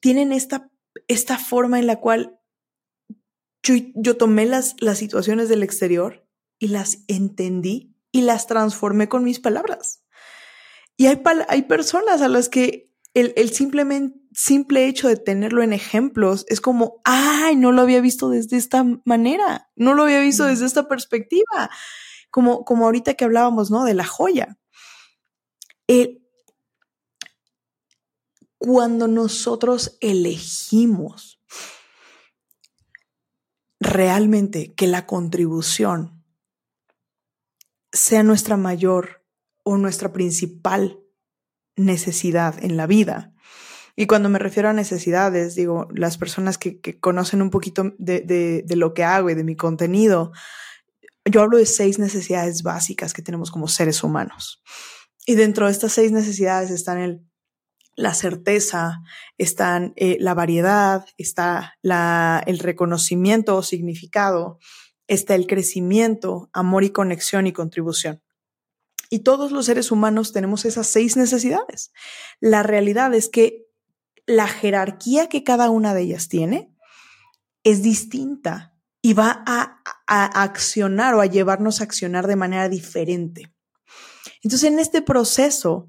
tienen 0.00 0.32
esta, 0.32 0.70
esta 1.08 1.38
forma 1.38 1.78
en 1.78 1.86
la 1.86 2.00
cual 2.00 2.38
yo, 3.62 3.74
yo 3.94 4.16
tomé 4.16 4.46
las, 4.46 4.74
las 4.80 4.98
situaciones 4.98 5.48
del 5.48 5.62
exterior 5.62 6.21
y 6.62 6.68
las 6.68 6.98
entendí 7.08 7.92
y 8.12 8.22
las 8.22 8.46
transformé 8.46 9.08
con 9.08 9.24
mis 9.24 9.40
palabras. 9.40 10.04
Y 10.96 11.06
hay, 11.06 11.20
hay 11.48 11.62
personas 11.62 12.22
a 12.22 12.28
las 12.28 12.48
que 12.48 12.94
el, 13.14 13.32
el 13.34 13.50
simplemente, 13.50 14.16
simple 14.32 14.86
hecho 14.86 15.08
de 15.08 15.16
tenerlo 15.16 15.64
en 15.64 15.72
ejemplos 15.72 16.46
es 16.48 16.60
como, 16.60 17.00
ay, 17.02 17.56
no 17.56 17.72
lo 17.72 17.82
había 17.82 18.00
visto 18.00 18.28
desde 18.28 18.58
esta 18.58 18.84
manera, 19.04 19.72
no 19.74 19.94
lo 19.94 20.04
había 20.04 20.20
visto 20.20 20.44
desde 20.44 20.66
esta 20.66 20.86
perspectiva, 20.86 21.68
como, 22.30 22.64
como 22.64 22.84
ahorita 22.84 23.14
que 23.14 23.24
hablábamos, 23.24 23.72
¿no? 23.72 23.84
De 23.84 23.94
la 23.94 24.06
joya. 24.06 24.56
cuando 28.58 29.08
nosotros 29.08 29.98
elegimos 30.00 31.40
realmente 33.80 34.72
que 34.74 34.86
la 34.86 35.06
contribución 35.06 36.21
sea 37.92 38.22
nuestra 38.22 38.56
mayor 38.56 39.24
o 39.62 39.76
nuestra 39.76 40.12
principal 40.12 41.00
necesidad 41.76 42.62
en 42.62 42.76
la 42.76 42.86
vida. 42.86 43.32
Y 43.94 44.06
cuando 44.06 44.28
me 44.28 44.38
refiero 44.38 44.70
a 44.70 44.72
necesidades, 44.72 45.54
digo, 45.54 45.88
las 45.94 46.16
personas 46.16 46.56
que, 46.56 46.80
conocen 46.98 47.42
un 47.42 47.50
poquito 47.50 47.94
de, 47.98 48.64
lo 48.70 48.94
que 48.94 49.04
hago 49.04 49.28
y 49.30 49.34
de 49.34 49.44
mi 49.44 49.54
contenido, 49.54 50.32
yo 51.24 51.42
hablo 51.42 51.58
de 51.58 51.66
seis 51.66 51.98
necesidades 51.98 52.62
básicas 52.62 53.12
que 53.12 53.22
tenemos 53.22 53.50
como 53.50 53.68
seres 53.68 54.02
humanos. 54.02 54.62
Y 55.26 55.34
dentro 55.34 55.66
de 55.66 55.72
estas 55.72 55.92
seis 55.92 56.10
necesidades 56.10 56.70
están 56.70 56.98
el, 56.98 57.22
la 57.94 58.14
certeza, 58.14 59.02
están 59.36 59.92
eh, 59.96 60.16
la 60.20 60.34
variedad, 60.34 61.04
está 61.18 61.74
la, 61.82 62.42
el 62.46 62.58
reconocimiento 62.58 63.56
o 63.56 63.62
significado, 63.62 64.58
está 65.12 65.34
el 65.34 65.46
crecimiento, 65.46 66.48
amor 66.52 66.84
y 66.84 66.90
conexión 66.90 67.46
y 67.46 67.52
contribución. 67.52 68.22
Y 69.10 69.20
todos 69.20 69.52
los 69.52 69.66
seres 69.66 69.90
humanos 69.90 70.32
tenemos 70.32 70.64
esas 70.64 70.86
seis 70.86 71.16
necesidades. 71.16 71.92
La 72.40 72.62
realidad 72.62 73.12
es 73.14 73.28
que 73.28 73.66
la 74.26 74.48
jerarquía 74.48 75.28
que 75.28 75.44
cada 75.44 75.68
una 75.68 75.92
de 75.92 76.02
ellas 76.02 76.28
tiene 76.28 76.74
es 77.62 77.82
distinta 77.82 78.74
y 79.02 79.12
va 79.12 79.42
a, 79.46 79.82
accionar 80.06 81.14
o 81.14 81.20
a 81.20 81.26
llevarnos 81.26 81.80
a 81.80 81.84
accionar 81.84 82.26
de 82.26 82.36
manera 82.36 82.68
diferente. 82.68 83.52
Entonces, 84.42 84.70
en 84.70 84.78
este 84.78 85.02
proceso, 85.02 85.88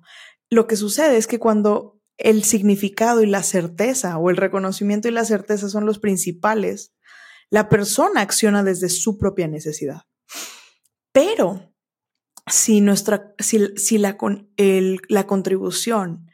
lo 0.49 0.67
que 0.67 0.75
sucede 0.75 1.17
es 1.17 1.27
que 1.27 1.39
cuando 1.39 1.99
el 2.17 2.43
significado 2.43 3.21
y 3.21 3.25
la 3.25 3.43
certeza 3.43 4.17
o 4.17 4.29
el 4.29 4.37
reconocimiento 4.37 5.07
y 5.07 5.11
la 5.11 5.25
certeza 5.25 5.69
son 5.69 5.85
los 5.85 5.99
principales, 5.99 6.93
la 7.49 7.69
persona 7.69 8.21
acciona 8.21 8.63
desde 8.63 8.89
su 8.89 9.17
propia 9.17 9.47
necesidad. 9.47 10.01
Pero 11.11 11.73
si, 12.47 12.81
nuestra, 12.81 13.35
si, 13.39 13.97
la, 13.97 14.17
la 15.09 15.27
contribución, 15.27 16.29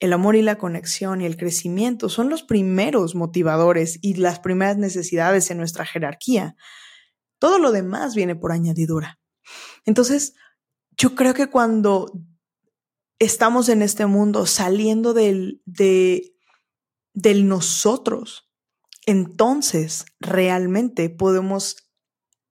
el 0.00 0.12
amor 0.12 0.36
y 0.36 0.42
la 0.42 0.58
conexión 0.58 1.20
y 1.20 1.26
el 1.26 1.36
crecimiento 1.36 2.08
son 2.08 2.28
los 2.28 2.42
primeros 2.42 3.14
motivadores 3.14 3.98
y 4.02 4.14
las 4.14 4.40
primeras 4.40 4.76
necesidades 4.76 5.50
en 5.50 5.58
nuestra 5.58 5.84
jerarquía, 5.86 6.56
todo 7.38 7.58
lo 7.58 7.72
demás 7.72 8.14
viene 8.14 8.36
por 8.36 8.52
añadidura. 8.52 9.18
Entonces, 9.84 10.34
yo 10.96 11.14
creo 11.14 11.34
que 11.34 11.48
cuando 11.48 12.12
estamos 13.18 13.68
en 13.68 13.82
este 13.82 14.06
mundo 14.06 14.46
saliendo 14.46 15.14
del, 15.14 15.62
de, 15.64 16.34
del 17.14 17.48
nosotros 17.48 18.47
entonces 19.08 20.04
realmente 20.20 21.08
podemos 21.08 21.90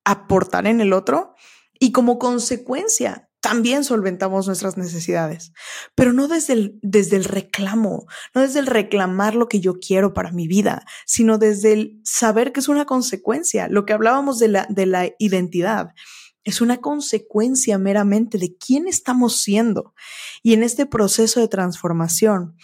aportar 0.03 0.65
en 0.65 0.81
el 0.81 0.91
otro 0.91 1.35
y 1.79 1.91
como 1.91 2.17
consecuencia 2.17 3.29
también 3.41 3.83
solventamos 3.83 4.47
nuestras 4.47 4.75
necesidades, 4.75 5.53
pero 5.93 6.13
no 6.13 6.27
desde 6.27 6.53
el, 6.53 6.79
desde 6.81 7.17
el 7.17 7.25
reclamo, 7.25 8.07
no 8.33 8.41
desde 8.41 8.59
el 8.59 8.65
reclamar 8.65 9.35
lo 9.35 9.47
que 9.47 9.59
yo 9.59 9.75
quiero 9.75 10.15
para 10.15 10.31
mi 10.31 10.47
vida, 10.47 10.83
sino 11.05 11.37
desde 11.37 11.73
el 11.73 12.01
saber 12.03 12.51
que 12.51 12.59
es 12.61 12.67
una 12.67 12.85
consecuencia. 12.85 13.67
Lo 13.67 13.85
que 13.85 13.93
hablábamos 13.93 14.39
de 14.39 14.47
la, 14.47 14.65
de 14.67 14.87
la 14.87 15.11
identidad 15.19 15.89
es 16.43 16.59
una 16.59 16.77
consecuencia 16.77 17.77
meramente 17.77 18.39
de 18.39 18.57
quién 18.57 18.87
estamos 18.87 19.39
siendo. 19.41 19.93
Y 20.41 20.53
en 20.53 20.63
este 20.63 20.87
proceso 20.87 21.39
de 21.39 21.47
transformación, 21.47 22.55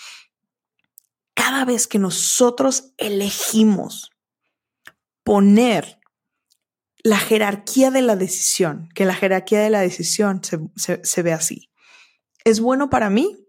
cada 1.34 1.65
vez 1.65 1.88
que 1.88 1.99
nosotros 1.99 2.93
elegimos 2.97 4.11
poner 5.23 5.99
la 7.03 7.17
jerarquía 7.17 7.91
de 7.91 8.01
la 8.01 8.15
decisión, 8.15 8.89
que 8.95 9.05
la 9.05 9.13
jerarquía 9.13 9.59
de 9.59 9.69
la 9.69 9.81
decisión 9.81 10.41
se, 10.43 11.21
ve 11.21 11.34
así. 11.34 11.69
¿Es 12.45 12.59
bueno 12.59 12.89
para 12.89 13.09
mí? 13.09 13.45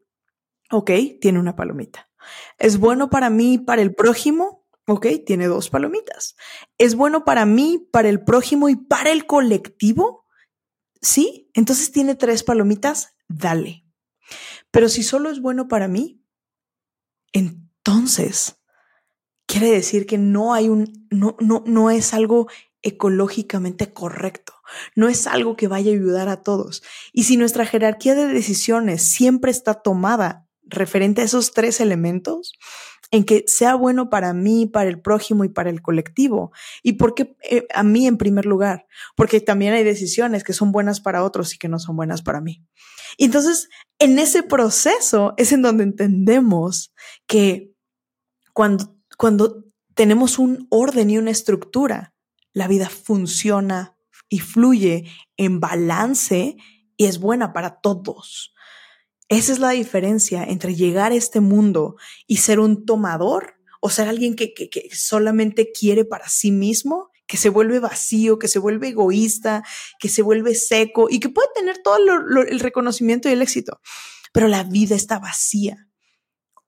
Ok, 0.70 0.90
tiene 1.20 1.38
una 1.38 1.54
palomita. 1.54 2.10
¿Es 2.58 2.78
bueno 2.78 3.10
para 3.10 3.30
mí, 3.30 3.58
para 3.58 3.82
el 3.82 3.94
prójimo? 3.94 4.66
Ok, 4.86 5.06
tiene 5.24 5.46
dos 5.46 5.70
palomitas. 5.70 6.36
¿Es 6.78 6.94
bueno 6.94 7.24
para 7.24 7.46
mí, 7.46 7.88
para 7.92 8.08
el 8.08 8.24
prójimo 8.24 8.68
y 8.68 8.76
para 8.76 9.12
el 9.12 9.26
colectivo? 9.26 10.26
Sí, 11.00 11.50
entonces 11.54 11.92
tiene 11.92 12.16
tres 12.16 12.42
palomitas, 12.42 13.14
dale. 13.28 13.84
Pero 14.70 14.88
si 14.88 15.02
solo 15.02 15.30
es 15.30 15.40
bueno 15.40 15.68
para 15.68 15.86
mí, 15.86 16.24
entonces 17.86 18.56
quiere 19.46 19.70
decir 19.70 20.06
que 20.06 20.16
no 20.16 20.54
hay 20.54 20.70
un, 20.70 21.06
no, 21.10 21.36
no, 21.38 21.62
no 21.66 21.90
es 21.90 22.14
algo 22.14 22.48
ecológicamente 22.82 23.92
correcto. 23.92 24.54
No 24.96 25.08
es 25.08 25.26
algo 25.26 25.54
que 25.56 25.68
vaya 25.68 25.90
a 25.90 25.94
ayudar 25.94 26.28
a 26.28 26.42
todos. 26.42 26.82
Y 27.12 27.24
si 27.24 27.36
nuestra 27.36 27.66
jerarquía 27.66 28.14
de 28.14 28.26
decisiones 28.26 29.02
siempre 29.02 29.50
está 29.50 29.74
tomada 29.74 30.48
referente 30.62 31.20
a 31.20 31.24
esos 31.24 31.52
tres 31.52 31.80
elementos, 31.80 32.54
en 33.10 33.24
que 33.24 33.44
sea 33.46 33.74
bueno 33.74 34.10
para 34.10 34.32
mí, 34.32 34.66
para 34.66 34.88
el 34.88 35.00
prójimo 35.00 35.44
y 35.44 35.48
para 35.48 35.70
el 35.70 35.82
colectivo. 35.82 36.52
¿Y 36.82 36.94
por 36.94 37.14
qué 37.14 37.36
eh, 37.48 37.66
a 37.72 37.82
mí 37.82 38.06
en 38.06 38.16
primer 38.16 38.46
lugar? 38.46 38.86
Porque 39.14 39.40
también 39.40 39.74
hay 39.74 39.84
decisiones 39.84 40.42
que 40.42 40.52
son 40.52 40.72
buenas 40.72 41.00
para 41.00 41.22
otros 41.22 41.54
y 41.54 41.58
que 41.58 41.68
no 41.68 41.78
son 41.78 41.96
buenas 41.96 42.22
para 42.22 42.40
mí. 42.40 42.64
Y 43.16 43.26
entonces, 43.26 43.68
en 43.98 44.18
ese 44.18 44.42
proceso 44.42 45.34
es 45.36 45.52
en 45.52 45.62
donde 45.62 45.84
entendemos 45.84 46.92
que 47.26 47.73
cuando, 48.54 48.96
cuando 49.18 49.64
tenemos 49.94 50.38
un 50.38 50.66
orden 50.70 51.10
y 51.10 51.18
una 51.18 51.32
estructura, 51.32 52.14
la 52.52 52.68
vida 52.68 52.88
funciona 52.88 53.98
y 54.28 54.38
fluye 54.38 55.10
en 55.36 55.60
balance 55.60 56.56
y 56.96 57.04
es 57.04 57.18
buena 57.18 57.52
para 57.52 57.80
todos. 57.80 58.54
Esa 59.28 59.52
es 59.52 59.58
la 59.58 59.70
diferencia 59.70 60.44
entre 60.44 60.74
llegar 60.74 61.12
a 61.12 61.16
este 61.16 61.40
mundo 61.40 61.96
y 62.26 62.38
ser 62.38 62.60
un 62.60 62.86
tomador 62.86 63.54
o 63.80 63.90
ser 63.90 64.08
alguien 64.08 64.36
que, 64.36 64.54
solamente 64.92 65.72
quiere 65.72 66.04
para 66.04 66.28
sí 66.28 66.52
mismo, 66.52 67.10
que 67.26 67.36
se 67.36 67.48
vuelve 67.48 67.80
vacío, 67.80 68.38
que 68.38 68.48
se 68.48 68.60
vuelve 68.60 68.88
egoísta, 68.88 69.64
que 69.98 70.08
se 70.08 70.22
vuelve 70.22 70.54
seco 70.54 71.08
y 71.10 71.18
que 71.18 71.28
puede 71.28 71.48
tener 71.54 71.78
todo 71.82 71.96
el 71.96 72.60
reconocimiento 72.60 73.28
y 73.28 73.32
el 73.32 73.42
éxito. 73.42 73.80
Pero 74.32 74.46
la 74.46 74.62
vida 74.62 74.94
está 74.94 75.18
vacía 75.18 75.88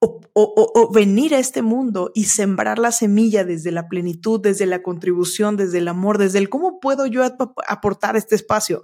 o, 0.01 0.91
venir 0.93 1.35
a 1.35 1.39
este 1.39 1.63
mundo 1.63 2.11
y 2.15 2.25
sembrar 2.25 2.79
la 2.79 2.93
semilla 2.93 3.45
desde 3.45 3.73
la 3.73 3.89
plenitud, 3.89 4.41
desde 4.41 4.67
la 4.67 4.83
contribución, 4.83 5.57
desde 5.57 5.79
el 5.79 5.89
amor, 5.89 6.19
desde 6.19 6.39
el 6.39 6.51
cómo 6.51 6.81
puedo 6.81 7.07
yo 7.07 7.23
aportar 7.67 8.17
este 8.17 8.35
espacio. 8.35 8.83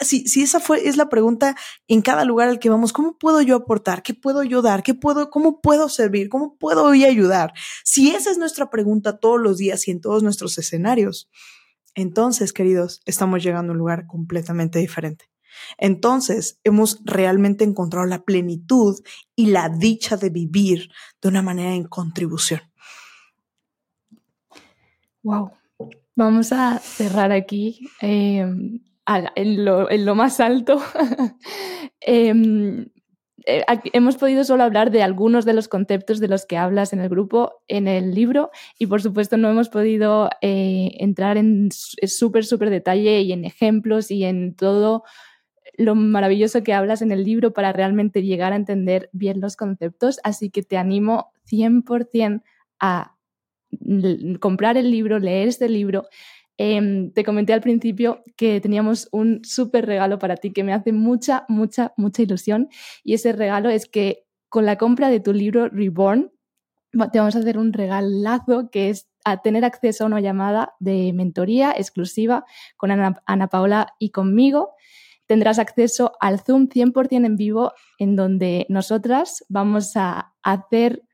si, 0.00 0.26
si 0.28 0.42
esa 0.42 0.60
fue, 0.60 0.86
es 0.86 0.96
la 0.96 1.08
pregunta 1.08 1.56
en 1.88 2.02
cada 2.02 2.24
lugar 2.24 2.48
al 2.48 2.58
que 2.58 2.68
vamos, 2.68 2.92
¿cómo 2.92 3.16
puedo 3.16 3.40
yo 3.40 3.56
aportar? 3.56 4.02
¿Qué 4.02 4.12
puedo 4.12 4.42
yo 4.42 4.60
dar? 4.60 4.82
¿Qué 4.82 4.94
puedo, 4.94 5.30
cómo 5.30 5.60
puedo 5.60 5.88
servir? 5.88 6.28
¿Cómo 6.28 6.56
puedo 6.58 6.84
hoy 6.84 7.04
ayudar? 7.04 7.54
Si 7.84 8.10
esa 8.14 8.30
es 8.30 8.38
nuestra 8.38 8.68
pregunta 8.68 9.18
todos 9.18 9.40
los 9.40 9.56
días 9.56 9.88
y 9.88 9.90
en 9.90 10.00
todos 10.00 10.22
nuestros 10.22 10.58
escenarios, 10.58 11.30
entonces, 11.94 12.52
queridos, 12.52 13.02
estamos 13.04 13.42
llegando 13.42 13.72
a 13.72 13.74
un 13.74 13.78
lugar 13.78 14.06
completamente 14.06 14.78
diferente. 14.78 15.31
Entonces, 15.78 16.58
hemos 16.64 17.00
realmente 17.04 17.64
encontrado 17.64 18.06
la 18.06 18.22
plenitud 18.22 19.00
y 19.36 19.46
la 19.46 19.68
dicha 19.68 20.16
de 20.16 20.30
vivir 20.30 20.90
de 21.20 21.28
una 21.28 21.42
manera 21.42 21.74
en 21.74 21.84
contribución. 21.84 22.60
Wow. 25.22 25.52
Vamos 26.14 26.52
a 26.52 26.78
cerrar 26.78 27.32
aquí 27.32 27.88
em, 28.00 28.80
en, 29.06 29.64
lo, 29.64 30.14
más 30.14 30.40
alto. 30.40 30.80
Em, 32.04 32.86
eh, 33.46 33.64
hemos 33.92 34.16
podido 34.16 34.42
solo 34.42 34.64
hablar 34.64 34.90
de 34.90 35.02
algunos 35.02 35.44
de 35.44 35.52
los 35.52 35.68
conceptos 35.68 36.18
de 36.18 36.28
los 36.28 36.46
que 36.46 36.56
hablas 36.56 36.92
en 36.92 37.00
el 37.00 37.08
grupo, 37.08 37.62
en 37.68 37.86
el 37.88 38.12
libro, 38.14 38.50
y 38.78 38.86
por 38.86 39.00
supuesto 39.02 39.36
no 39.36 39.48
hemos 39.50 39.68
podido 39.68 40.28
eh, 40.40 40.90
entrar 40.98 41.36
en 41.36 41.70
súper, 41.70 42.44
súper 42.44 42.70
detalle 42.70 43.20
y 43.20 43.32
en 43.32 43.44
ejemplos 43.44 44.10
y 44.10 44.24
en 44.24 44.54
todo 44.54 45.04
lo 45.74 45.94
maravilloso 45.94 46.62
que 46.62 46.74
hablas 46.74 47.02
en 47.02 47.12
el 47.12 47.24
libro 47.24 47.52
para 47.52 47.72
realmente 47.72 48.22
llegar 48.22 48.52
a 48.52 48.56
entender 48.56 49.08
bien 49.12 49.40
los 49.40 49.56
conceptos. 49.56 50.20
Así 50.22 50.50
que 50.50 50.62
te 50.62 50.76
animo 50.76 51.32
100% 51.50 52.42
a 52.80 53.16
comprar 54.40 54.76
el 54.76 54.90
libro, 54.90 55.18
leer 55.18 55.48
este 55.48 55.68
libro. 55.68 56.06
Em, 56.58 57.10
te 57.12 57.24
comenté 57.24 57.52
al 57.52 57.62
principio 57.62 58.22
que 58.36 58.60
teníamos 58.60 59.08
un 59.10 59.40
súper 59.44 59.86
regalo 59.86 60.18
para 60.18 60.36
ti 60.36 60.52
que 60.52 60.64
me 60.64 60.74
hace 60.74 60.92
mucha, 60.92 61.44
mucha, 61.48 61.94
mucha 61.96 62.22
ilusión. 62.22 62.68
Y 63.02 63.14
ese 63.14 63.32
regalo 63.32 63.70
es 63.70 63.86
que 63.86 64.24
con 64.48 64.66
la 64.66 64.76
compra 64.76 65.08
de 65.08 65.20
tu 65.20 65.32
libro 65.32 65.68
Reborn, 65.68 66.30
te 67.10 67.18
vamos 67.18 67.34
a 67.36 67.38
hacer 67.38 67.56
un 67.56 67.72
regalazo 67.72 68.68
que 68.70 68.90
es 68.90 69.08
a 69.24 69.40
tener 69.40 69.64
acceso 69.64 70.04
a 70.04 70.08
una 70.08 70.20
llamada 70.20 70.74
de 70.78 71.12
mentoría 71.14 71.72
exclusiva 71.72 72.44
con 72.76 72.90
Ana, 72.90 73.22
Ana 73.24 73.48
Paola 73.48 73.94
y 73.98 74.10
conmigo 74.10 74.74
tendrás 75.32 75.58
acceso 75.58 76.12
al 76.20 76.40
Zoom 76.40 76.68
100% 76.68 77.24
en 77.24 77.36
vivo 77.36 77.72
en 77.98 78.16
donde 78.16 78.66
nosotras 78.68 79.46
vamos 79.48 79.96
a 79.96 80.34
hacer, 80.42 81.04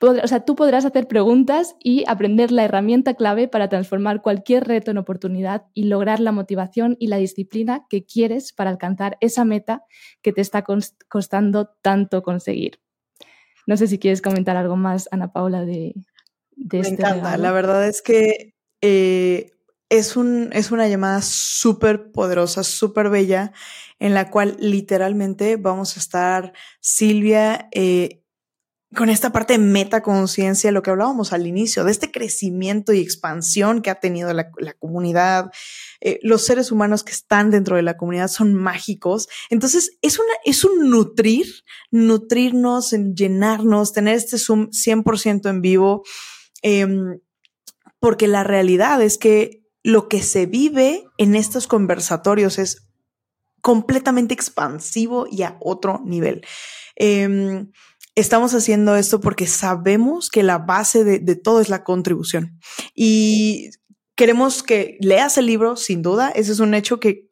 o 0.00 0.26
sea, 0.26 0.46
tú 0.46 0.56
podrás 0.56 0.86
hacer 0.86 1.06
preguntas 1.06 1.76
y 1.84 2.04
aprender 2.08 2.50
la 2.50 2.64
herramienta 2.64 3.12
clave 3.12 3.46
para 3.46 3.68
transformar 3.68 4.22
cualquier 4.22 4.66
reto 4.66 4.90
en 4.90 4.96
oportunidad 4.96 5.66
y 5.74 5.82
lograr 5.84 6.18
la 6.18 6.32
motivación 6.32 6.96
y 6.98 7.08
la 7.08 7.18
disciplina 7.18 7.84
que 7.90 8.06
quieres 8.06 8.54
para 8.54 8.70
alcanzar 8.70 9.18
esa 9.20 9.44
meta 9.44 9.84
que 10.22 10.32
te 10.32 10.40
está 10.40 10.64
costando 11.10 11.68
tanto 11.82 12.22
conseguir. 12.22 12.80
No 13.66 13.76
sé 13.76 13.86
si 13.86 13.98
quieres 13.98 14.22
comentar 14.22 14.56
algo 14.56 14.76
más, 14.76 15.10
Ana 15.12 15.30
Paula, 15.30 15.66
de, 15.66 15.92
de 16.56 16.78
Me 16.78 16.88
este 16.88 17.02
encanta. 17.02 17.36
La 17.36 17.52
verdad 17.52 17.86
es 17.86 18.00
que 18.00 18.54
eh, 18.80 19.52
es, 19.90 20.16
un, 20.16 20.50
es 20.52 20.70
una 20.70 20.88
llamada 20.88 21.20
súper 21.20 22.10
poderosa, 22.12 22.64
súper 22.64 23.10
bella, 23.10 23.52
en 23.98 24.14
la 24.14 24.30
cual 24.30 24.56
literalmente 24.58 25.56
vamos 25.56 25.96
a 25.96 26.00
estar, 26.00 26.52
Silvia, 26.80 27.68
eh, 27.72 28.22
con 28.94 29.08
esta 29.08 29.30
parte 29.30 29.52
de 29.52 29.58
metaconciencia, 29.60 30.72
lo 30.72 30.82
que 30.82 30.90
hablábamos 30.90 31.32
al 31.32 31.46
inicio, 31.46 31.84
de 31.84 31.92
este 31.92 32.10
crecimiento 32.10 32.92
y 32.92 33.00
expansión 33.00 33.82
que 33.82 33.90
ha 33.90 34.00
tenido 34.00 34.32
la, 34.32 34.50
comunidad, 34.78 35.50
eh, 36.00 36.18
los 36.22 36.44
seres 36.44 36.72
humanos 36.72 37.04
que 37.04 37.12
están 37.12 37.50
dentro 37.50 37.76
de 37.76 37.82
la 37.82 37.96
comunidad 37.96 38.28
son 38.28 38.54
mágicos. 38.54 39.28
Entonces, 39.48 39.98
es, 40.02 40.18
una, 40.18 40.32
es 40.44 40.64
un 40.64 40.90
nutrir, 40.90 41.46
nutrirnos, 41.90 42.90
llenarnos, 43.14 43.92
tener 43.92 44.16
este 44.16 44.38
Zoom 44.38 44.70
100% 44.70 45.48
en 45.50 45.62
vivo, 45.62 46.02
em, 46.62 47.20
porque 48.00 48.26
la 48.26 48.42
realidad 48.42 49.02
es 49.02 49.18
que 49.18 49.59
lo 49.82 50.08
que 50.08 50.22
se 50.22 50.46
vive 50.46 51.04
en 51.16 51.34
estos 51.34 51.66
conversatorios 51.66 52.58
es 52.58 52.88
completamente 53.60 54.34
expansivo 54.34 55.26
y 55.30 55.42
a 55.42 55.56
otro 55.60 56.00
nivel. 56.04 56.42
Em, 56.96 57.70
estamos 58.14 58.54
haciendo 58.54 58.96
esto 58.96 59.20
porque 59.20 59.46
sabemos 59.46 60.30
que 60.30 60.42
la 60.42 60.58
base 60.58 61.04
de, 61.04 61.36
todo 61.36 61.60
es 61.60 61.68
la 61.68 61.84
contribución. 61.84 62.58
Y 62.94 63.70
queremos 64.16 64.62
que 64.62 64.98
leas 65.00 65.38
el 65.38 65.46
libro, 65.46 65.76
sin 65.76 66.02
duda. 66.02 66.30
Ese 66.30 66.52
es 66.52 66.60
un 66.60 66.74
hecho 66.74 67.00
que, 67.00 67.26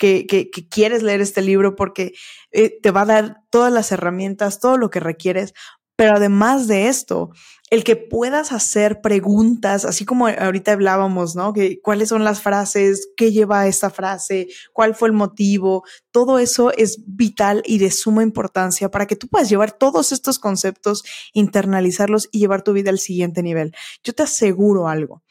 quieres 0.70 1.02
leer 1.02 1.20
este 1.20 1.42
libro 1.42 1.76
porque 1.76 2.12
eh, 2.50 2.78
te 2.82 2.90
va 2.90 3.02
a 3.02 3.06
dar 3.06 3.36
todas 3.50 3.72
las 3.72 3.92
herramientas, 3.92 4.60
todo 4.60 4.78
lo 4.78 4.90
que 4.90 5.00
requieres. 5.00 5.54
Pero 5.96 6.14
además 6.14 6.68
de 6.68 6.88
esto, 6.88 7.30
el 7.70 7.84
que 7.84 7.96
puedas 7.96 8.52
hacer 8.52 9.00
preguntas, 9.00 9.84
así 9.84 10.04
como 10.04 10.26
ahorita 10.26 10.72
hablábamos, 10.72 11.36
¿no? 11.36 11.52
¿Cuáles 11.82 12.08
son 12.08 12.24
las 12.24 12.40
frases? 12.40 13.08
¿Qué 13.16 13.30
lleva 13.30 13.66
esta 13.66 13.90
frase? 13.90 14.48
¿Cuál 14.72 14.94
fue 14.94 15.08
el 15.08 15.14
motivo? 15.14 15.84
Todo 16.10 16.38
eso 16.38 16.72
es 16.72 17.04
vital 17.06 17.62
y 17.66 17.78
de 17.78 17.90
suma 17.90 18.22
importancia 18.22 18.90
para 18.90 19.06
que 19.06 19.16
tú 19.16 19.28
puedas 19.28 19.48
llevar 19.48 19.72
todos 19.72 20.12
estos 20.12 20.38
conceptos, 20.38 21.04
internalizarlos 21.34 22.28
y 22.32 22.38
llevar 22.38 22.62
tu 22.62 22.72
vida 22.72 22.90
al 22.90 22.98
siguiente 22.98 23.42
nivel. 23.42 23.74
Yo 24.02 24.14
te 24.14 24.22
aseguro 24.22 24.88
algo. 24.88 25.22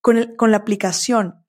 Con, 0.00 0.18
el, 0.18 0.36
con 0.36 0.50
la 0.50 0.58
aplicación 0.58 1.46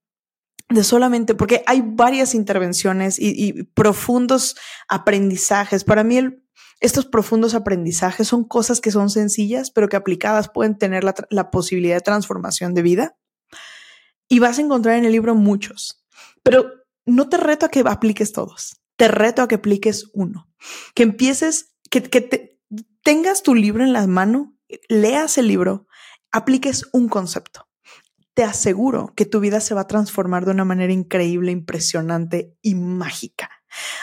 de 0.70 0.84
solamente, 0.84 1.36
porque 1.36 1.62
hay 1.68 1.84
varias 1.86 2.34
intervenciones 2.34 3.20
y, 3.20 3.34
y 3.36 3.64
profundos 3.64 4.56
aprendizajes. 4.88 5.84
Para 5.84 6.06
mí 6.06 6.18
el 6.18 6.45
estos 6.80 7.06
profundos 7.06 7.56
aprendizajes 7.56 8.28
son 8.28 8.44
cosas 8.44 8.82
que 8.82 8.92
son 8.92 9.10
sencillas, 9.10 9.72
pero 9.72 9.88
que 9.88 9.96
aplicadas 9.96 10.50
pueden 10.50 10.78
tener 10.78 11.04
la, 11.04 11.52
posibilidad 11.52 11.96
de 11.96 12.02
transformación 12.02 12.74
de 12.74 12.82
vida. 12.82 13.18
Y 14.28 14.40
vas 14.40 14.58
a 14.58 14.62
encontrar 14.62 14.98
en 14.98 15.06
el 15.06 15.12
libro 15.12 15.36
muchos, 15.36 16.04
pero 16.44 16.66
no 17.06 17.30
te 17.30 17.38
reto 17.38 17.66
a 17.66 17.70
que 17.70 17.84
apliques 17.86 18.34
todos, 18.34 18.82
te 18.98 19.08
reto 19.08 19.42
a 19.42 19.48
que 19.48 19.56
apliques 19.56 20.10
uno, 20.14 20.50
que 20.96 21.04
empieces, 21.04 21.76
que, 21.92 22.02
que 22.04 22.60
tengas 23.04 23.44
tu 23.44 23.54
libro 23.54 23.84
en 23.84 23.94
la 23.94 24.06
mano, 24.08 24.58
leas 24.90 25.38
el 25.38 25.48
libro, 25.48 25.88
apliques 26.32 26.90
un 26.92 27.08
concepto. 27.08 27.70
Te 28.34 28.44
aseguro 28.44 29.14
que 29.16 29.26
tu 29.26 29.40
vida 29.40 29.62
se 29.62 29.74
va 29.76 29.82
a 29.82 29.88
transformar 29.88 30.44
de 30.44 30.52
una 30.52 30.66
manera 30.66 30.92
increíble, 30.92 31.52
impresionante 31.52 32.58
y 32.62 32.76
mágica. 32.76 33.50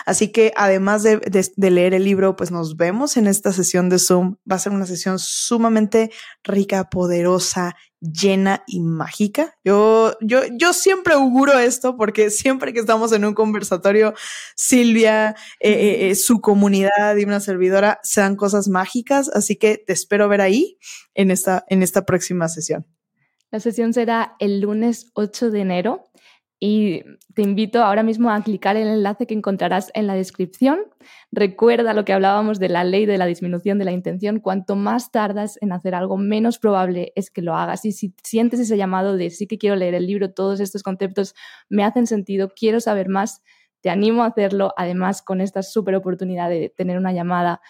Así 0.07 0.33
que 0.33 0.53
además 0.57 1.03
de, 1.03 1.21
leer 1.57 1.95
el 1.95 2.05
libro, 2.05 2.37
pues 2.37 2.51
nos 2.51 2.77
vemos 2.77 3.17
en 3.17 3.27
esta 3.27 3.53
sesión 3.53 3.89
de 3.89 3.99
Zoom. 3.99 4.37
Va 4.51 4.57
a 4.57 4.59
ser 4.59 4.73
una 4.73 4.87
sesión 4.87 5.19
sumamente 5.19 6.11
rica, 6.43 6.91
poderosa, 6.91 7.77
llena 8.01 8.65
y 8.67 8.81
mágica. 8.81 9.55
Yo, 9.65 10.17
yo, 10.21 10.41
yo 10.59 10.73
siempre 10.73 11.15
auguro 11.15 11.59
esto 11.59 11.97
porque 11.97 12.31
siempre 12.31 12.73
que 12.73 12.81
estamos 12.81 13.13
en 13.13 13.25
un 13.25 13.35
conversatorio, 13.35 14.15
Silvia, 14.57 15.37
eh, 15.61 15.71
eh, 15.71 16.11
eh, 16.11 16.15
su 16.15 16.41
comunidad 16.41 17.17
y 17.17 17.25
una 17.25 17.41
servidora 17.41 18.01
se 18.03 18.21
dan 18.21 18.37
cosas 18.37 18.69
mágicas. 18.69 19.31
Así 19.33 19.57
que 19.57 19.79
te 19.79 19.93
espero 19.93 20.29
ver 20.29 20.41
ahí 20.41 20.79
en 21.15 21.31
esta, 21.31 21.65
en 21.69 21.83
esta 21.83 22.05
próxima 22.05 22.49
sesión. 22.49 22.87
La 23.51 23.61
sesión 23.61 23.93
será 23.93 24.35
el 24.39 24.61
lunes 24.61 25.11
8 25.15 25.51
de 25.51 25.61
enero 25.61 26.09
y 26.65 27.03
te 27.35 27.43
invito 27.43 27.83
ahora 27.83 28.05
mismo 28.05 28.31
a 28.31 28.41
clicar 28.41 28.77
el 28.77 28.87
enlace 28.87 29.27
que 29.27 29.35
encontrarás 29.35 29.91
en 29.95 30.07
la 30.07 30.15
descripción. 30.15 30.79
Recuerda 31.33 31.93
lo 31.93 32.05
que 32.05 32.13
hablábamos 32.13 32.61
de 32.61 32.69
la 32.69 32.85
ley 32.85 33.05
de 33.05 33.19
la 33.19 33.27
disminución 33.27 33.81
de 33.81 33.85
la 33.85 33.91
intención. 33.91 34.39
Cuanto 34.39 34.77
más 34.77 35.11
tardas 35.11 35.59
en 35.61 35.73
hacer 35.73 35.97
algo, 35.97 36.17
menos 36.19 36.61
probable 36.61 37.13
es 37.17 37.33
que 37.33 37.43
lo 37.43 37.57
hagas. 37.57 37.85
Y 37.85 37.91
si 37.91 38.15
sientes 38.23 38.61
ese 38.61 38.77
llamado 38.77 39.17
de 39.17 39.31
sí 39.31 39.49
que 39.49 39.59
quiero 39.59 39.75
leer 39.75 39.95
el 39.95 40.07
libro, 40.07 40.33
todos 40.35 40.61
estos 40.61 40.85
conceptos 40.85 41.35
me 41.69 41.83
hacen 41.83 42.07
sentido, 42.07 42.53
quiero 42.55 42.79
saber 42.79 43.09
más, 43.09 43.43
te 43.81 43.91
animo 43.91 44.23
a 44.23 44.27
hacerlo. 44.27 44.73
Además, 44.77 45.21
con 45.21 45.41
esta 45.41 45.65
súper 45.65 45.97
oportunidad 45.97 46.49
de 46.49 46.73
tener 46.77 46.97
una 46.97 47.13
llamada 47.13 47.61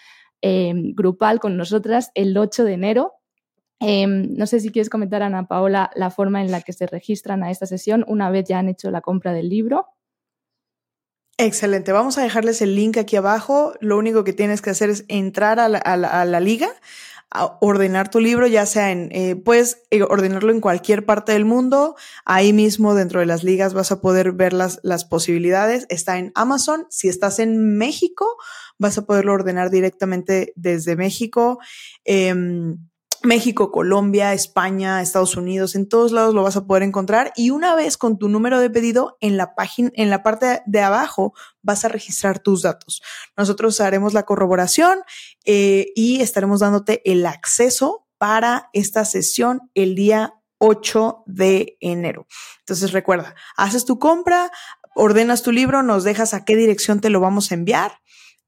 eh, 0.43 0.71
grupal 0.93 1.39
con 1.39 1.57
nosotras 1.57 2.11
el 2.13 2.37
8 2.37 2.63
de 2.63 2.73
enero 2.73 3.13
Em, 3.85 4.33
no 4.37 4.47
sé 4.47 4.61
si 4.61 4.69
quieres 4.69 4.89
comentar, 4.89 5.21
Ana 5.23 5.45
Paola, 5.45 5.91
la 5.95 6.09
forma 6.09 6.41
en 6.41 6.51
la 6.51 6.61
que 6.61 6.71
se 6.71 6.87
registran 6.87 7.43
a 7.43 7.51
esta 7.51 7.65
sesión 7.65 8.05
una 8.07 8.31
vez 8.31 8.45
ya 8.47 8.59
han 8.59 8.69
hecho 8.69 8.89
la 8.91 9.01
compra 9.01 9.33
del 9.33 9.49
libro. 9.49 9.87
Excelente, 11.37 11.91
vamos 11.91 12.17
a 12.17 12.21
dejarles 12.21 12.61
el 12.61 12.77
link 12.77 12.95
aquí 12.95 13.17
abajo. 13.17 13.73
Lo 13.81 13.97
único 13.97 14.23
que 14.23 14.31
tienes 14.31 14.61
que 14.61 14.69
hacer 14.69 14.89
es 14.89 15.03
entrar 15.09 15.59
a 15.59 15.67
la, 15.67 16.39
liga, 16.39 16.69
a 17.29 17.57
ordenar 17.59 18.09
tu 18.09 18.21
libro, 18.21 18.47
ya 18.47 18.65
sea 18.65 18.91
en, 18.91 19.09
eh, 19.11 19.35
puedes 19.35 19.81
eh, 19.89 20.03
ordenarlo 20.03 20.53
en 20.53 20.61
cualquier 20.61 21.05
parte 21.05 21.33
del 21.33 21.43
mundo. 21.43 21.97
Ahí 22.23 22.53
mismo 22.53 22.95
dentro 22.95 23.19
de 23.19 23.25
las 23.25 23.43
ligas 23.43 23.73
vas 23.73 23.91
a 23.91 23.99
poder 23.99 24.31
ver 24.31 24.53
las, 24.53 24.79
las 24.83 25.03
posibilidades. 25.03 25.87
Está 25.89 26.19
en 26.19 26.31
Amazon. 26.35 26.85
Si 26.89 27.09
estás 27.09 27.39
en 27.39 27.77
México, 27.77 28.37
vas 28.77 28.97
a 28.97 29.05
poderlo 29.05 29.33
ordenar 29.33 29.71
directamente 29.71 30.53
desde 30.55 30.95
México. 30.95 31.59
Em, 32.05 32.77
México, 33.23 33.71
Colombia, 33.71 34.33
España, 34.33 35.01
Estados 35.01 35.37
Unidos, 35.37 35.75
en 35.75 35.87
todos 35.87 36.11
lados 36.11 36.35
lo 36.35 36.43
vas 36.43 36.57
a 36.57 36.65
poder 36.67 36.83
encontrar 36.83 37.31
y 37.37 37.51
una 37.51 37.73
vez 37.73 37.97
con 37.97 38.17
tu 38.17 38.27
número 38.27 38.59
de 38.59 38.69
pedido 38.69 39.17
en 39.21 39.37
la 39.37 39.55
página, 39.55 39.91
en 39.93 40.09
la 40.09 40.23
parte 40.23 40.61
de 40.65 40.81
abajo 40.81 41.33
vas 41.61 41.85
a 41.85 41.87
registrar 41.87 42.39
tus 42.39 42.63
datos. 42.63 43.01
Nosotros 43.37 43.79
haremos 43.79 44.13
la 44.13 44.23
corroboración 44.23 44.99
eh, 45.45 45.87
y 45.95 46.19
estaremos 46.19 46.59
dándote 46.59 47.01
el 47.09 47.25
acceso 47.25 48.07
para 48.17 48.69
esta 48.73 49.05
sesión 49.05 49.71
el 49.73 49.95
día 49.95 50.33
8 50.57 51.23
de 51.25 51.77
enero. 51.79 52.27
Entonces 52.59 52.91
recuerda, 52.91 53.35
haces 53.55 53.85
tu 53.85 53.99
compra, 53.99 54.51
ordenas 54.95 55.43
tu 55.43 55.53
libro, 55.53 55.81
nos 55.81 56.03
dejas 56.03 56.33
a 56.33 56.43
qué 56.43 56.57
dirección 56.57 56.99
te 56.99 57.09
lo 57.09 57.21
vamos 57.21 57.51
a 57.51 57.55
enviar 57.55 58.02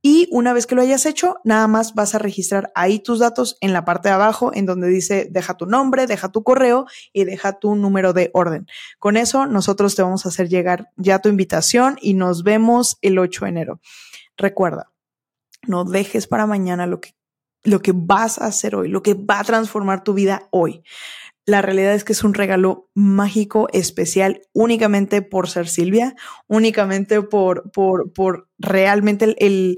y 0.08 0.28
una 0.30 0.54
vez 0.54 0.68
que 0.68 0.76
lo 0.76 0.84
hayas 0.84 1.08
hecho, 1.08 1.38
nada 1.44 1.68
más 1.68 1.96
vas 1.96 2.14
a 2.14 2.20
registrar 2.20 2.72
ahí 2.76 3.00
tus 3.00 3.18
datos 3.18 3.58
en 3.60 3.74
la 3.74 3.86
parte 3.86 4.08
de 4.10 4.14
abajo, 4.14 4.52
en 4.54 4.68
donde 4.68 4.88
dice 4.88 5.28
deja 5.32 5.58
tu 5.58 5.66
nombre, 5.66 6.06
deja 6.06 6.32
tu 6.32 6.44
correo 6.44 6.86
y 7.12 7.24
deja 7.24 7.58
tu 7.58 7.74
número 7.74 8.14
de 8.14 8.30
orden. 8.36 8.68
Con 9.00 9.18
eso, 9.18 9.48
nosotros 9.48 9.96
te 9.96 10.04
vamos 10.04 10.24
a 10.24 10.30
hacer 10.30 10.48
llegar 10.48 10.92
ya 10.96 11.18
tu 11.24 11.30
invitación 11.30 11.98
y 12.00 12.14
nos 12.14 12.44
vemos 12.44 13.00
el 13.02 13.18
8 13.18 13.46
de 13.46 13.50
enero. 13.50 13.82
Recuerda, 14.38 14.92
no 15.66 15.86
dejes 15.86 16.28
para 16.28 16.46
mañana 16.46 16.86
lo 16.86 17.02
que, 17.02 17.16
lo 17.64 17.82
que 17.82 17.94
vas 17.96 18.38
a 18.38 18.46
hacer 18.46 18.76
hoy, 18.76 18.90
lo 18.90 19.02
que 19.02 19.16
va 19.16 19.40
a 19.40 19.44
transformar 19.44 20.04
tu 20.04 20.14
vida 20.14 20.50
hoy. 20.52 20.84
La 21.46 21.62
realidad 21.62 21.94
es 21.94 22.04
que 22.04 22.14
es 22.14 22.24
un 22.24 22.34
regalo 22.34 22.90
mágico, 22.96 23.68
especial, 23.72 24.42
únicamente 24.54 25.22
por 25.22 25.48
ser 25.48 25.68
Silvia, 25.68 26.16
únicamente 26.48 27.22
por, 27.22 27.72
por, 27.72 28.14
por 28.14 28.50
realmente 28.58 29.36
el, 29.38 29.78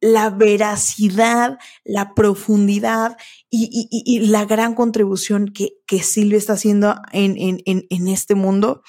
la 0.00 0.30
veracidad, 0.30 1.58
la 1.84 2.14
profundidad 2.14 3.16
y, 3.48 3.88
y, 3.90 4.26
la 4.26 4.44
gran 4.44 4.74
contribución 4.74 5.48
que, 5.48 5.78
que 5.86 6.02
Silvia 6.02 6.38
está 6.38 6.52
haciendo 6.54 6.96
en, 7.12 7.36
en, 7.38 7.86
en 7.88 8.08
este 8.08 8.34
mundo. 8.34 8.82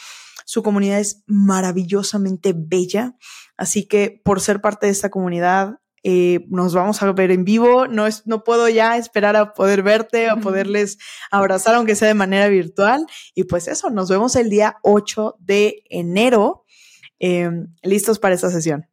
Su 0.46 0.62
comunidad 0.62 1.00
es 1.00 1.24
maravillosamente 1.26 2.54
bella, 2.54 3.16
así 3.56 3.88
que 3.88 4.22
por 4.24 4.42
ser 4.42 4.62
parte 4.62 4.88
de 4.88 4.92
esta 4.92 5.10
comunidad, 5.10 5.80
eh, 6.04 6.46
nos 6.50 6.74
vamos 6.74 7.02
a 7.02 7.12
ver 7.12 7.32
en 7.32 7.44
vivo. 7.44 7.88
No, 7.88 8.08
es, 8.08 8.26
no 8.28 8.44
puedo 8.44 8.70
ya 8.70 8.98
esperar 8.98 9.36
a 9.36 9.54
poder 9.54 9.84
verte, 9.84 10.30
a 10.30 10.38
poderles 10.38 10.98
abrazar, 11.32 11.76
aunque 11.76 11.96
sea 11.96 12.08
de 12.08 12.14
manera 12.14 12.48
virtual. 12.48 13.06
Y 13.36 13.44
pues 13.46 13.68
eso, 13.68 13.90
nos 13.90 14.10
vemos 14.10 14.36
el 14.36 14.50
día 14.50 14.78
8 14.84 15.38
de 15.40 15.84
enero, 15.90 16.66
em, 17.20 17.74
listos 17.84 18.20
para 18.20 18.36
esta 18.36 18.50
sesión. 18.50 18.86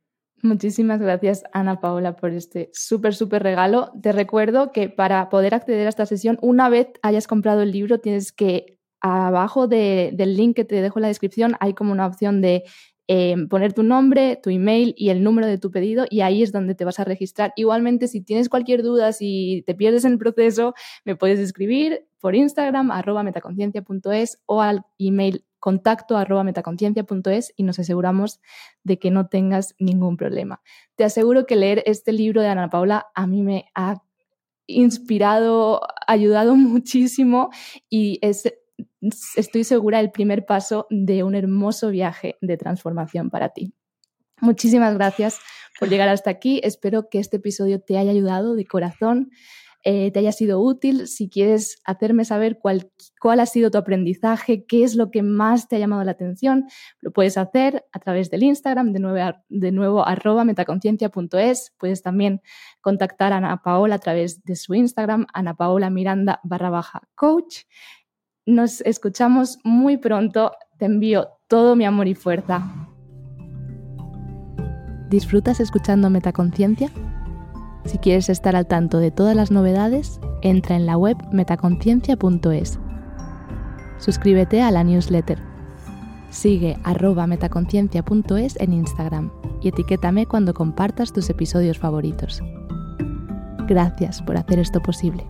Muchísimas 0.43 1.01
gracias, 1.01 1.43
Ana 1.53 1.81
Paola, 1.81 2.15
por 2.17 2.31
este 2.31 2.71
súper, 2.73 3.15
súper 3.15 3.43
regalo. 3.43 3.91
Te 4.03 4.13
recuerdo 4.13 4.71
que 4.71 4.89
para 4.89 5.29
poder 5.29 5.55
acceder 5.55 5.87
a 5.87 5.89
esta 5.89 6.07
sesión, 6.07 6.39
una 6.43 6.69
vez 6.69 6.89
hayas 7.03 7.27
comprado 7.27 7.63
el 7.63 7.73
libro, 7.73 8.01
tienes 8.01 8.33
que 8.33 8.77
abajo 9.01 9.69
del 9.69 10.37
link 10.37 10.57
que 10.57 10.65
te 10.65 10.81
dejo 10.81 10.99
en 10.99 11.03
la 11.03 11.09
descripción 11.09 11.57
hay 11.61 11.75
como 11.75 11.93
una 11.93 12.07
opción 12.07 12.41
de 12.41 12.65
Em, 13.09 13.49
poner 13.49 13.73
tu 13.73 13.85
nombre, 13.85 14.41
tu 14.43 14.51
email 14.51 14.93
y 14.97 15.11
el 15.11 15.23
número 15.23 15.47
de 15.47 15.59
tu 15.59 15.71
pedido 15.71 16.07
y 16.11 16.23
ahí 16.23 16.43
es 16.43 16.51
donde 16.51 16.75
te 16.75 16.85
vas 16.85 16.99
a 16.99 17.05
registrar. 17.05 17.53
Igualmente, 17.55 18.09
si 18.09 18.21
tienes 18.21 18.49
cualquier 18.49 18.83
duda, 18.83 19.13
si 19.13 19.63
te 19.65 19.77
pierdes 19.77 20.05
en 20.05 20.13
el 20.13 20.19
proceso, 20.19 20.75
me 21.05 21.15
puedes 21.15 21.39
escribir 21.39 22.07
por 22.19 22.35
Instagram, 22.35 22.91
arroba 22.91 23.23
metaconciencia.es 23.23 24.43
o 24.47 24.61
al 24.61 24.83
email 24.99 25.45
contacto 25.61 26.17
arroba 26.17 26.45
metaconciencia.es 26.45 27.53
y 27.57 27.63
nos 27.63 27.79
aseguramos 27.79 28.41
de 28.83 28.99
que 28.99 29.11
no 29.11 29.29
tengas 29.29 29.75
ningún 29.79 30.17
problema. 30.17 30.61
Te 30.97 31.05
aseguro 31.05 31.47
que 31.47 31.57
leer 31.57 31.83
este 31.87 32.13
libro 32.13 32.41
de 32.41 32.49
Ana 32.49 32.71
Paula 32.71 33.07
a 33.15 33.27
mí 33.27 33.43
me 33.43 33.67
ha 33.75 34.03
inspirado, 34.67 35.81
ayudado 36.07 36.57
muchísimo 36.57 37.51
y 37.89 38.19
es 38.23 38.53
estoy 39.37 39.65
segura, 39.65 40.01
el 40.01 40.11
primer 40.11 40.47
paso 40.47 40.87
de 40.91 41.23
un 41.23 41.35
hermoso 41.35 41.91
viaje 41.91 42.37
de 42.41 42.57
transformación 42.57 43.31
para 43.31 43.51
ti. 43.51 43.75
Muchísimas 44.41 44.95
gracias 44.95 45.39
por 45.79 45.89
llegar 45.89 46.09
hasta 46.09 46.31
aquí. 46.31 46.61
Espero 46.63 47.09
que 47.09 47.19
este 47.19 47.39
episodio 47.39 47.81
te 47.81 47.97
haya 47.97 48.11
ayudado 48.11 48.55
de 48.55 48.67
corazón, 48.67 49.31
eh, 49.83 50.11
te 50.11 50.19
haya 50.19 50.33
sido 50.33 50.61
útil. 50.61 51.07
Si 51.07 51.31
quieres 51.31 51.81
hacerme 51.85 52.25
saber 52.25 52.59
cuál, 52.59 52.91
cuál 53.21 53.41
ha 53.41 53.47
sido 53.47 53.71
tu 53.71 53.79
aprendizaje, 53.79 54.67
qué 54.67 54.83
es 54.83 54.95
lo 54.95 55.11
que 55.11 55.23
más 55.23 55.69
te 55.69 55.77
ha 55.77 55.79
llamado 55.79 56.05
la 56.05 56.11
atención, 56.11 56.67
lo 57.01 57.13
puedes 57.13 57.39
hacer 57.39 57.87
a 57.93 57.99
través 57.99 58.29
del 58.29 58.43
Instagram, 58.43 58.93
de 58.93 58.99
nuevo, 58.99 59.39
de 59.49 59.73
nuevo 59.73 60.07
arroba 60.07 60.45
metaconciencia.es. 60.45 61.73
Puedes 61.79 62.03
también 62.03 62.43
contactar 62.81 63.33
a 63.33 63.37
Ana 63.37 63.63
Paola 63.63 63.95
a 63.95 64.01
través 64.01 64.43
de 64.45 64.57
su 64.57 64.75
Instagram, 64.75 65.27
Ana 65.33 65.55
Paola 65.55 65.89
Miranda 65.89 66.41
barra 66.43 66.69
baja 66.69 67.03
coach. 67.15 67.61
Nos 68.47 68.81
escuchamos 68.83 69.59
muy 69.65 69.97
pronto. 69.97 70.53
Te 70.79 70.85
envío 70.85 71.31
todo 71.49 71.75
mi 71.75 71.85
amor 71.85 72.07
y 72.07 72.15
fuerza. 72.15 72.63
¿Disfrutas 75.11 75.59
escuchando 75.59 76.11
Metaconciencia? 76.11 76.89
Si 77.87 77.99
quieres 77.99 78.29
estar 78.29 78.55
al 78.55 78.69
tanto 78.69 78.99
de 78.99 79.11
todas 79.11 79.35
las 79.35 79.51
novedades, 79.51 80.21
entra 80.43 80.77
en 80.77 80.87
la 80.87 80.97
web 80.97 81.17
metaconciencia.es. 81.33 82.79
Suscríbete 83.99 84.63
a 84.63 84.71
la 84.71 84.85
newsletter. 84.85 85.41
Sigue 86.31 86.79
arroba 86.85 87.27
metaconciencia.es 87.27 88.61
en 88.61 88.73
Instagram 88.73 89.33
y 89.61 89.69
etiquétame 89.69 90.27
cuando 90.27 90.55
compartas 90.55 91.13
tus 91.13 91.29
episodios 91.31 91.79
favoritos. 91.81 92.41
Gracias 93.67 94.23
por 94.23 94.37
hacer 94.37 94.61
esto 94.61 94.81
posible. 94.81 95.27